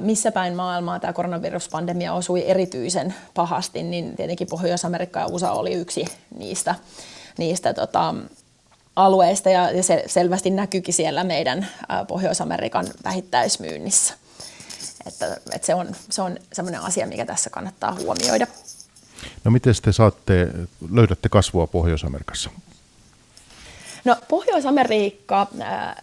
missä 0.00 0.32
päin 0.32 0.54
maailmaa 0.54 1.00
tämä 1.00 1.12
koronaviruspandemia 1.12 2.12
osui 2.12 2.50
erityisen 2.50 3.14
pahasti, 3.34 3.82
niin 3.82 4.16
tietenkin 4.16 4.48
Pohjois-Amerikka 4.48 5.20
ja 5.20 5.26
USA 5.26 5.52
oli 5.52 5.72
yksi 5.72 6.04
niistä, 6.38 6.74
niistä 7.38 7.74
tota, 7.74 8.14
alueista 8.96 9.50
ja 9.50 9.82
se 9.82 10.04
selvästi 10.06 10.50
näkyykin 10.50 10.94
siellä 10.94 11.24
meidän 11.24 11.68
Pohjois-Amerikan 12.08 12.86
vähittäismyynnissä. 13.04 14.14
Että, 15.06 15.36
että 15.52 15.66
se 15.66 15.74
on, 15.74 15.88
se 16.10 16.22
on 16.22 16.36
sellainen 16.52 16.80
asia, 16.80 17.06
mikä 17.06 17.26
tässä 17.26 17.50
kannattaa 17.50 17.94
huomioida. 17.94 18.46
No 19.44 19.50
miten 19.50 19.74
te 19.82 19.92
saatte, 19.92 20.48
löydätte 20.92 21.28
kasvua 21.28 21.66
Pohjois-Amerikassa? 21.66 22.50
No 24.04 24.16
Pohjois-Amerikka 24.28 25.46
äh, 25.60 25.94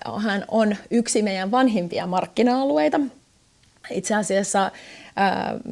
on 0.47 0.75
yksi 0.91 1.21
meidän 1.21 1.51
vanhimpia 1.51 2.07
markkina-alueita. 2.07 2.99
Itse 3.91 4.13
asiassa 4.15 4.71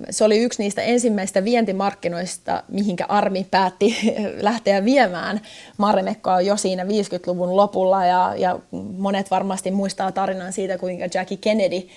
se 0.10 0.24
oli 0.24 0.38
yksi 0.38 0.64
niistä 0.64 0.82
ensimmäistä 0.82 1.44
vientimarkkinoista, 1.44 2.64
mihinkä 2.68 3.06
Armi 3.08 3.48
päätti 3.52 3.98
lähteä 4.42 4.86
viemään 4.86 5.42
Marimekkoa 5.78 6.42
jo 6.42 6.58
siinä 6.58 6.84
50-luvun 6.84 7.58
lopulla. 7.58 8.06
Ja, 8.06 8.34
ja 8.38 8.60
monet 8.98 9.32
varmasti 9.32 9.72
muistaa 9.72 10.12
tarinan 10.12 10.54
siitä, 10.54 10.78
kuinka 10.78 11.06
Jackie 11.14 11.38
Kennedy 11.38 11.88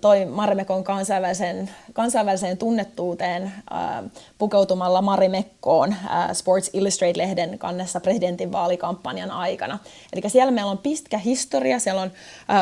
toi 0.00 0.24
Marimekon 0.24 0.84
kansainväliseen, 0.84 1.70
kansainväliseen 1.92 2.58
tunnettuuteen 2.58 3.52
pukeutumalla 4.38 5.02
Marimekkoon 5.02 5.94
Sports 6.32 6.70
Illustrated-lehden 6.72 7.58
kannessa 7.58 8.00
presidentin 8.00 8.52
vaalikampanjan 8.52 9.30
aikana. 9.30 9.78
Eli 10.12 10.30
siellä 10.30 10.50
meillä 10.50 10.70
on 10.70 10.78
pitkä 10.78 11.18
historia, 11.18 11.78
siellä 11.78 12.02
on 12.02 12.12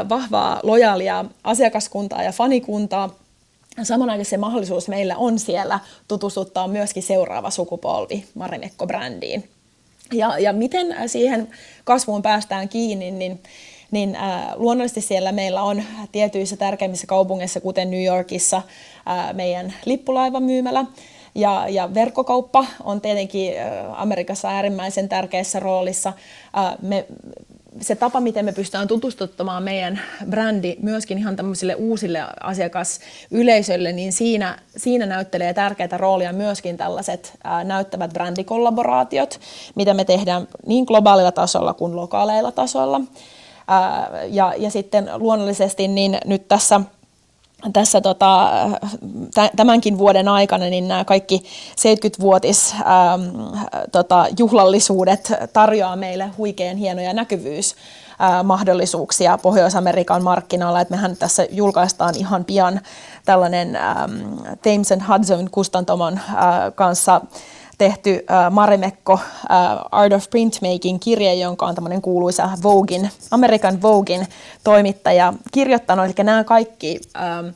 vahvaa 0.09 0.61
lojaalia 0.63 1.25
asiakaskuntaa 1.45 2.23
ja 2.23 2.33
fanikuntaa, 2.33 3.11
samanaikaisesti 3.83 4.31
se 4.31 4.39
mahdollisuus 4.39 4.89
meillä 4.89 5.17
on 5.17 5.39
siellä 5.39 5.81
tutustuttaa 6.09 6.69
myöskin 6.69 7.03
seuraava 7.03 7.51
sukupolvi 7.51 8.25
Marimekko-brändiin. 8.35 9.49
Ja, 10.13 10.39
ja 10.39 10.53
miten 10.53 10.97
siihen 11.07 11.49
kasvuun 11.85 12.23
päästään 12.23 12.69
kiinni, 12.69 13.11
niin, 13.11 13.43
niin 13.91 14.17
äh, 14.17 14.43
luonnollisesti 14.55 15.01
siellä 15.01 15.33
meillä 15.33 15.63
on 15.63 15.83
tietyissä 16.13 16.57
tärkeimmissä 16.57 17.07
kaupungeissa, 17.07 17.61
kuten 17.61 17.91
New 17.91 18.05
Yorkissa, 18.05 18.57
äh, 19.09 19.35
meidän 19.35 19.75
lippulaivamyymälä, 19.85 20.85
ja, 21.35 21.69
ja 21.69 21.95
verkkokauppa 21.95 22.67
on 22.85 23.01
tietenkin 23.01 23.59
äh, 23.59 24.01
Amerikassa 24.03 24.49
äärimmäisen 24.49 25.09
tärkeässä 25.09 25.61
roolissa. 25.61 26.13
Äh, 26.59 26.77
me 26.83 27.07
tapa, 27.99 28.21
miten 28.21 28.45
me 28.45 28.53
pystytään 28.53 28.89
tutustuttamaan 28.89 29.63
meidän 29.63 30.01
brändi 30.31 30.77
myöskin 30.83 31.19
ihan 31.19 31.37
tämmöisille 31.37 31.75
uusille 31.75 32.25
asiakasyleisöille, 32.41 33.93
niin 33.93 34.13
siinä, 34.13 34.59
siinä 34.77 35.07
näyttelee 35.07 35.55
tärkeää 35.55 35.97
roolia 35.97 36.33
myöskin 36.33 36.77
tällaiset 36.77 37.39
ää, 37.45 37.65
näyttävät 37.65 38.13
brändikollaboraatiot, 38.13 39.41
mitä 39.75 39.95
me 39.95 40.05
tehdään 40.05 40.49
niin 40.67 40.85
globaalilla 40.85 41.33
tasolla 41.33 41.75
kuin 41.75 41.97
lokaaleilla 41.97 42.53
tasolla. 42.53 43.01
Ää, 43.69 44.11
ja, 44.29 44.55
ja 44.59 44.71
sitten 44.71 45.11
luonnollisesti 45.15 45.89
niin 45.89 46.19
nyt 46.25 46.49
tässä 46.49 46.81
tässä 47.73 48.01
tota, 48.01 48.51
tämänkin 49.57 49.99
vuoden 49.99 50.29
aikana 50.29 50.65
niin 50.65 50.89
nämä 50.89 51.05
kaikki 51.05 51.43
70-vuotis 51.71 52.75
ähm, 52.75 53.23
tota, 53.93 54.27
juhlallisuudet 54.39 55.33
tarjoaa 55.53 55.97
meille 55.97 56.31
huikean 56.39 56.77
hienoja 56.77 57.13
näkyvyys 57.13 57.75
mahdollisuuksia 58.45 59.39
Pohjois-Amerikan 59.39 60.23
markkinoilla. 60.23 60.81
Et 60.81 60.91
mehän 60.91 61.17
tässä 61.17 61.47
julkaistaan 61.51 62.15
ihan 62.17 62.45
pian 62.45 62.81
tällainen 63.25 63.77
ähm, 63.77 64.13
Thames 64.63 64.93
and 64.93 65.03
Hudson 65.09 65.51
kustantamon 65.51 66.19
äh, 66.19 66.25
kanssa 66.75 67.21
tehty 67.83 68.25
äh, 68.31 68.51
Marimekko 68.51 69.13
äh, 69.13 69.21
Art 69.93 70.13
of 70.13 70.31
Printmaking 70.31 70.99
kirje, 71.01 71.35
jonka 71.35 71.67
on 71.67 71.75
tämmöinen 71.75 72.03
kuuluisa 72.03 72.51
Voguein, 72.63 73.11
American 73.31 73.83
Voguein 73.83 74.27
toimittaja 74.65 75.33
kirjoittanut. 75.53 76.05
Eli 76.05 76.15
nämä 76.25 76.45
kaikki 76.45 77.01
ähm, 77.17 77.47
äh, 77.47 77.53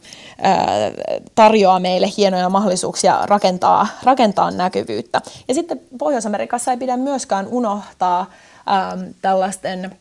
tarjoaa 1.35 1.81
meille 1.81 2.09
hienoja 2.17 2.49
mahdollisuuksia 2.49 3.27
rakentaa, 3.27 3.87
rakentaa 4.03 4.51
näkyvyyttä. 4.51 5.21
Ja 5.49 5.55
sitten 5.55 5.81
Pohjois-Amerikassa 5.99 6.71
ei 6.71 6.77
pidä 6.77 6.97
myöskään 6.97 7.47
unohtaa 7.47 8.21
ähm, 8.69 9.03
tällaisten 9.23 9.97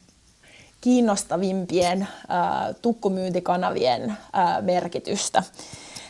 kiinnostavimpien 0.82 2.02
äh, 2.02 2.76
tukkumyyntikanavien 2.82 4.10
äh, 4.10 4.62
merkitystä. 4.62 5.44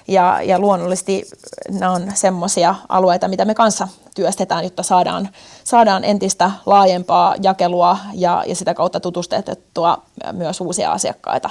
Ja, 0.08 0.42
ja 0.42 0.60
luonnollisesti 0.60 1.26
nämä 1.70 1.92
on 1.92 2.12
semmoisia 2.14 2.76
alueita, 2.90 3.28
mitä 3.28 3.46
me 3.46 3.56
kanssa 3.56 3.88
työstetään, 4.16 4.64
jotta 4.64 4.84
saadaan, 4.84 5.30
saadaan 5.64 6.04
entistä 6.04 6.52
laajempaa 6.66 7.36
jakelua 7.42 7.98
ja, 8.14 8.44
ja 8.48 8.56
sitä 8.56 8.74
kautta 8.74 9.00
tutustettua 9.00 10.04
myös 10.32 10.62
uusia 10.62 10.92
asiakkaita 10.92 11.50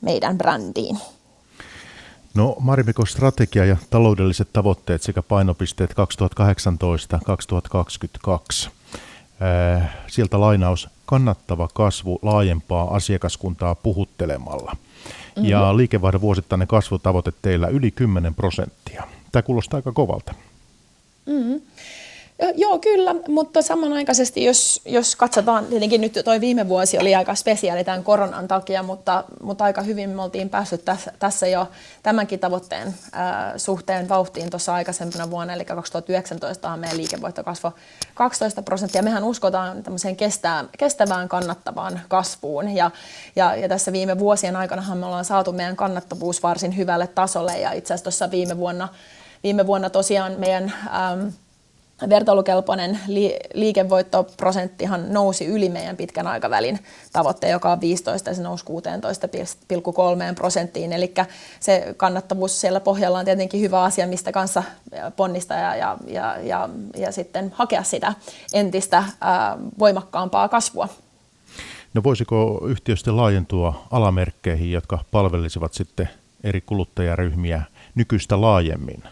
meidän 0.00 0.38
brändiin. 0.38 0.98
No 2.34 2.56
Marimekon 2.60 3.06
strategia 3.06 3.64
ja 3.64 3.76
taloudelliset 3.90 4.48
tavoitteet 4.52 5.02
sekä 5.02 5.22
painopisteet 5.22 5.94
2018-2022. 8.66 8.68
Sieltä 10.06 10.40
lainaus 10.40 10.88
kannattava 11.06 11.68
kasvu 11.74 12.18
laajempaa 12.22 12.94
asiakaskuntaa 12.94 13.74
puhuttelemalla. 13.74 14.76
Mm-hmm. 15.36 15.50
Ja 15.50 15.76
liikevaihdon 15.76 16.20
vuosittainen 16.20 16.68
kasvutavoite 16.68 17.32
teillä 17.42 17.68
yli 17.68 17.90
10 17.90 18.34
prosenttia. 18.34 19.02
Tämä 19.32 19.42
kuulostaa 19.42 19.78
aika 19.78 19.92
kovalta. 19.92 20.34
Mm-hmm. 21.26 21.60
Joo, 22.54 22.78
kyllä, 22.78 23.14
mutta 23.28 23.62
samanaikaisesti, 23.62 24.44
jos, 24.44 24.80
jos 24.84 25.16
katsotaan, 25.16 25.66
tietenkin 25.66 26.00
nyt 26.00 26.18
toi 26.24 26.40
viime 26.40 26.68
vuosi 26.68 26.98
oli 26.98 27.14
aika 27.14 27.34
spesiaali 27.34 27.84
tämän 27.84 28.04
koronan 28.04 28.48
takia, 28.48 28.82
mutta, 28.82 29.24
mutta 29.42 29.64
aika 29.64 29.82
hyvin 29.82 30.10
me 30.10 30.22
oltiin 30.22 30.48
päässyt 30.48 30.84
tässä, 30.84 31.12
tässä 31.18 31.46
jo 31.46 31.68
tämänkin 32.02 32.40
tavoitteen 32.40 32.94
ää, 33.12 33.58
suhteen 33.58 34.08
vauhtiin 34.08 34.50
tuossa 34.50 34.74
aikaisempana 34.74 35.30
vuonna, 35.30 35.52
eli 35.52 35.64
2019 35.64 36.76
meidän 36.76 36.96
liikevoitto 36.96 37.44
kasvoi 37.44 37.72
12 38.14 38.62
prosenttia. 38.62 39.02
Mehän 39.02 39.24
uskotaan 39.24 39.82
tämmöiseen 39.82 40.16
kestää, 40.16 40.64
kestävään 40.78 41.28
kannattavaan 41.28 42.00
kasvuun, 42.08 42.76
ja, 42.76 42.90
ja, 43.36 43.56
ja 43.56 43.68
tässä 43.68 43.92
viime 43.92 44.18
vuosien 44.18 44.56
aikana 44.56 44.94
me 44.94 45.06
ollaan 45.06 45.24
saatu 45.24 45.52
meidän 45.52 45.76
kannattavuus 45.76 46.42
varsin 46.42 46.76
hyvälle 46.76 47.06
tasolle, 47.06 47.58
ja 47.58 47.72
itse 47.72 47.94
asiassa 47.94 48.04
tuossa 48.04 48.30
viime 48.30 48.56
vuonna, 48.56 48.88
viime 49.42 49.66
vuonna 49.66 49.90
tosiaan 49.90 50.32
meidän... 50.38 50.72
Äm, 51.12 51.32
vertailukelpoinen 52.08 52.98
liikevoittoprosenttihan 53.54 55.12
nousi 55.12 55.46
yli 55.46 55.68
meidän 55.68 55.96
pitkän 55.96 56.26
aikavälin 56.26 56.78
tavoitteen, 57.12 57.50
joka 57.50 57.72
on 57.72 57.80
15 57.80 58.30
ja 58.30 58.34
se 58.34 58.42
nousi 58.42 58.64
16,3 58.64 60.34
prosenttiin. 60.34 60.92
Eli 60.92 61.14
se 61.60 61.94
kannattavuus 61.96 62.60
siellä 62.60 62.80
pohjalla 62.80 63.18
on 63.18 63.24
tietenkin 63.24 63.60
hyvä 63.60 63.82
asia, 63.82 64.06
mistä 64.06 64.32
kanssa 64.32 64.62
ponnistaa 65.16 65.58
ja, 65.58 65.74
ja, 65.74 65.96
ja, 66.06 66.36
ja, 66.42 66.68
ja 66.96 67.12
sitten 67.12 67.52
hakea 67.54 67.82
sitä 67.82 68.14
entistä 68.52 69.04
ää, 69.20 69.58
voimakkaampaa 69.78 70.48
kasvua. 70.48 70.88
No 71.94 72.02
voisiko 72.02 72.64
yhtiöstä 72.66 73.16
laajentua 73.16 73.86
alamerkkeihin, 73.90 74.72
jotka 74.72 74.98
palvelisivat 75.10 75.74
sitten 75.74 76.08
eri 76.44 76.60
kuluttajaryhmiä 76.60 77.62
nykyistä 77.94 78.40
laajemmin? 78.40 79.02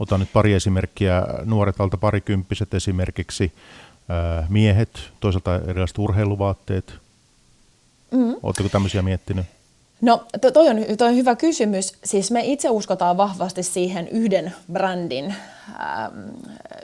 Otan 0.00 0.20
nyt 0.20 0.32
pari 0.32 0.54
esimerkkiä, 0.54 1.26
nuoret 1.44 1.80
alta 1.80 1.96
parikymppiset 1.96 2.74
esimerkiksi, 2.74 3.52
miehet, 4.48 4.90
toisaalta 5.20 5.54
erilaiset 5.54 5.98
urheiluvaatteet. 5.98 6.94
Mm. 8.10 8.34
Oletteko 8.42 8.68
tämmöisiä 8.68 9.02
miettinyt? 9.02 9.46
No 10.00 10.24
to, 10.40 10.50
toi, 10.50 10.68
on, 10.68 10.76
toi 10.98 11.08
on 11.08 11.16
hyvä 11.16 11.36
kysymys. 11.36 11.92
Siis 12.04 12.30
me 12.30 12.40
itse 12.44 12.70
uskotaan 12.70 13.16
vahvasti 13.16 13.62
siihen 13.62 14.08
yhden 14.08 14.54
brändin, 14.72 15.34
ähm, 15.80 16.18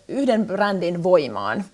yhden 0.08 0.46
brändin 0.46 1.02
voimaan. 1.02 1.64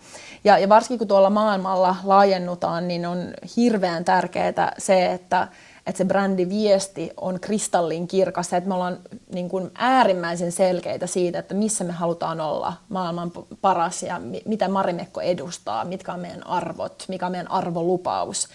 Ja, 0.45 0.59
ja 0.59 0.69
varsinkin 0.69 0.99
kun 0.99 1.09
tuolla 1.09 1.31
maailmalla 1.31 1.97
laajennutaan, 2.05 2.89
niin 2.89 3.07
on 3.07 3.35
hirveän 3.57 4.05
tärkeää 4.05 4.73
se, 4.79 5.13
että 5.13 5.49
että 5.87 5.99
se 5.99 6.05
brändiviesti 6.05 7.11
on 7.17 7.41
kristallin 7.41 8.09
kirkas, 8.09 8.53
että 8.53 8.69
me 8.69 8.75
ollaan 8.75 8.99
niin 9.35 9.49
kuin 9.49 9.71
äärimmäisen 9.75 10.53
selkeitä 10.53 11.07
siitä, 11.07 11.39
että 11.39 11.55
missä 11.55 11.85
me 11.85 11.93
halutaan 11.93 12.41
olla 12.41 12.73
maailman 12.89 13.33
paras 13.61 14.03
ja 14.03 14.21
mitä 14.45 14.69
Marimekko 14.69 15.21
edustaa, 15.21 15.85
mitkä 15.85 16.13
on 16.13 16.21
meidän 16.21 16.47
arvot, 16.47 17.05
mikä 17.09 17.27
on 17.27 17.33
meidän 17.33 17.51
arvolupaus. 17.51 18.49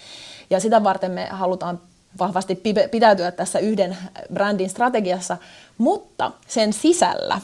Ja 0.50 0.60
sitä 0.60 0.84
varten 0.84 1.12
me 1.12 1.26
halutaan 1.26 1.80
vahvasti 2.20 2.62
pitäytyä 2.92 3.32
tässä 3.32 3.60
yhden 3.60 3.98
brändin 4.34 4.70
strategiassa, 4.70 5.38
mutta 5.78 6.32
sen 6.48 6.74
sisällä 6.74 7.42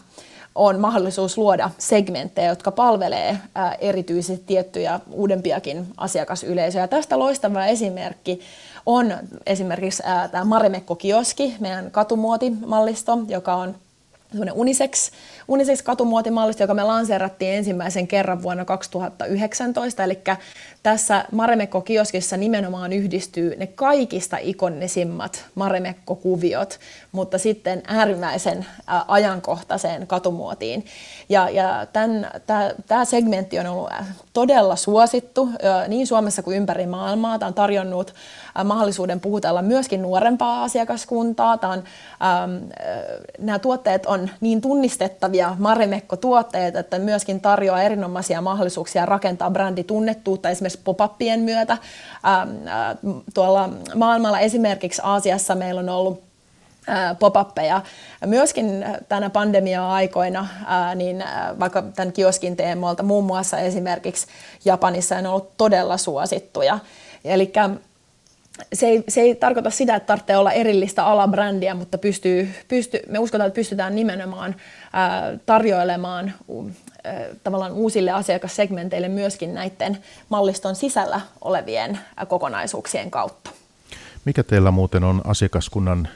on 0.55 0.79
mahdollisuus 0.79 1.38
luoda 1.38 1.69
segmenttejä, 1.77 2.49
jotka 2.49 2.71
palvelee 2.71 3.38
erityisesti 3.79 4.43
tiettyjä 4.47 4.99
uudempiakin 5.11 5.88
asiakasyleisöjä. 5.97 6.88
Tästä 6.88 7.19
loistava 7.19 7.65
esimerkki 7.65 8.39
on 8.86 9.13
esimerkiksi 9.45 10.03
tämä 10.31 10.45
Marimekko-kioski, 10.45 11.55
meidän 11.59 11.91
katumuotimallisto, 11.91 13.17
joka 13.27 13.55
on 13.55 13.75
unisex, 14.53 15.11
unisex 15.47 15.81
katumuotimallisto, 15.81 16.63
joka 16.63 16.73
me 16.73 16.84
lanseerattiin 16.84 17.53
ensimmäisen 17.53 18.07
kerran 18.07 18.43
vuonna 18.43 18.65
2019. 18.65 20.03
Eli 20.03 20.19
tässä 20.84 21.25
Maremekko-kioskissa 21.31 22.38
nimenomaan 22.38 22.93
yhdistyy 22.93 23.55
ne 23.55 23.67
kaikista 23.67 24.38
ikonisimmat 24.41 25.45
Maremekko-kuviot, 25.55 26.79
mutta 27.11 27.38
sitten 27.38 27.84
äärimmäisen 27.88 28.65
ajankohtaiseen 29.07 30.07
katumuotiin. 30.07 30.86
Ja, 31.29 31.49
ja 31.49 31.88
tämä 32.88 33.05
segmentti 33.05 33.59
on 33.59 33.67
ollut 33.67 33.91
todella 34.34 34.75
suosittu 34.75 35.49
niin 35.88 36.07
Suomessa 36.07 36.43
kuin 36.43 36.57
ympäri 36.57 36.86
maailmaa. 36.86 37.39
Tämä 37.39 37.47
on 37.47 37.53
tarjonnut 37.53 38.13
mahdollisuuden 38.63 39.19
puhutella 39.19 39.61
myöskin 39.61 40.01
nuorempaa 40.01 40.63
asiakaskuntaa. 40.63 41.57
Tämä 41.57 41.73
on, 41.73 41.84
ähm, 42.23 42.69
nämä 43.39 43.59
tuotteet 43.59 44.05
on 44.05 44.22
niin 44.41 44.61
tunnistettavia 44.61 45.55
Maremekko-tuotteet, 45.59 46.76
että 46.76 46.99
myöskin 46.99 47.41
tarjoaa 47.41 47.84
erinomaisia 47.84 48.41
mahdollisuuksia 48.41 49.05
rakentaa 49.05 49.51
bränditunnettuutta 49.51 50.49
esimerkiksi 50.49 50.82
pop-upien 50.84 51.39
myötä. 51.39 51.74
Ähm, 51.74 52.67
äh, 52.67 52.97
tuolla 53.34 53.69
maailmalla 53.95 54.39
esimerkiksi 54.39 55.01
Aasiassa 55.05 55.55
meillä 55.55 55.80
on 55.80 55.89
ollut 55.89 56.24
pop-uppeja. 57.19 57.82
Myöskin 58.26 58.86
tänä 59.09 59.30
pandemia-aikoina, 59.30 60.47
niin 60.95 61.24
vaikka 61.59 61.82
tämän 61.82 62.13
kioskin 62.13 62.55
teemoilta, 62.55 63.03
muun 63.03 63.24
muassa 63.24 63.59
esimerkiksi 63.59 64.28
Japanissa 64.65 65.17
on 65.17 65.26
ollut 65.26 65.57
todella 65.57 65.97
suosittuja. 65.97 66.80
Eli 67.26 67.53
se 68.74 68.88
ei, 68.88 69.04
se 69.08 69.22
ei 69.22 69.36
tarkoita 69.36 69.70
sitä, 69.70 69.95
että 69.95 70.08
tarvitsee 70.08 70.38
olla 70.38 70.51
erillistä 70.51 71.06
alabrändiä, 71.06 71.74
mutta 71.74 71.97
pystyy, 71.97 72.54
pysty, 72.68 72.99
me 73.10 73.20
uskotaan, 73.20 73.47
että 73.47 73.56
pystytään 73.56 73.95
nimenomaan 73.95 74.56
ää, 74.93 75.38
tarjoilemaan 75.45 76.34
ää, 77.04 77.26
tavallaan 77.43 77.72
uusille 77.72 78.12
asiakassegmenteille 78.12 79.08
myöskin 79.10 79.54
näiden 79.54 79.97
malliston 80.30 80.76
sisällä 80.76 81.22
olevien 81.41 81.99
ää, 82.18 82.26
kokonaisuuksien 82.26 83.12
kautta. 83.12 83.49
Mikä 84.26 84.43
teillä 84.43 84.72
muuten 84.72 85.04
on 85.04 85.22
asiakaskunnan 85.26 86.08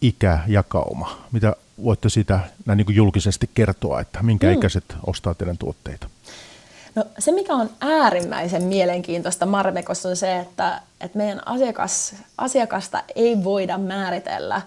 ikäjakauma? 0.00 1.18
Mitä 1.32 1.56
voitte 1.84 2.08
sitä 2.08 2.40
näin 2.66 2.76
niin 2.76 2.86
kuin 2.86 2.96
julkisesti 2.96 3.50
kertoa, 3.54 4.00
että 4.00 4.22
minkä 4.22 4.46
mm. 4.46 4.52
ikäiset 4.52 4.84
ostaa 5.06 5.34
teidän 5.34 5.58
tuotteita? 5.58 6.08
No, 6.94 7.04
se, 7.18 7.32
mikä 7.32 7.54
on 7.54 7.70
äärimmäisen 7.80 8.62
mielenkiintoista 8.62 9.46
Marmekossa 9.46 10.08
on 10.08 10.16
se, 10.16 10.38
että, 10.38 10.80
että 11.00 11.18
meidän 11.18 11.48
asiakas, 11.48 12.14
asiakasta 12.38 13.02
ei 13.14 13.44
voida 13.44 13.78
määritellä 13.78 14.62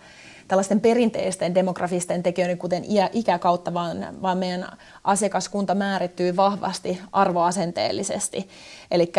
tällaisten 0.48 0.82
perinteisten 0.82 1.56
demografisten 1.56 2.24
tekijöiden, 2.24 2.58
kuten 2.58 2.84
ikä 3.14 3.40
kautta, 3.40 3.74
vaan, 3.74 4.08
vaan 4.22 4.38
meidän 4.38 4.78
asiakaskunta 5.04 5.76
määrittyy 5.76 6.36
vahvasti 6.36 7.02
arvoasenteellisesti. 7.12 8.50
Eli 8.92 9.12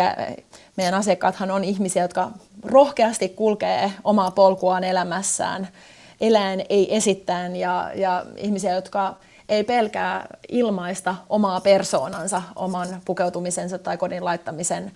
meidän 0.75 0.93
asiakkaathan 0.93 1.51
on 1.51 1.63
ihmisiä, 1.63 2.03
jotka 2.03 2.31
rohkeasti 2.63 3.29
kulkee 3.29 3.91
omaa 4.03 4.31
polkuaan 4.31 4.83
elämässään, 4.83 5.67
eläen 6.21 6.65
ei 6.69 6.95
esittäen, 6.95 7.55
ja, 7.55 7.91
ja 7.95 8.25
ihmisiä, 8.37 8.75
jotka 8.75 9.15
ei 9.49 9.63
pelkää 9.63 10.27
ilmaista 10.49 11.15
omaa 11.29 11.61
persoonansa 11.61 12.41
oman 12.55 13.01
pukeutumisensa 13.05 13.79
tai 13.79 13.97
kodin 13.97 14.25
laittamisen 14.25 14.91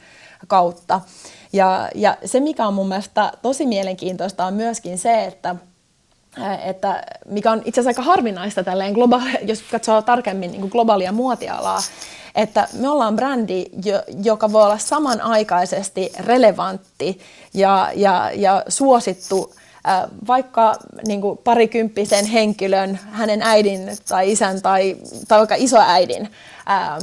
kautta. 0.47 1.01
Ja, 1.53 1.89
ja 1.95 2.17
se, 2.25 2.39
mikä 2.39 2.67
on 2.67 2.73
mun 2.73 2.87
mielestä 2.87 3.31
tosi 3.41 3.65
mielenkiintoista, 3.65 4.45
on 4.45 4.53
myöskin 4.53 4.97
se, 4.97 5.25
että 5.25 5.55
että 6.63 7.03
mikä 7.25 7.51
on 7.51 7.61
itse 7.65 7.81
asiassa 7.81 8.01
aika 8.01 8.11
harvinaista 8.11 8.63
tälleen 8.63 8.93
globaali, 8.93 9.37
jos 9.45 9.61
katsoo 9.61 10.01
tarkemmin 10.01 10.51
niin 10.51 10.61
kuin 10.61 10.71
globaalia 10.71 11.11
muotialaa, 11.11 11.79
että 12.35 12.67
me 12.73 12.89
ollaan 12.89 13.15
brändi, 13.15 13.65
joka 14.23 14.51
voi 14.51 14.63
olla 14.63 14.77
samanaikaisesti 14.77 16.11
relevantti 16.19 17.19
ja, 17.53 17.91
ja, 17.95 18.31
ja 18.33 18.63
suosittu 18.67 19.53
vaikka 20.27 20.75
niin 21.07 21.21
kuin 21.21 21.37
parikymppisen 21.37 22.25
henkilön, 22.25 22.99
hänen 23.11 23.41
äidin 23.41 23.97
tai 24.09 24.31
isän 24.31 24.61
tai, 24.61 24.97
tai 25.27 25.37
vaikka 25.39 25.55
isoäidin 25.57 26.29
ää, 26.65 26.99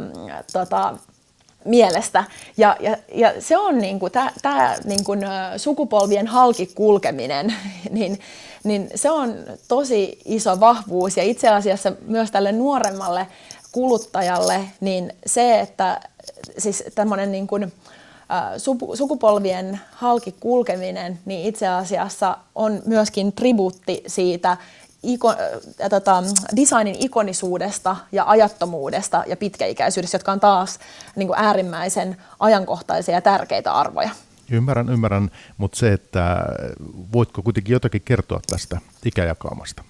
tota, 0.52 0.94
mielestä. 1.64 2.24
Ja, 2.56 2.76
ja, 2.80 2.96
ja 3.14 3.32
se 3.38 3.58
on 3.58 3.78
niin 3.78 4.00
tämä 4.42 4.76
niin 4.84 5.04
sukupolvien 5.56 6.26
halki 6.26 6.66
kulkeminen, 6.66 7.54
niin, 7.90 8.20
niin 8.64 8.88
se 8.94 9.10
on 9.10 9.34
tosi 9.68 10.18
iso 10.24 10.60
vahvuus. 10.60 11.16
Ja 11.16 11.22
itse 11.22 11.48
asiassa 11.48 11.92
myös 12.06 12.30
tälle 12.30 12.52
nuoremmalle 12.52 13.26
kuluttajalle, 13.72 14.60
niin 14.80 15.12
se, 15.26 15.60
että 15.60 16.00
siis 16.58 16.84
tämmöinen 16.94 17.32
niin 17.32 17.46
kuin, 17.46 17.72
sukupolvien 18.94 19.80
halki 19.92 20.34
kulkeminen, 20.40 21.18
niin 21.24 21.48
itse 21.48 21.68
asiassa 21.68 22.38
on 22.54 22.82
myöskin 22.86 23.32
tribuutti 23.32 24.02
siitä 24.06 24.56
iko, 25.02 25.30
äh, 25.30 25.90
tota, 25.90 26.22
designin 26.56 26.96
ikonisuudesta 26.98 27.96
ja 28.12 28.24
ajattomuudesta 28.26 29.24
ja 29.26 29.36
pitkäikäisyydestä, 29.36 30.14
jotka 30.14 30.32
on 30.32 30.40
taas 30.40 30.78
niin 31.16 31.28
kuin 31.28 31.38
äärimmäisen 31.38 32.16
ajankohtaisia 32.40 33.14
ja 33.14 33.20
tärkeitä 33.20 33.72
arvoja. 33.72 34.10
Ymmärrän, 34.50 34.88
ymmärrän, 34.88 35.30
mutta 35.58 35.78
se, 35.78 35.92
että 35.92 36.44
voitko 37.12 37.42
kuitenkin 37.42 37.72
jotakin 37.72 38.02
kertoa 38.04 38.40
tästä 38.50 38.80
ikäjakaumasta? 39.04 39.84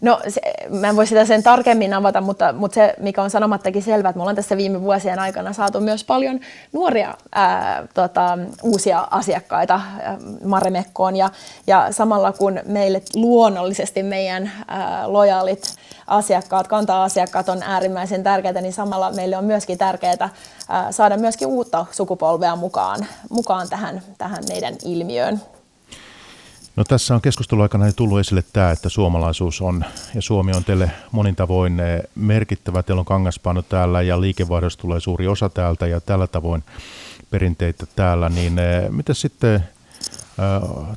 No, 0.00 0.20
se, 0.28 0.40
mä 0.68 0.88
en 0.88 0.96
voi 0.96 1.06
sitä 1.06 1.24
sen 1.24 1.42
tarkemmin 1.42 1.94
avata, 1.94 2.20
mutta, 2.20 2.52
mutta 2.52 2.74
se, 2.74 2.94
mikä 2.98 3.22
on 3.22 3.30
sanomattakin 3.30 3.82
selvää, 3.82 4.10
että 4.10 4.18
me 4.18 4.22
ollaan 4.22 4.36
tässä 4.36 4.56
viime 4.56 4.82
vuosien 4.82 5.18
aikana 5.18 5.52
saatu 5.52 5.80
myös 5.80 6.04
paljon 6.04 6.40
nuoria 6.72 7.14
ää, 7.34 7.86
tota, 7.94 8.38
uusia 8.62 9.08
asiakkaita 9.10 9.74
ää, 9.74 10.18
Maremekkoon. 10.44 11.16
Ja, 11.16 11.30
ja 11.66 11.88
samalla 11.90 12.32
kun 12.32 12.60
meille 12.66 13.02
luonnollisesti 13.14 14.02
meidän 14.02 14.52
ää, 14.68 15.12
lojaalit 15.12 15.74
asiakkaat, 16.06 16.68
kanta-asiakkaat 16.68 17.48
on 17.48 17.62
äärimmäisen 17.62 18.22
tärkeitä, 18.22 18.60
niin 18.60 18.72
samalla 18.72 19.12
meille 19.12 19.36
on 19.36 19.44
myöskin 19.44 19.78
tärkeää 19.78 20.28
ää, 20.68 20.92
saada 20.92 21.16
myöskin 21.16 21.48
uutta 21.48 21.86
sukupolvea 21.90 22.56
mukaan, 22.56 23.06
mukaan 23.30 23.68
tähän, 23.68 24.02
tähän 24.18 24.44
meidän 24.48 24.74
ilmiöön. 24.84 25.40
No 26.76 26.84
tässä 26.84 27.14
on 27.14 27.20
keskustelun 27.20 27.62
aikana 27.62 27.92
tullut 27.92 28.18
esille 28.20 28.44
tämä, 28.52 28.70
että 28.70 28.88
suomalaisuus 28.88 29.60
on 29.60 29.84
ja 30.14 30.22
Suomi 30.22 30.52
on 30.52 30.64
teille 30.64 30.90
monin 31.12 31.36
tavoin 31.36 31.80
eh, 31.80 32.02
merkittävä. 32.14 32.82
Teillä 32.82 33.00
on 33.00 33.06
kangaspaino 33.06 33.62
täällä 33.62 34.02
ja 34.02 34.20
liikevaihdosta 34.20 34.80
tulee 34.80 35.00
suuri 35.00 35.26
osa 35.26 35.48
täältä 35.48 35.86
ja 35.86 36.00
tällä 36.00 36.26
tavoin 36.26 36.64
perinteitä 37.30 37.86
täällä. 37.96 38.28
Niin 38.28 38.58
eh, 38.58 38.90
mitä 38.90 39.14
sitten 39.14 39.54
eh, 39.54 39.62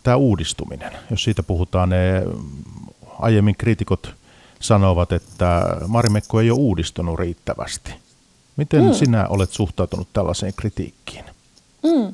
tämä 0.03 0.15
uudistuminen, 0.15 0.91
jos 1.11 1.23
siitä 1.23 1.43
puhutaan, 1.43 1.89
ne 1.89 2.23
aiemmin 3.19 3.55
kriitikot 3.55 4.15
sanovat, 4.59 5.11
että 5.11 5.77
Marimekko 5.87 6.41
ei 6.41 6.51
ole 6.51 6.59
uudistunut 6.59 7.19
riittävästi. 7.19 7.93
Miten 8.57 8.83
mm. 8.83 8.93
sinä 8.93 9.27
olet 9.27 9.51
suhtautunut 9.51 10.07
tällaiseen 10.13 10.53
kritiikkiin? 10.55 11.25
Mm. 11.83 12.13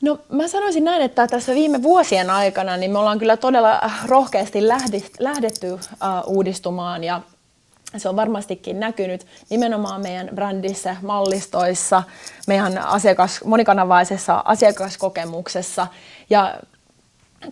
No 0.00 0.18
mä 0.28 0.48
sanoisin 0.48 0.84
näin, 0.84 1.02
että 1.02 1.26
tässä 1.26 1.54
viime 1.54 1.82
vuosien 1.82 2.30
aikana 2.30 2.76
niin 2.76 2.90
me 2.90 2.98
ollaan 2.98 3.18
kyllä 3.18 3.36
todella 3.36 3.80
rohkeasti 4.06 4.68
lähdetty 5.18 5.72
uh, 5.72 5.80
uudistumaan 6.26 7.04
ja 7.04 7.20
se 7.96 8.08
on 8.08 8.16
varmastikin 8.16 8.80
näkynyt 8.80 9.26
nimenomaan 9.50 10.02
meidän 10.02 10.28
brändissä, 10.34 10.96
mallistoissa, 11.02 12.02
meidän 12.46 12.78
asiakas, 12.78 13.44
monikanavaisessa 13.44 14.42
asiakaskokemuksessa. 14.44 15.86
Ja 16.30 16.54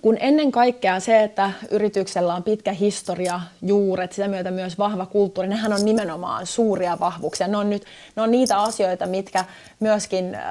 kun 0.02 0.16
ennen 0.20 0.52
kaikkea 0.52 1.00
se, 1.00 1.22
että 1.22 1.50
yrityksellä 1.70 2.34
on 2.34 2.42
pitkä 2.42 2.72
historia, 2.72 3.40
juuret, 3.62 4.12
sitä 4.12 4.28
myötä 4.28 4.50
myös 4.50 4.78
vahva 4.78 5.06
kulttuuri, 5.06 5.48
nehän 5.48 5.72
on 5.72 5.84
nimenomaan 5.84 6.46
suuria 6.46 7.00
vahvuuksia. 7.00 7.48
Ne 7.48 7.56
on, 7.56 7.70
nyt, 7.70 7.84
ne 8.16 8.22
on 8.22 8.30
niitä 8.30 8.58
asioita, 8.58 9.06
mitkä 9.06 9.44
myöskin 9.80 10.34
äh, 10.34 10.42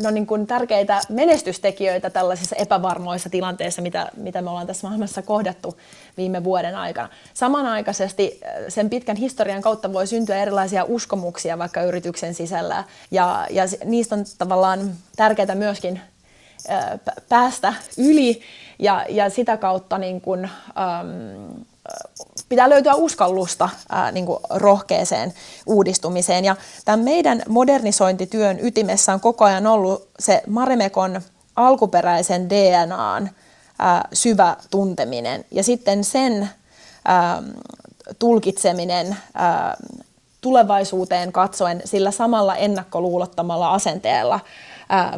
ne 0.00 0.08
on 0.08 0.14
niin 0.14 0.26
kuin 0.26 0.46
tärkeitä 0.46 1.00
menestystekijöitä 1.08 2.10
tällaisissa 2.10 2.56
epävarmoissa 2.56 3.30
tilanteissa, 3.30 3.82
mitä, 3.82 4.10
mitä 4.16 4.42
me 4.42 4.50
ollaan 4.50 4.66
tässä 4.66 4.86
maailmassa 4.86 5.22
kohdattu 5.22 5.76
viime 6.16 6.44
vuoden 6.44 6.76
aikana. 6.76 7.08
Samanaikaisesti 7.34 8.40
äh, 8.44 8.50
sen 8.68 8.90
pitkän 8.90 9.16
historian 9.16 9.62
kautta 9.62 9.92
voi 9.92 10.06
syntyä 10.06 10.36
erilaisia 10.36 10.84
uskomuksia 10.84 11.58
vaikka 11.58 11.82
yrityksen 11.82 12.34
sisällä, 12.34 12.84
ja, 13.10 13.46
ja 13.50 13.64
niistä 13.84 14.14
on 14.14 14.24
tavallaan 14.38 14.94
tärkeää 15.16 15.54
myöskin 15.54 16.00
päästä 17.28 17.74
yli 17.98 18.40
ja, 18.78 19.06
ja 19.08 19.30
sitä 19.30 19.56
kautta 19.56 19.98
niin 19.98 20.20
kuin, 20.20 20.44
ähm, 20.44 21.60
pitää 22.48 22.70
löytyä 22.70 22.94
uskallusta 22.94 23.68
ää, 23.90 24.12
niin 24.12 24.26
kuin 24.26 24.38
rohkeeseen 24.50 25.34
uudistumiseen. 25.66 26.44
Ja 26.44 26.56
tämän 26.84 27.00
meidän 27.00 27.42
modernisointityön 27.48 28.58
ytimessä 28.62 29.12
on 29.12 29.20
koko 29.20 29.44
ajan 29.44 29.66
ollut 29.66 30.08
se 30.18 30.42
Marimekon 30.46 31.20
alkuperäisen 31.56 32.50
DNAn 32.50 33.30
ää, 33.78 34.08
syvä 34.12 34.56
tunteminen 34.70 35.44
ja 35.50 35.62
sitten 35.62 36.04
sen 36.04 36.48
ää, 37.04 37.42
tulkitseminen 38.18 39.16
ää, 39.34 39.76
tulevaisuuteen 40.40 41.32
katsoen 41.32 41.82
sillä 41.84 42.10
samalla 42.10 42.56
ennakkoluulottamalla 42.56 43.72
asenteella– 43.72 44.40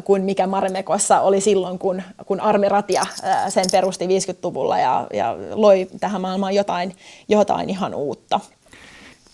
kuin 0.05 0.23
mikä 0.23 0.47
Marimekossa 0.47 1.21
oli 1.21 1.41
silloin, 1.41 1.79
kun, 1.79 2.03
kun 2.27 2.41
Armi 2.41 2.69
Ratia 2.69 3.07
sen 3.49 3.64
perusti 3.73 4.07
50-luvulla 4.07 4.79
ja, 4.79 5.07
ja 5.12 5.37
loi 5.53 5.89
tähän 6.01 6.21
maailmaan 6.21 6.55
jotain, 6.55 6.97
jotain 7.29 7.71
ihan 7.71 7.95
uutta. 7.95 8.41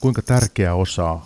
Kuinka 0.00 0.22
tärkeä 0.22 0.74
osa 0.74 1.18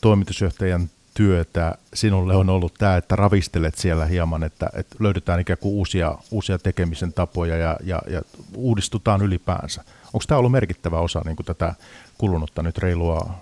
toimitusjohtajan 0.00 0.90
työtä 1.14 1.74
sinulle 1.94 2.36
on 2.36 2.50
ollut 2.50 2.74
tämä, 2.78 2.96
että 2.96 3.16
ravistelet 3.16 3.74
siellä 3.74 4.06
hieman, 4.06 4.42
että, 4.42 4.70
että 4.74 4.96
löydetään 5.00 5.40
ikään 5.40 5.58
kuin 5.58 5.72
uusia, 5.72 6.18
uusia 6.30 6.58
tekemisen 6.58 7.12
tapoja 7.12 7.56
ja, 7.56 7.76
ja, 7.84 8.02
ja 8.10 8.22
uudistutaan 8.54 9.22
ylipäänsä. 9.22 9.84
Onko 10.06 10.24
tämä 10.26 10.38
ollut 10.38 10.52
merkittävä 10.52 10.98
osa 10.98 11.22
niin 11.24 11.36
kuin 11.36 11.46
tätä 11.46 11.74
kulunutta 12.18 12.62
nyt 12.62 12.78
reilua, 12.78 13.34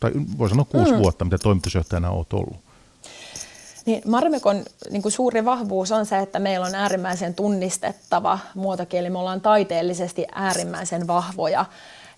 tai 0.00 0.12
voi 0.38 0.48
sanoa 0.48 0.64
kuusi 0.64 0.92
mm. 0.92 0.98
vuotta, 0.98 1.24
mitä 1.24 1.38
toimitusjohtajana 1.38 2.10
olet 2.10 2.32
ollut? 2.32 2.69
Niin 3.86 4.02
Marmikon 4.06 4.64
niin 4.90 5.02
kuin 5.02 5.12
suuri 5.12 5.44
vahvuus 5.44 5.92
on 5.92 6.06
se, 6.06 6.18
että 6.18 6.38
meillä 6.38 6.66
on 6.66 6.74
äärimmäisen 6.74 7.34
tunnistettava 7.34 8.38
muotokieli. 8.54 9.10
Me 9.10 9.18
ollaan 9.18 9.40
taiteellisesti 9.40 10.26
äärimmäisen 10.34 11.06
vahvoja. 11.06 11.64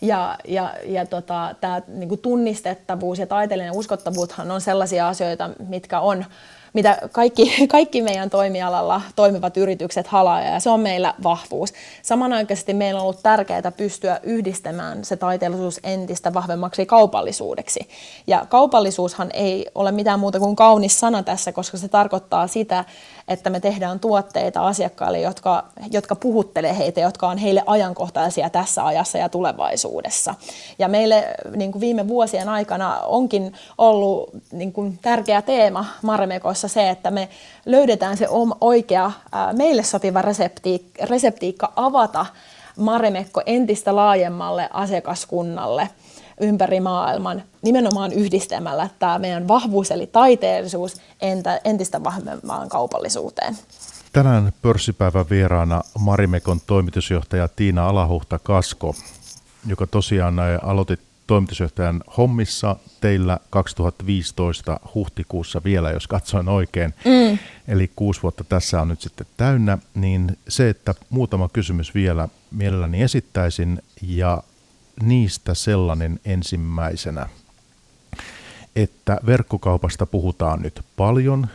Ja, 0.01 0.39
ja, 0.49 0.75
ja 0.85 1.07
tota, 1.07 1.55
tämä 1.61 1.83
niin 1.89 2.19
tunnistettavuus 2.19 3.19
ja 3.19 3.27
taiteellinen 3.27 3.77
uskottavuushan 3.77 4.51
on 4.51 4.61
sellaisia 4.61 5.09
asioita, 5.09 5.51
mitkä 5.69 6.01
on 6.01 6.25
mitä 6.73 6.99
kaikki, 7.13 7.55
kaikki 7.69 8.03
meidän 8.03 8.31
toimialalla 8.31 9.03
toimivat 9.17 9.57
yritykset 9.57 10.07
halaa 10.07 10.41
ja 10.41 10.61
se 10.61 10.71
on 10.71 10.81
meillä 10.81 11.15
vahvuus. 11.23 11.73
Samanaikaisesti 12.03 12.75
meillä 12.75 13.01
on 13.01 13.05
ollut 13.05 13.23
tärkeää 13.23 13.73
pystyä 13.77 14.21
yhdistämään 14.23 15.05
se 15.05 15.17
taiteellisuus 15.17 15.81
entistä 15.85 16.35
vahvemmaksi 16.35 16.87
kaupallisuudeksi. 16.87 17.89
Ja 18.27 18.47
kaupallisuushan 18.49 19.31
ei 19.33 19.67
ole 19.75 19.93
mitään 19.93 20.21
muuta 20.21 20.39
kuin 20.39 20.57
kaunis 20.57 21.01
sana 21.01 21.23
tässä, 21.23 21.53
koska 21.53 21.77
se 21.77 21.89
tarkoittaa 21.89 22.47
sitä, 22.47 22.85
että 23.29 23.51
me 23.51 23.61
tehdään 23.61 24.01
tuotteita 24.01 24.67
asiakkaille, 24.67 25.21
jotka, 25.21 25.65
jotka 25.91 26.17
puhuttelee 26.17 26.79
heitä, 26.79 27.01
jotka 27.01 27.29
on 27.29 27.39
heille 27.39 27.63
ajankohtaisia 27.67 28.51
tässä 28.51 28.87
ajassa 28.87 29.19
ja 29.19 29.29
tulevaisuudessa. 29.29 30.35
Ja 30.79 30.89
meille 30.89 31.25
niin 31.57 31.73
kuin 31.73 31.81
viime 31.81 32.09
vuosien 32.09 32.49
aikana 32.49 33.01
onkin 33.01 33.53
ollut 33.79 34.31
niin 34.53 34.73
kuin 34.73 34.99
tärkeä 35.03 35.43
teema 35.43 35.87
Marmekossa 36.03 36.69
se, 36.69 36.91
että 36.91 37.11
me 37.11 37.29
löydetään 37.67 38.17
se 38.17 38.27
oikea 38.61 39.13
meille 39.53 39.83
sopiva 39.83 40.23
reseptiikka, 40.23 41.07
reseptiikka 41.07 41.73
avata 41.77 42.27
Maremekko 42.77 43.43
entistä 43.47 43.97
laajemmalle 43.97 44.69
asiakaskunnalle– 44.73 45.89
ympäri 46.41 46.81
maailman 46.81 47.43
nimenomaan 47.63 48.13
yhdistämällä 48.13 48.89
tämä 48.99 49.19
meidän 49.19 49.49
vahvuus 49.49 49.91
eli 49.91 50.07
taiteellisuus 50.07 50.97
entä, 51.21 51.61
entistä 51.65 52.05
vahvempaan 52.05 52.69
kaupallisuuteen. 52.69 53.57
Tänään 54.13 54.53
pörssipäivän 54.63 55.31
vieraana 55.31 55.81
Marimekon 55.99 56.61
toimitusjohtaja 56.67 57.49
Tiina 57.49 57.89
Alahuhta 57.89 58.39
Kasko, 58.39 58.95
joka 59.67 59.87
tosiaan 59.87 60.35
aloitti 60.63 60.99
toimitusjohtajan 61.27 62.05
hommissa 62.17 62.77
teillä 63.01 63.39
2015 63.51 64.81
huhtikuussa 64.95 65.61
vielä, 65.65 65.91
jos 65.91 66.07
katsoin 66.07 66.49
oikein. 66.49 66.95
Mm. 67.05 67.39
Eli 67.69 67.91
kuusi 67.97 68.23
vuotta 68.23 68.45
tässä 68.45 68.81
on 68.81 68.89
nyt 68.89 69.01
sitten 69.01 69.27
täynnä. 69.37 69.79
Niin 69.95 70.39
se, 70.49 70.69
että 70.69 70.95
muutama 71.11 71.49
kysymys 71.49 71.95
vielä 71.95 72.29
mielelläni 72.51 73.03
esittäisin 73.03 73.83
ja 74.03 74.43
niistä 75.03 75.55
sellainen 75.55 76.21
ensimmäisenä, 76.25 77.29
että 78.77 79.21
verkkokaupasta 79.27 80.07
puhutaan 80.07 80.63
nyt 80.63 80.85
paljon 80.97 81.47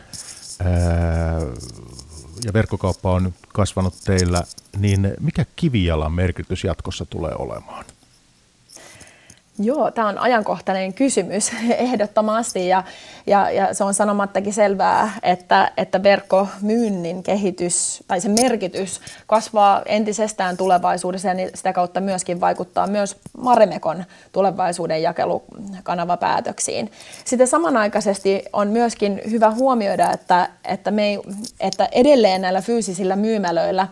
ja 2.44 2.52
verkkokauppa 2.52 3.12
on 3.12 3.34
kasvanut 3.48 3.94
teillä, 4.04 4.44
niin 4.78 5.14
mikä 5.20 5.44
kivijalan 5.56 6.12
merkitys 6.12 6.64
jatkossa 6.64 7.06
tulee 7.06 7.32
olemaan? 7.38 7.84
Joo, 9.58 9.90
tämä 9.90 10.08
on 10.08 10.18
ajankohtainen 10.18 10.94
kysymys 10.94 11.50
ehdottomasti 11.70 12.68
ja, 12.68 12.82
ja, 13.26 13.50
ja 13.50 13.74
se 13.74 13.84
on 13.84 13.94
sanomattakin 13.94 14.52
selvää, 14.52 15.12
että, 15.22 15.72
että 15.76 16.02
verkkomyynnin 16.02 17.22
kehitys 17.22 18.04
tai 18.08 18.20
se 18.20 18.28
merkitys 18.28 19.00
kasvaa 19.26 19.82
entisestään 19.86 20.56
tulevaisuudessa 20.56 21.28
ja 21.28 21.50
sitä 21.54 21.72
kautta 21.72 22.00
myöskin 22.00 22.40
vaikuttaa 22.40 22.86
myös 22.86 23.16
Maremekon 23.38 24.04
tulevaisuuden 24.32 25.02
jakelukanavapäätöksiin. 25.02 26.92
Sitten 27.24 27.48
samanaikaisesti 27.48 28.44
on 28.52 28.68
myöskin 28.68 29.20
hyvä 29.30 29.50
huomioida, 29.50 30.12
että, 30.12 30.48
että, 30.64 30.90
me, 30.90 31.18
että 31.60 31.88
edelleen 31.92 32.40
näillä 32.40 32.60
fyysisillä 32.60 33.16
myymälöillä 33.16 33.88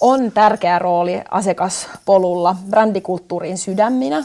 on 0.00 0.32
tärkeä 0.32 0.78
rooli 0.78 1.20
asiakaspolulla 1.30 2.56
brändikulttuurin 2.70 3.58
sydäminä. 3.58 4.24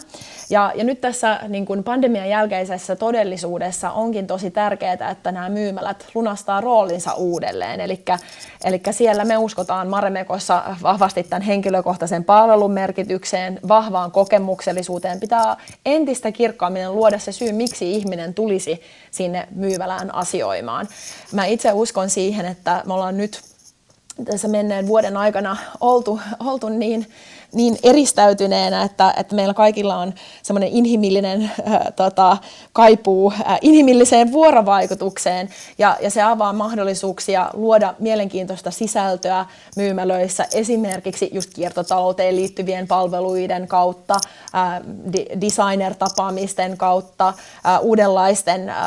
Ja, 0.50 0.72
ja 0.76 0.84
nyt 0.84 1.02
tässä 1.02 1.40
niin 1.48 1.66
kuin 1.66 1.84
pandemian 1.84 2.30
jälkeisessä 2.30 2.96
todellisuudessa 2.96 3.92
onkin 3.92 4.28
tosi 4.28 4.52
tärkeää, 4.52 5.10
että 5.12 5.32
nämä 5.32 5.50
myymälät 5.50 6.06
lunastaa 6.16 6.62
roolinsa 6.62 7.14
uudelleen. 7.14 7.82
Eli 7.82 8.82
siellä 8.92 9.26
me 9.26 9.38
uskotaan 9.38 9.88
Maremekossa 9.88 10.64
vahvasti 10.84 11.24
tämän 11.24 11.42
henkilökohtaisen 11.42 12.24
palvelun 12.24 12.72
merkitykseen, 12.72 13.60
vahvaan 13.68 14.12
kokemuksellisuuteen. 14.12 15.20
Pitää 15.20 15.58
entistä 15.86 16.32
kirkkaammin 16.32 16.96
luoda 16.96 17.20
se 17.20 17.32
syy, 17.32 17.52
miksi 17.52 17.92
ihminen 17.92 18.34
tulisi 18.34 18.82
sinne 19.12 19.48
myyvälään 19.56 20.16
asioimaan. 20.16 20.88
Mä 21.32 21.46
itse 21.46 21.72
uskon 21.72 22.10
siihen, 22.10 22.46
että 22.46 22.84
me 22.86 22.94
ollaan 22.94 23.18
nyt 23.18 23.51
tässä 24.26 24.48
menneen 24.48 24.88
vuoden 24.88 25.18
aikana 25.18 25.58
oltu, 25.80 26.20
oltu 26.40 26.70
niin 26.70 27.08
niin 27.54 27.78
eristäytyneenä, 27.84 28.84
että, 28.84 29.14
että 29.18 29.36
meillä 29.36 29.54
kaikilla 29.54 29.98
on 29.98 30.14
semmoinen 30.44 30.70
inhimillinen 30.70 31.44
äh, 31.44 31.80
tota, 31.96 32.38
kaipuu 32.74 33.32
äh, 33.32 33.58
inhimilliseen 33.62 34.32
vuorovaikutukseen 34.32 35.50
ja, 35.78 35.98
ja 36.02 36.10
se 36.10 36.22
avaa 36.22 36.54
mahdollisuuksia 36.54 37.50
luoda 37.54 37.94
mielenkiintoista 38.00 38.72
sisältöä 38.72 39.46
myymälöissä 39.76 40.46
esimerkiksi 40.54 41.30
just 41.34 41.54
kiertotalouteen 41.54 42.36
liittyvien 42.36 42.88
palveluiden 42.88 43.68
kautta, 43.68 44.14
äh, 44.56 44.82
designer-tapaamisten 45.42 46.78
kautta, 46.78 47.28
äh, 47.28 47.82
uudenlaisten, 47.82 48.70
äh, 48.70 48.78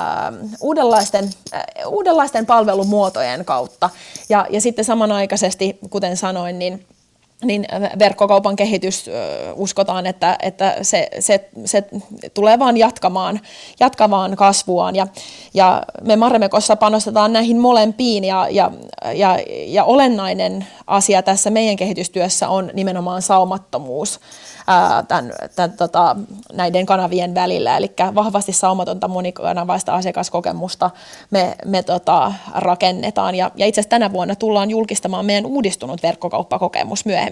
uudenlaisten, 0.61 1.31
äh, 1.55 1.63
uudenlaisten 1.87 2.47
palvelumuotojen 2.47 3.45
kautta. 3.45 3.91
Ja, 4.29 4.47
ja 4.51 4.61
sitten 4.61 4.85
samanaikaisesti, 4.85 5.79
kuten 5.91 6.17
sanoin, 6.17 6.59
niin 6.59 6.87
niin 7.45 7.67
verkkokaupan 7.99 8.57
kehitys 8.57 9.11
uskotaan, 9.55 10.07
että, 10.07 10.37
että 10.43 10.77
se, 10.83 11.09
se, 11.21 11.51
se 11.65 11.85
tulee 12.35 12.59
vaan 12.59 12.77
jatkamaan, 12.77 13.41
jatkamaan 13.81 14.37
kasvuaan. 14.37 14.97
Ja, 14.97 15.07
ja 15.55 15.83
me 16.03 16.17
Maremekossa 16.17 16.77
panostetaan 16.77 17.33
näihin 17.33 17.61
molempiin 17.61 18.25
ja, 18.25 18.49
ja, 18.51 18.71
ja, 19.15 19.39
ja 19.67 19.85
olennainen 19.85 20.67
asia 20.87 21.23
tässä 21.23 21.51
meidän 21.51 21.77
kehitystyössä 21.77 22.49
on 22.49 22.71
nimenomaan 22.75 23.23
saumattomuus 23.23 24.21
tämän, 25.09 25.33
tämän, 25.57 25.73
tota, 25.73 26.17
näiden 26.53 26.87
kanavien 26.87 27.35
välillä. 27.35 27.77
Eli 27.77 27.93
vahvasti 28.15 28.53
saumatonta 28.53 29.09
monikanavaista 29.09 29.95
asiakaskokemusta 29.95 30.91
me, 31.31 31.55
me 31.65 31.83
tota, 31.83 32.33
rakennetaan. 32.55 33.35
Ja, 33.35 33.51
ja 33.57 33.67
itse 33.67 33.81
asiassa 33.81 33.91
tänä 33.91 34.13
vuonna 34.13 34.37
tullaan 34.37 34.71
julkistamaan 34.71 35.27
meidän 35.27 35.47
uudistunut 35.47 36.03
verkkokauppakokemus 36.03 37.05
myöhemmin. 37.05 37.24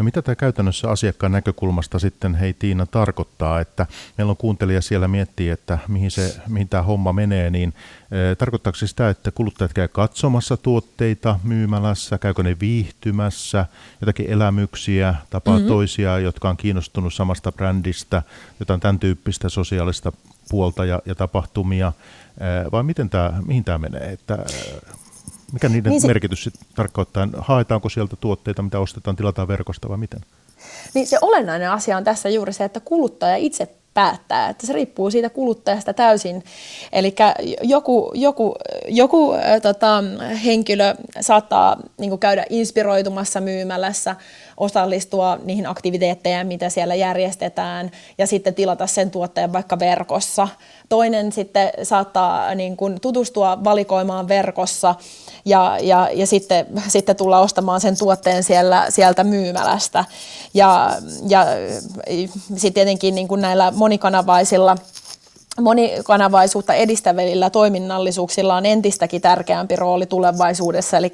No 0.00 0.04
mitä 0.04 0.22
tämä 0.22 0.34
käytännössä 0.36 0.90
asiakkaan 0.90 1.32
näkökulmasta 1.32 1.98
sitten, 1.98 2.34
hei 2.34 2.52
Tiina, 2.52 2.86
tarkoittaa, 2.86 3.60
että 3.60 3.86
meillä 4.18 4.30
on 4.30 4.36
kuuntelija 4.36 4.80
siellä 4.80 5.08
miettii, 5.08 5.48
että 5.48 5.78
mihin, 5.88 6.10
se, 6.10 6.36
mihin 6.48 6.68
tämä 6.68 6.82
homma 6.82 7.12
menee, 7.12 7.50
niin 7.50 7.74
e, 8.10 8.34
tarkoittaako 8.34 8.76
se 8.76 8.86
sitä, 8.86 9.10
että 9.10 9.30
kuluttajat 9.30 9.72
käy 9.72 9.88
katsomassa 9.88 10.56
tuotteita 10.56 11.40
myymälässä, 11.42 12.18
käykö 12.18 12.42
ne 12.42 12.56
viihtymässä, 12.60 13.66
jotakin 14.00 14.30
elämyksiä, 14.30 15.14
tapaa 15.30 15.54
mm-hmm. 15.54 15.68
toisia, 15.68 16.18
jotka 16.18 16.48
on 16.48 16.56
kiinnostunut 16.56 17.14
samasta 17.14 17.52
brändistä, 17.52 18.22
jotain 18.60 18.80
tämän 18.80 18.98
tyyppistä 18.98 19.48
sosiaalista 19.48 20.12
puolta 20.50 20.84
ja, 20.84 21.02
ja 21.06 21.14
tapahtumia, 21.14 21.92
vai 22.72 22.82
miten 22.82 23.10
tämä, 23.10 23.32
mihin 23.46 23.64
tämä 23.64 23.78
menee? 23.78 24.12
Että, 24.12 24.38
mikä 25.52 25.68
niiden 25.68 25.90
niin 25.90 26.00
se, 26.00 26.06
merkitys 26.06 26.44
sitten 26.44 26.66
tarkoittaa? 26.74 27.28
Haetaanko 27.38 27.88
sieltä 27.88 28.16
tuotteita, 28.16 28.62
mitä 28.62 28.80
ostetaan, 28.80 29.16
tilataan 29.16 29.48
verkosta 29.48 29.88
vai 29.88 29.96
miten? 29.96 30.20
Niin 30.94 31.06
se 31.06 31.18
olennainen 31.20 31.70
asia 31.70 31.96
on 31.96 32.04
tässä 32.04 32.28
juuri 32.28 32.52
se, 32.52 32.64
että 32.64 32.80
kuluttaja 32.80 33.36
itse 33.36 33.68
päättää, 33.94 34.48
että 34.48 34.66
se 34.66 34.72
riippuu 34.72 35.10
siitä 35.10 35.30
kuluttajasta 35.30 35.94
täysin. 35.94 36.44
Eli 36.92 37.14
joku, 37.62 38.12
joku, 38.14 38.54
joku 38.88 39.34
tota, 39.62 40.04
henkilö 40.44 40.94
saattaa 41.20 41.76
niin 41.98 42.18
käydä 42.18 42.44
inspiroitumassa 42.50 43.40
myymälässä, 43.40 44.16
osallistua 44.60 45.38
niihin 45.44 45.66
aktiviteetteihin, 45.66 46.46
mitä 46.46 46.68
siellä 46.68 46.94
järjestetään, 46.94 47.90
ja 48.18 48.26
sitten 48.26 48.54
tilata 48.54 48.86
sen 48.86 49.10
tuotteen 49.10 49.52
vaikka 49.52 49.78
verkossa. 49.78 50.48
Toinen 50.88 51.32
sitten 51.32 51.70
saattaa 51.82 52.54
niin 52.54 52.76
kuin, 52.76 53.00
tutustua 53.00 53.64
valikoimaan 53.64 54.28
verkossa 54.28 54.94
ja, 55.44 55.78
ja, 55.82 56.08
ja 56.14 56.26
sitten, 56.26 56.66
sitten 56.88 57.16
tulla 57.16 57.40
ostamaan 57.40 57.80
sen 57.80 57.98
tuotteen 57.98 58.42
siellä, 58.42 58.86
sieltä 58.88 59.24
myymälästä. 59.24 60.04
Ja, 60.54 60.90
ja 61.28 61.46
sitten 62.56 62.72
tietenkin 62.72 63.14
niin 63.14 63.28
kuin 63.28 63.40
näillä 63.40 63.70
monikanavaisilla 63.76 64.76
monikanavaisuutta 65.60 66.74
edistävillä 66.74 67.50
toiminnallisuuksilla 67.50 68.56
on 68.56 68.66
entistäkin 68.66 69.20
tärkeämpi 69.20 69.76
rooli 69.76 70.06
tulevaisuudessa, 70.06 70.96
eli, 70.96 71.12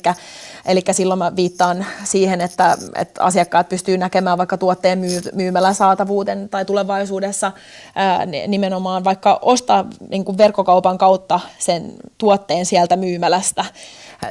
eli 0.67 0.83
silloin 0.93 1.19
mä 1.19 1.37
viittaan 1.37 1.87
siihen, 2.05 2.41
että, 2.41 2.77
että 2.95 3.25
asiakkaat 3.25 3.69
pystyy 3.69 3.99
näkemään 3.99 4.39
vaikka 4.39 4.59
tuotteen 4.59 4.99
myy, 4.99 5.21
myymällä 5.35 5.73
saatavuuden 5.73 6.49
tai 6.49 6.65
tulevaisuudessa 6.65 7.53
ää, 7.95 8.27
nimenomaan 8.27 9.05
vaikka 9.05 9.39
ostaa 9.43 9.85
niin 10.09 10.39
verkkokaupan 10.39 10.99
kautta 10.99 11.41
sen 11.59 11.93
tuotteen 12.19 12.67
sieltä 12.67 12.97
myymälästä 12.97 13.65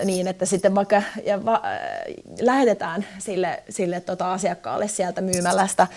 niin, 0.03 0.27
että 0.27 0.45
sitten 0.45 0.75
vaikka 0.75 1.01
ja 1.25 1.45
va, 1.45 1.53
äh, 1.53 1.61
lähetetään 2.41 3.05
sille, 3.19 3.63
sille 3.69 4.01
tota 4.01 4.33
asiakkaalle 4.33 4.87
sieltä 4.87 5.21
myymälästä, 5.21 5.87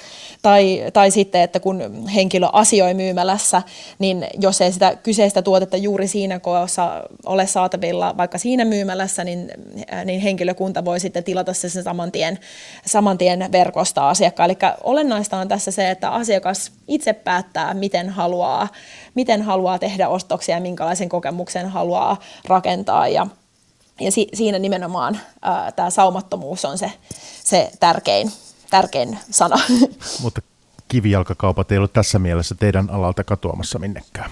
tai, 0.42 0.84
tai 0.92 1.10
sitten, 1.10 1.40
että 1.40 1.60
kun 1.60 2.06
henkilö 2.14 2.46
asioi 2.52 2.94
myymälässä, 2.94 3.62
niin 3.98 4.26
jos 4.40 4.60
ei 4.60 4.72
sitä 4.72 4.96
kyseistä 5.02 5.42
tuotetta 5.42 5.76
juuri 5.76 6.08
siinä 6.08 6.38
kohdassa 6.38 7.04
ole 7.26 7.46
saatavilla 7.46 8.16
vaikka 8.16 8.38
siinä 8.38 8.64
myymälässä, 8.64 9.24
niin, 9.24 9.50
äh, 9.92 10.04
niin 10.04 10.20
henkilökunta 10.20 10.84
voi 10.84 11.00
sitten 11.00 11.24
tilata 11.24 11.52
se 11.52 11.68
sen 11.68 11.82
saman 11.82 12.12
tien, 12.12 12.38
saman 12.86 13.18
tien 13.18 13.52
verkosta 13.52 14.08
asiakkaalle. 14.08 14.48
Eli 14.48 14.72
olennaista 14.84 15.36
on 15.36 15.48
tässä 15.48 15.70
se, 15.70 15.90
että 15.90 16.10
asiakas 16.10 16.72
itse 16.88 17.12
päättää, 17.12 17.74
miten 17.74 18.08
haluaa, 18.08 18.68
miten 19.14 19.42
haluaa 19.42 19.78
tehdä 19.78 20.08
ostoksia 20.08 20.54
ja 20.54 20.60
minkälaisen 20.60 21.08
kokemuksen 21.08 21.68
haluaa 21.68 22.16
rakentaa. 22.48 23.08
Ja 23.08 23.26
ja 24.00 24.12
si, 24.12 24.28
siinä 24.34 24.58
nimenomaan 24.58 25.20
tämä 25.76 25.90
saumattomuus 25.90 26.64
on 26.64 26.78
se, 26.78 26.92
se 27.44 27.70
tärkein, 27.80 28.32
tärkein 28.70 29.18
sana. 29.30 29.56
Mutta 30.22 30.42
kivijalkakaupat 30.88 31.72
ei 31.72 31.78
ole 31.78 31.88
tässä 31.88 32.18
mielessä 32.18 32.54
teidän 32.54 32.90
alalta 32.90 33.24
katoamassa 33.24 33.78
minnekään. 33.78 34.30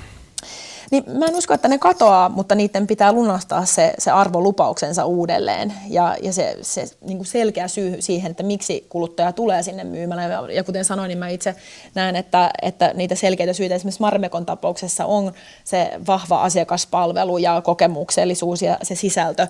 Niin 0.91 1.05
mä 1.19 1.27
en 1.27 1.37
usko, 1.37 1.55
että 1.55 1.69
ne 1.69 1.79
katoaa, 1.79 2.29
mutta 2.29 2.55
niiden 2.55 2.87
pitää 2.87 3.13
lunastaa 3.13 3.65
se, 3.65 3.95
se 3.99 4.11
arvolupauksensa 4.11 5.05
uudelleen 5.05 5.73
ja, 5.89 6.17
ja 6.23 6.33
se, 6.33 6.57
se 6.63 6.85
niin 7.01 7.19
kuin 7.19 7.27
selkeä 7.27 7.69
syy 7.69 7.97
siihen, 8.01 8.31
että 8.31 8.43
miksi 8.43 8.87
kuluttaja 8.89 9.33
tulee 9.33 9.63
sinne 9.63 9.85
myymälään. 9.85 10.51
Ja 10.55 10.65
kuten 10.65 10.85
sanoin, 10.85 11.09
niin 11.09 11.19
mä 11.19 11.29
itse 11.29 11.55
näen, 11.95 12.17
että, 12.17 12.51
että 12.63 12.91
niitä 12.95 13.15
selkeitä 13.15 13.53
syitä 13.53 13.75
esimerkiksi 13.75 14.01
Marmekon 14.01 14.47
tapauksessa 14.47 15.07
on 15.07 15.33
se 15.65 15.91
vahva 16.07 16.43
asiakaspalvelu 16.43 17.39
ja 17.39 17.61
kokemuksellisuus 17.61 18.63
ja 18.63 18.79
se 18.83 18.95
sisältö 18.95 19.47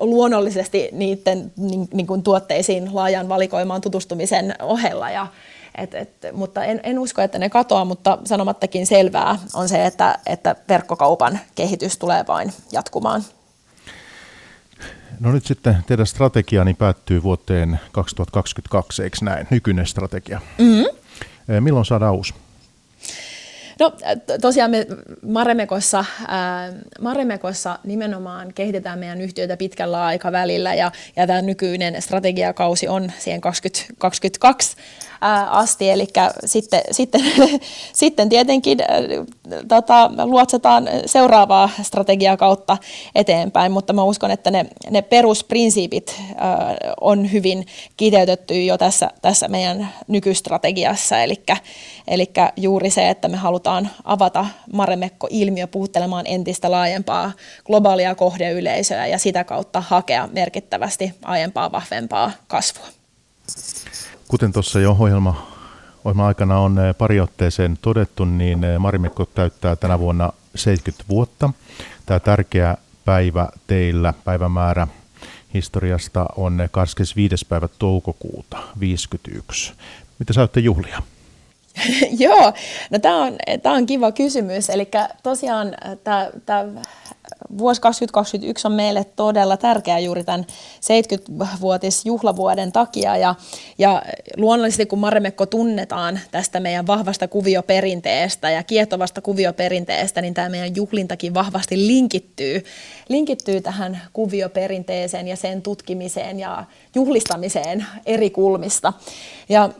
luonnollisesti 0.00 0.88
niiden 0.92 1.52
niin, 1.56 1.88
niin 1.92 2.06
kuin 2.06 2.22
tuotteisiin 2.22 2.94
laajan 2.94 3.28
valikoimaan 3.28 3.80
tutustumisen 3.80 4.54
ohella. 4.62 5.10
Ja, 5.10 5.26
et, 5.76 5.94
et, 5.94 6.10
mutta 6.32 6.64
en, 6.64 6.80
en 6.82 6.98
usko, 6.98 7.22
että 7.22 7.38
ne 7.38 7.50
katoaa, 7.50 7.84
mutta 7.84 8.18
sanomattakin 8.24 8.86
selvää 8.86 9.38
on 9.54 9.68
se, 9.68 9.86
että, 9.86 10.18
että 10.26 10.56
verkkokaupan 10.68 11.40
kehitys 11.54 11.98
tulee 11.98 12.24
vain 12.28 12.52
jatkumaan. 12.72 13.22
No 15.20 15.32
nyt 15.32 15.46
sitten 15.46 15.76
teidän 15.86 16.06
strategiani 16.06 16.74
päättyy 16.74 17.22
vuoteen 17.22 17.80
2022, 17.92 19.02
eikö 19.02 19.16
näin? 19.22 19.46
Nykyinen 19.50 19.86
strategia. 19.86 20.40
Mm-hmm. 20.58 20.86
Eh, 21.48 21.60
milloin 21.60 21.84
saadaan 21.84 22.14
uusi? 22.14 22.34
No 23.80 23.92
tosiaan 24.40 24.70
me 24.70 24.86
Maremekossa, 25.22 26.04
ää, 26.28 26.72
Maremekossa 27.00 27.78
nimenomaan 27.84 28.54
kehitetään 28.54 28.98
meidän 28.98 29.20
yhtiötä 29.20 29.56
pitkällä 29.56 30.04
aikavälillä 30.04 30.74
ja, 30.74 30.92
ja 31.16 31.26
tämä 31.26 31.42
nykyinen 31.42 32.02
strategiakausi 32.02 32.88
on 32.88 33.12
siihen 33.18 33.40
2022 33.40 34.76
asti, 35.50 35.90
eli 35.90 36.06
sitten, 36.44 36.80
sitten, 36.90 37.20
sitten 37.92 38.28
tietenkin 38.28 38.78
tota, 39.68 40.10
luotsataan 40.24 40.88
seuraavaa 41.06 41.70
strategiaa 41.82 42.36
kautta 42.36 42.78
eteenpäin, 43.14 43.72
mutta 43.72 43.92
mä 43.92 44.02
uskon, 44.02 44.30
että 44.30 44.50
ne, 44.50 44.66
ne 44.90 45.02
perusprinsiipit 45.02 46.22
on 47.00 47.32
hyvin 47.32 47.66
kiteytetty 47.96 48.64
jo 48.64 48.78
tässä, 48.78 49.10
tässä 49.22 49.48
meidän 49.48 49.88
nykystrategiassa, 50.08 51.22
eli, 51.22 51.42
eli 52.08 52.30
juuri 52.56 52.90
se, 52.90 53.10
että 53.10 53.28
me 53.28 53.36
halutaan 53.36 53.90
avata 54.04 54.46
Maremekko-ilmiö 54.72 55.66
puhuttelemaan 55.66 56.26
entistä 56.26 56.70
laajempaa 56.70 57.32
globaalia 57.64 58.14
kohdeyleisöä 58.14 59.06
ja 59.06 59.18
sitä 59.18 59.44
kautta 59.44 59.80
hakea 59.80 60.28
merkittävästi 60.32 61.12
aiempaa 61.22 61.72
vahvempaa 61.72 62.32
kasvua. 62.46 62.86
Kuten 64.28 64.52
tuossa 64.52 64.80
jo 64.80 64.90
ohjelma, 64.90 65.46
ohjelma 66.04 66.26
aikana 66.26 66.58
on 66.58 66.78
eh, 66.78 66.96
pari 66.98 67.20
otteeseen 67.20 67.78
todettu, 67.82 68.24
niin 68.24 68.64
eh, 68.64 68.78
Marimekko 68.78 69.24
täyttää 69.24 69.76
tänä 69.76 69.98
vuonna 69.98 70.32
70 70.54 71.04
vuotta. 71.08 71.50
Tämä 72.06 72.20
tärkeä 72.20 72.76
päivä 73.04 73.48
teillä, 73.66 74.14
päivämäärä 74.24 74.86
historiasta 75.54 76.26
on 76.36 76.68
25. 76.70 77.46
päivä 77.48 77.68
toukokuuta 77.78 78.58
51. 78.80 79.72
Mitä 80.18 80.32
sä 80.32 80.48
juhlia? 80.56 81.02
Joo, 82.24 82.52
no 82.90 82.98
tämä 82.98 83.16
on, 83.16 83.32
on 83.64 83.86
kiva 83.86 84.12
kysymys. 84.12 84.70
Eli 84.70 84.88
tosiaan 85.22 85.76
tämä 86.46 86.64
vuosi 87.58 87.80
2021 87.80 88.66
on 88.66 88.72
meille 88.72 89.04
todella 89.04 89.56
tärkeä 89.56 89.98
juuri 89.98 90.24
tämän 90.24 90.46
70-vuotisjuhlavuoden 90.80 92.72
takia 92.72 93.16
ja, 93.16 93.34
ja 93.78 94.02
luonnollisesti 94.36 94.86
kun 94.86 94.98
Maremekko 94.98 95.46
tunnetaan 95.46 96.20
tästä 96.30 96.60
meidän 96.60 96.86
vahvasta 96.86 97.28
kuvioperinteestä 97.28 98.50
ja 98.50 98.62
kiehtovasta 98.62 99.20
kuvioperinteestä, 99.20 100.22
niin 100.22 100.34
tämä 100.34 100.48
meidän 100.48 100.76
juhlintakin 100.76 101.34
vahvasti 101.34 101.86
linkittyy, 101.86 102.64
linkittyy 103.08 103.60
tähän 103.60 104.02
kuvioperinteeseen 104.12 105.28
ja 105.28 105.36
sen 105.36 105.62
tutkimiseen 105.62 106.38
ja 106.38 106.64
juhlistamiseen 106.94 107.86
eri 108.06 108.30
kulmista. 108.30 108.92
Ja 109.48 109.70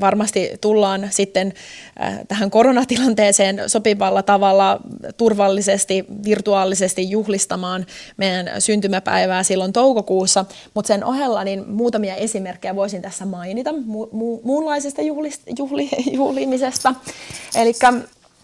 varmasti 0.00 0.50
tullaan 0.60 1.08
sitten 1.10 1.52
äh, 2.02 2.18
tähän 2.28 2.50
koronatilanteeseen 2.50 3.62
sopivalla 3.66 4.22
tavalla 4.22 4.80
turvallisesti, 5.16 6.04
virtuaalisesti 6.24 7.10
juhlistamaan 7.10 7.86
meidän 8.16 8.50
syntymäpäivää 8.58 9.42
silloin 9.42 9.72
toukokuussa, 9.72 10.44
mutta 10.74 10.86
sen 10.88 11.04
ohella 11.04 11.44
niin 11.44 11.70
muutamia 11.70 12.14
esimerkkejä 12.14 12.76
voisin 12.76 13.02
tässä 13.02 13.26
mainita 13.26 13.70
mu- 13.70 14.10
mu- 14.12 14.40
muunlaisesta 14.42 15.02
juhli- 15.02 15.54
juhli- 15.58 16.12
juhlimisesta. 16.18 16.94
Eli 17.56 17.72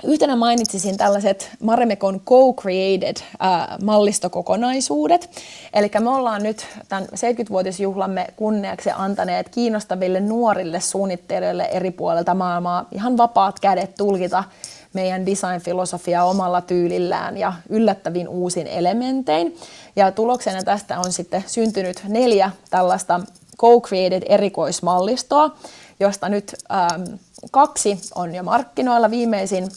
Yhtenä 0.07 0.37
mainitsisin 0.37 0.97
tällaiset 0.97 1.51
Maremekon 1.61 2.21
co-created 2.21 3.17
äh, 3.17 3.79
mallistokokonaisuudet. 3.83 5.31
Eli 5.75 5.91
me 6.01 6.11
ollaan 6.11 6.43
nyt 6.43 6.67
tämän 6.89 7.05
70-vuotisjuhlamme 7.05 8.27
kunniaksi 8.37 8.91
antaneet 8.97 9.49
kiinnostaville 9.49 10.21
nuorille 10.21 10.81
suunnittelijoille 10.81 11.63
eri 11.63 11.91
puolilta 11.91 12.35
maailmaa 12.35 12.89
ihan 12.93 13.17
vapaat 13.17 13.61
kädet 13.61 13.95
tulkita 13.95 14.45
meidän 14.93 15.27
design-filosofiaa 15.27 16.25
omalla 16.25 16.61
tyylillään 16.61 17.37
ja 17.37 17.53
yllättävin 17.69 18.29
uusin 18.29 18.67
elementein. 18.67 19.57
Ja 19.97 20.13
tuloksena 20.13 20.63
tästä 20.63 20.99
on 20.99 21.13
sitten 21.13 21.45
syntynyt 21.47 22.03
neljä 22.09 22.51
tällaista 22.71 23.21
co-created 23.59 24.23
erikoismallistoa, 24.29 25.57
josta 26.01 26.29
nyt 26.29 26.55
ähm, 26.73 27.03
kaksi 27.51 27.99
on 28.15 28.35
jo 28.35 28.43
markkinoilla. 28.43 29.11
Viimeisin 29.11 29.69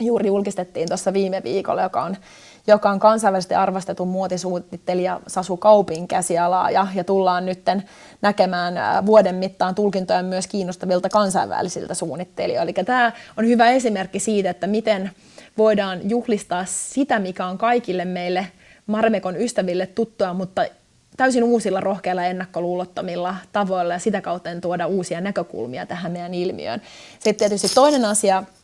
juuri 0.00 0.26
julkistettiin 0.26 0.88
tuossa 0.88 1.12
viime 1.12 1.42
viikolla, 1.44 1.82
joka 1.82 2.02
on, 2.02 2.16
joka 2.66 2.90
on 2.90 3.00
kansainvälisesti 3.00 3.54
arvostetun 3.54 4.08
muotisuunnittelija 4.08 5.20
Sasu 5.26 5.56
Kaupin 5.56 6.08
käsialaa 6.08 6.70
ja, 6.70 6.86
ja 6.94 7.04
tullaan 7.04 7.46
nyt 7.46 7.64
näkemään 8.22 9.06
vuoden 9.06 9.34
mittaan 9.34 9.74
tulkintoja 9.74 10.22
myös 10.22 10.46
kiinnostavilta 10.46 11.08
kansainvälisiltä 11.08 11.94
suunnittelijoilta. 11.94 12.62
Eli 12.62 12.86
tämä 12.86 13.12
on 13.36 13.46
hyvä 13.46 13.70
esimerkki 13.70 14.18
siitä, 14.18 14.50
että 14.50 14.66
miten 14.66 15.10
voidaan 15.58 16.10
juhlistaa 16.10 16.64
sitä, 16.68 17.18
mikä 17.18 17.46
on 17.46 17.58
kaikille 17.58 18.04
meille 18.04 18.46
Marmekon 18.86 19.36
ystäville 19.36 19.86
tuttua, 19.86 20.34
mutta 20.34 20.64
täysin 21.16 21.44
uusilla, 21.44 21.80
rohkeilla, 21.80 22.24
ennakkoluulottomilla 22.24 23.36
tavoilla 23.52 23.94
ja 23.94 23.98
sitä 23.98 24.20
kautta 24.20 24.50
tuoda 24.60 24.86
uusia 24.86 25.20
näkökulmia 25.20 25.86
tähän 25.86 26.12
meidän 26.12 26.34
ilmiöön. 26.34 26.82
Sitten 27.18 27.36
tietysti 27.36 27.74
toinen 27.74 28.04
asia, 28.04 28.42
Äh, 28.42 28.59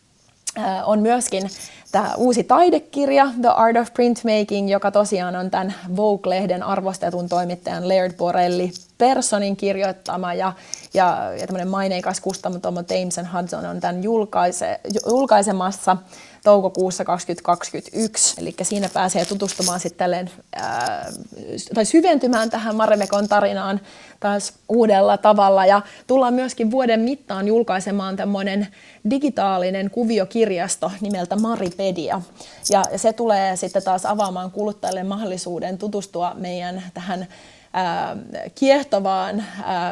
on 0.85 1.01
myöskin 1.01 1.51
tämä 1.93 2.15
uusi 2.17 2.45
taidekirja 2.45 3.27
The 3.41 3.49
Art 3.49 3.77
of 3.77 3.93
Printmaking, 3.95 4.71
joka 4.71 4.91
tosiaan 4.91 5.37
on 5.37 5.51
tämän 5.51 5.75
Vogue-lehden 5.97 6.63
arvostetun 6.63 7.29
toimittajan 7.29 7.89
Laird 7.89 8.13
Borelli 8.17 8.73
Personin 8.99 9.57
kirjoittama 9.57 10.35
ja, 10.35 10.53
ja, 10.95 11.33
ja 11.41 11.47
tämmöinen 11.47 11.69
maineikas 11.69 12.21
kustannut 12.21 12.63
James 12.91 13.21
Hudson 13.33 13.67
on 13.67 13.81
tämän 13.81 14.03
julkaise, 14.03 14.81
julkaisemassa 15.07 15.97
toukokuussa 16.47 17.05
2021. 17.05 18.35
Eli 18.41 18.55
siinä 18.63 18.89
pääsee 18.89 19.25
tutustumaan 19.25 19.81
sitten 19.81 19.99
tälleen, 19.99 20.31
ää, 20.57 21.13
tai 21.75 21.85
syventymään 21.85 22.51
tähän 22.51 22.77
Maremekon 22.77 23.29
tarinaan 23.29 23.81
taas 24.21 24.53
uudella 24.69 25.17
tavalla. 25.17 25.67
Ja 25.67 25.83
tullaan 26.07 26.35
myöskin 26.35 26.71
vuoden 26.71 27.01
mittaan 27.01 27.49
julkaisemaan 27.49 28.17
tämmöinen 28.17 28.67
digitaalinen 29.11 29.91
kuviokirjasto 29.91 30.93
nimeltä 31.01 31.37
Maripedia. 31.37 32.23
Ja 32.71 32.83
se 32.97 33.13
tulee 33.13 33.57
sitten 33.57 33.83
taas 33.83 34.07
avaamaan 34.07 34.51
kuluttajille 34.51 35.03
mahdollisuuden 35.03 35.79
tutustua 35.79 36.35
meidän 36.35 36.83
tähän 36.95 37.27
kiehtovaan 38.55 39.45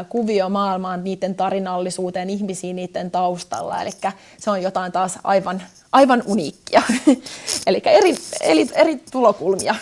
kuviomaailmaan, 0.08 1.04
niiden 1.04 1.34
tarinallisuuteen, 1.34 2.30
ihmisiin 2.30 2.76
niiden 2.76 3.10
taustalla. 3.10 3.82
Eli 3.82 3.90
se 4.38 4.50
on 4.50 4.62
jotain 4.62 4.92
taas 4.92 5.18
aivan, 5.24 5.62
aivan 5.92 6.22
uniikkia. 6.26 6.82
Eli 7.66 7.82
eri, 7.84 8.14
eri, 8.40 8.68
eri 8.74 8.96
tulokulmia 9.12 9.74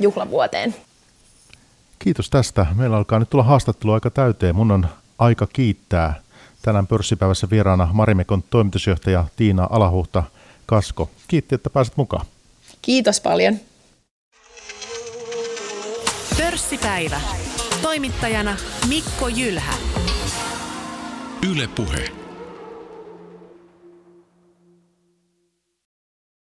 juhlavuoteen. 0.00 0.74
Kiitos 1.98 2.30
tästä. 2.30 2.66
Meillä 2.74 2.96
alkaa 2.96 3.18
nyt 3.18 3.30
tulla 3.30 3.44
haastattelu 3.44 3.92
aika 3.92 4.10
täyteen. 4.10 4.56
Mun 4.56 4.70
on 4.70 4.86
aika 5.18 5.46
kiittää 5.52 6.14
tänään 6.62 6.86
pörssipäivässä 6.86 7.50
vieraana 7.50 7.88
Marimekon 7.92 8.42
toimitusjohtaja 8.50 9.24
Tiina 9.36 9.68
Alahuhta 9.70 10.22
Kasko. 10.66 11.10
Kiitti, 11.28 11.54
että 11.54 11.70
pääsit 11.70 11.96
mukaan. 11.96 12.26
Kiitos 12.82 13.20
paljon. 13.20 13.58
Pörssipäivä. 16.68 17.20
Toimittajana 17.82 18.56
Mikko 18.88 19.28
Jylhä. 19.28 19.74
Yle 21.50 21.68
Puhe. 21.68 22.17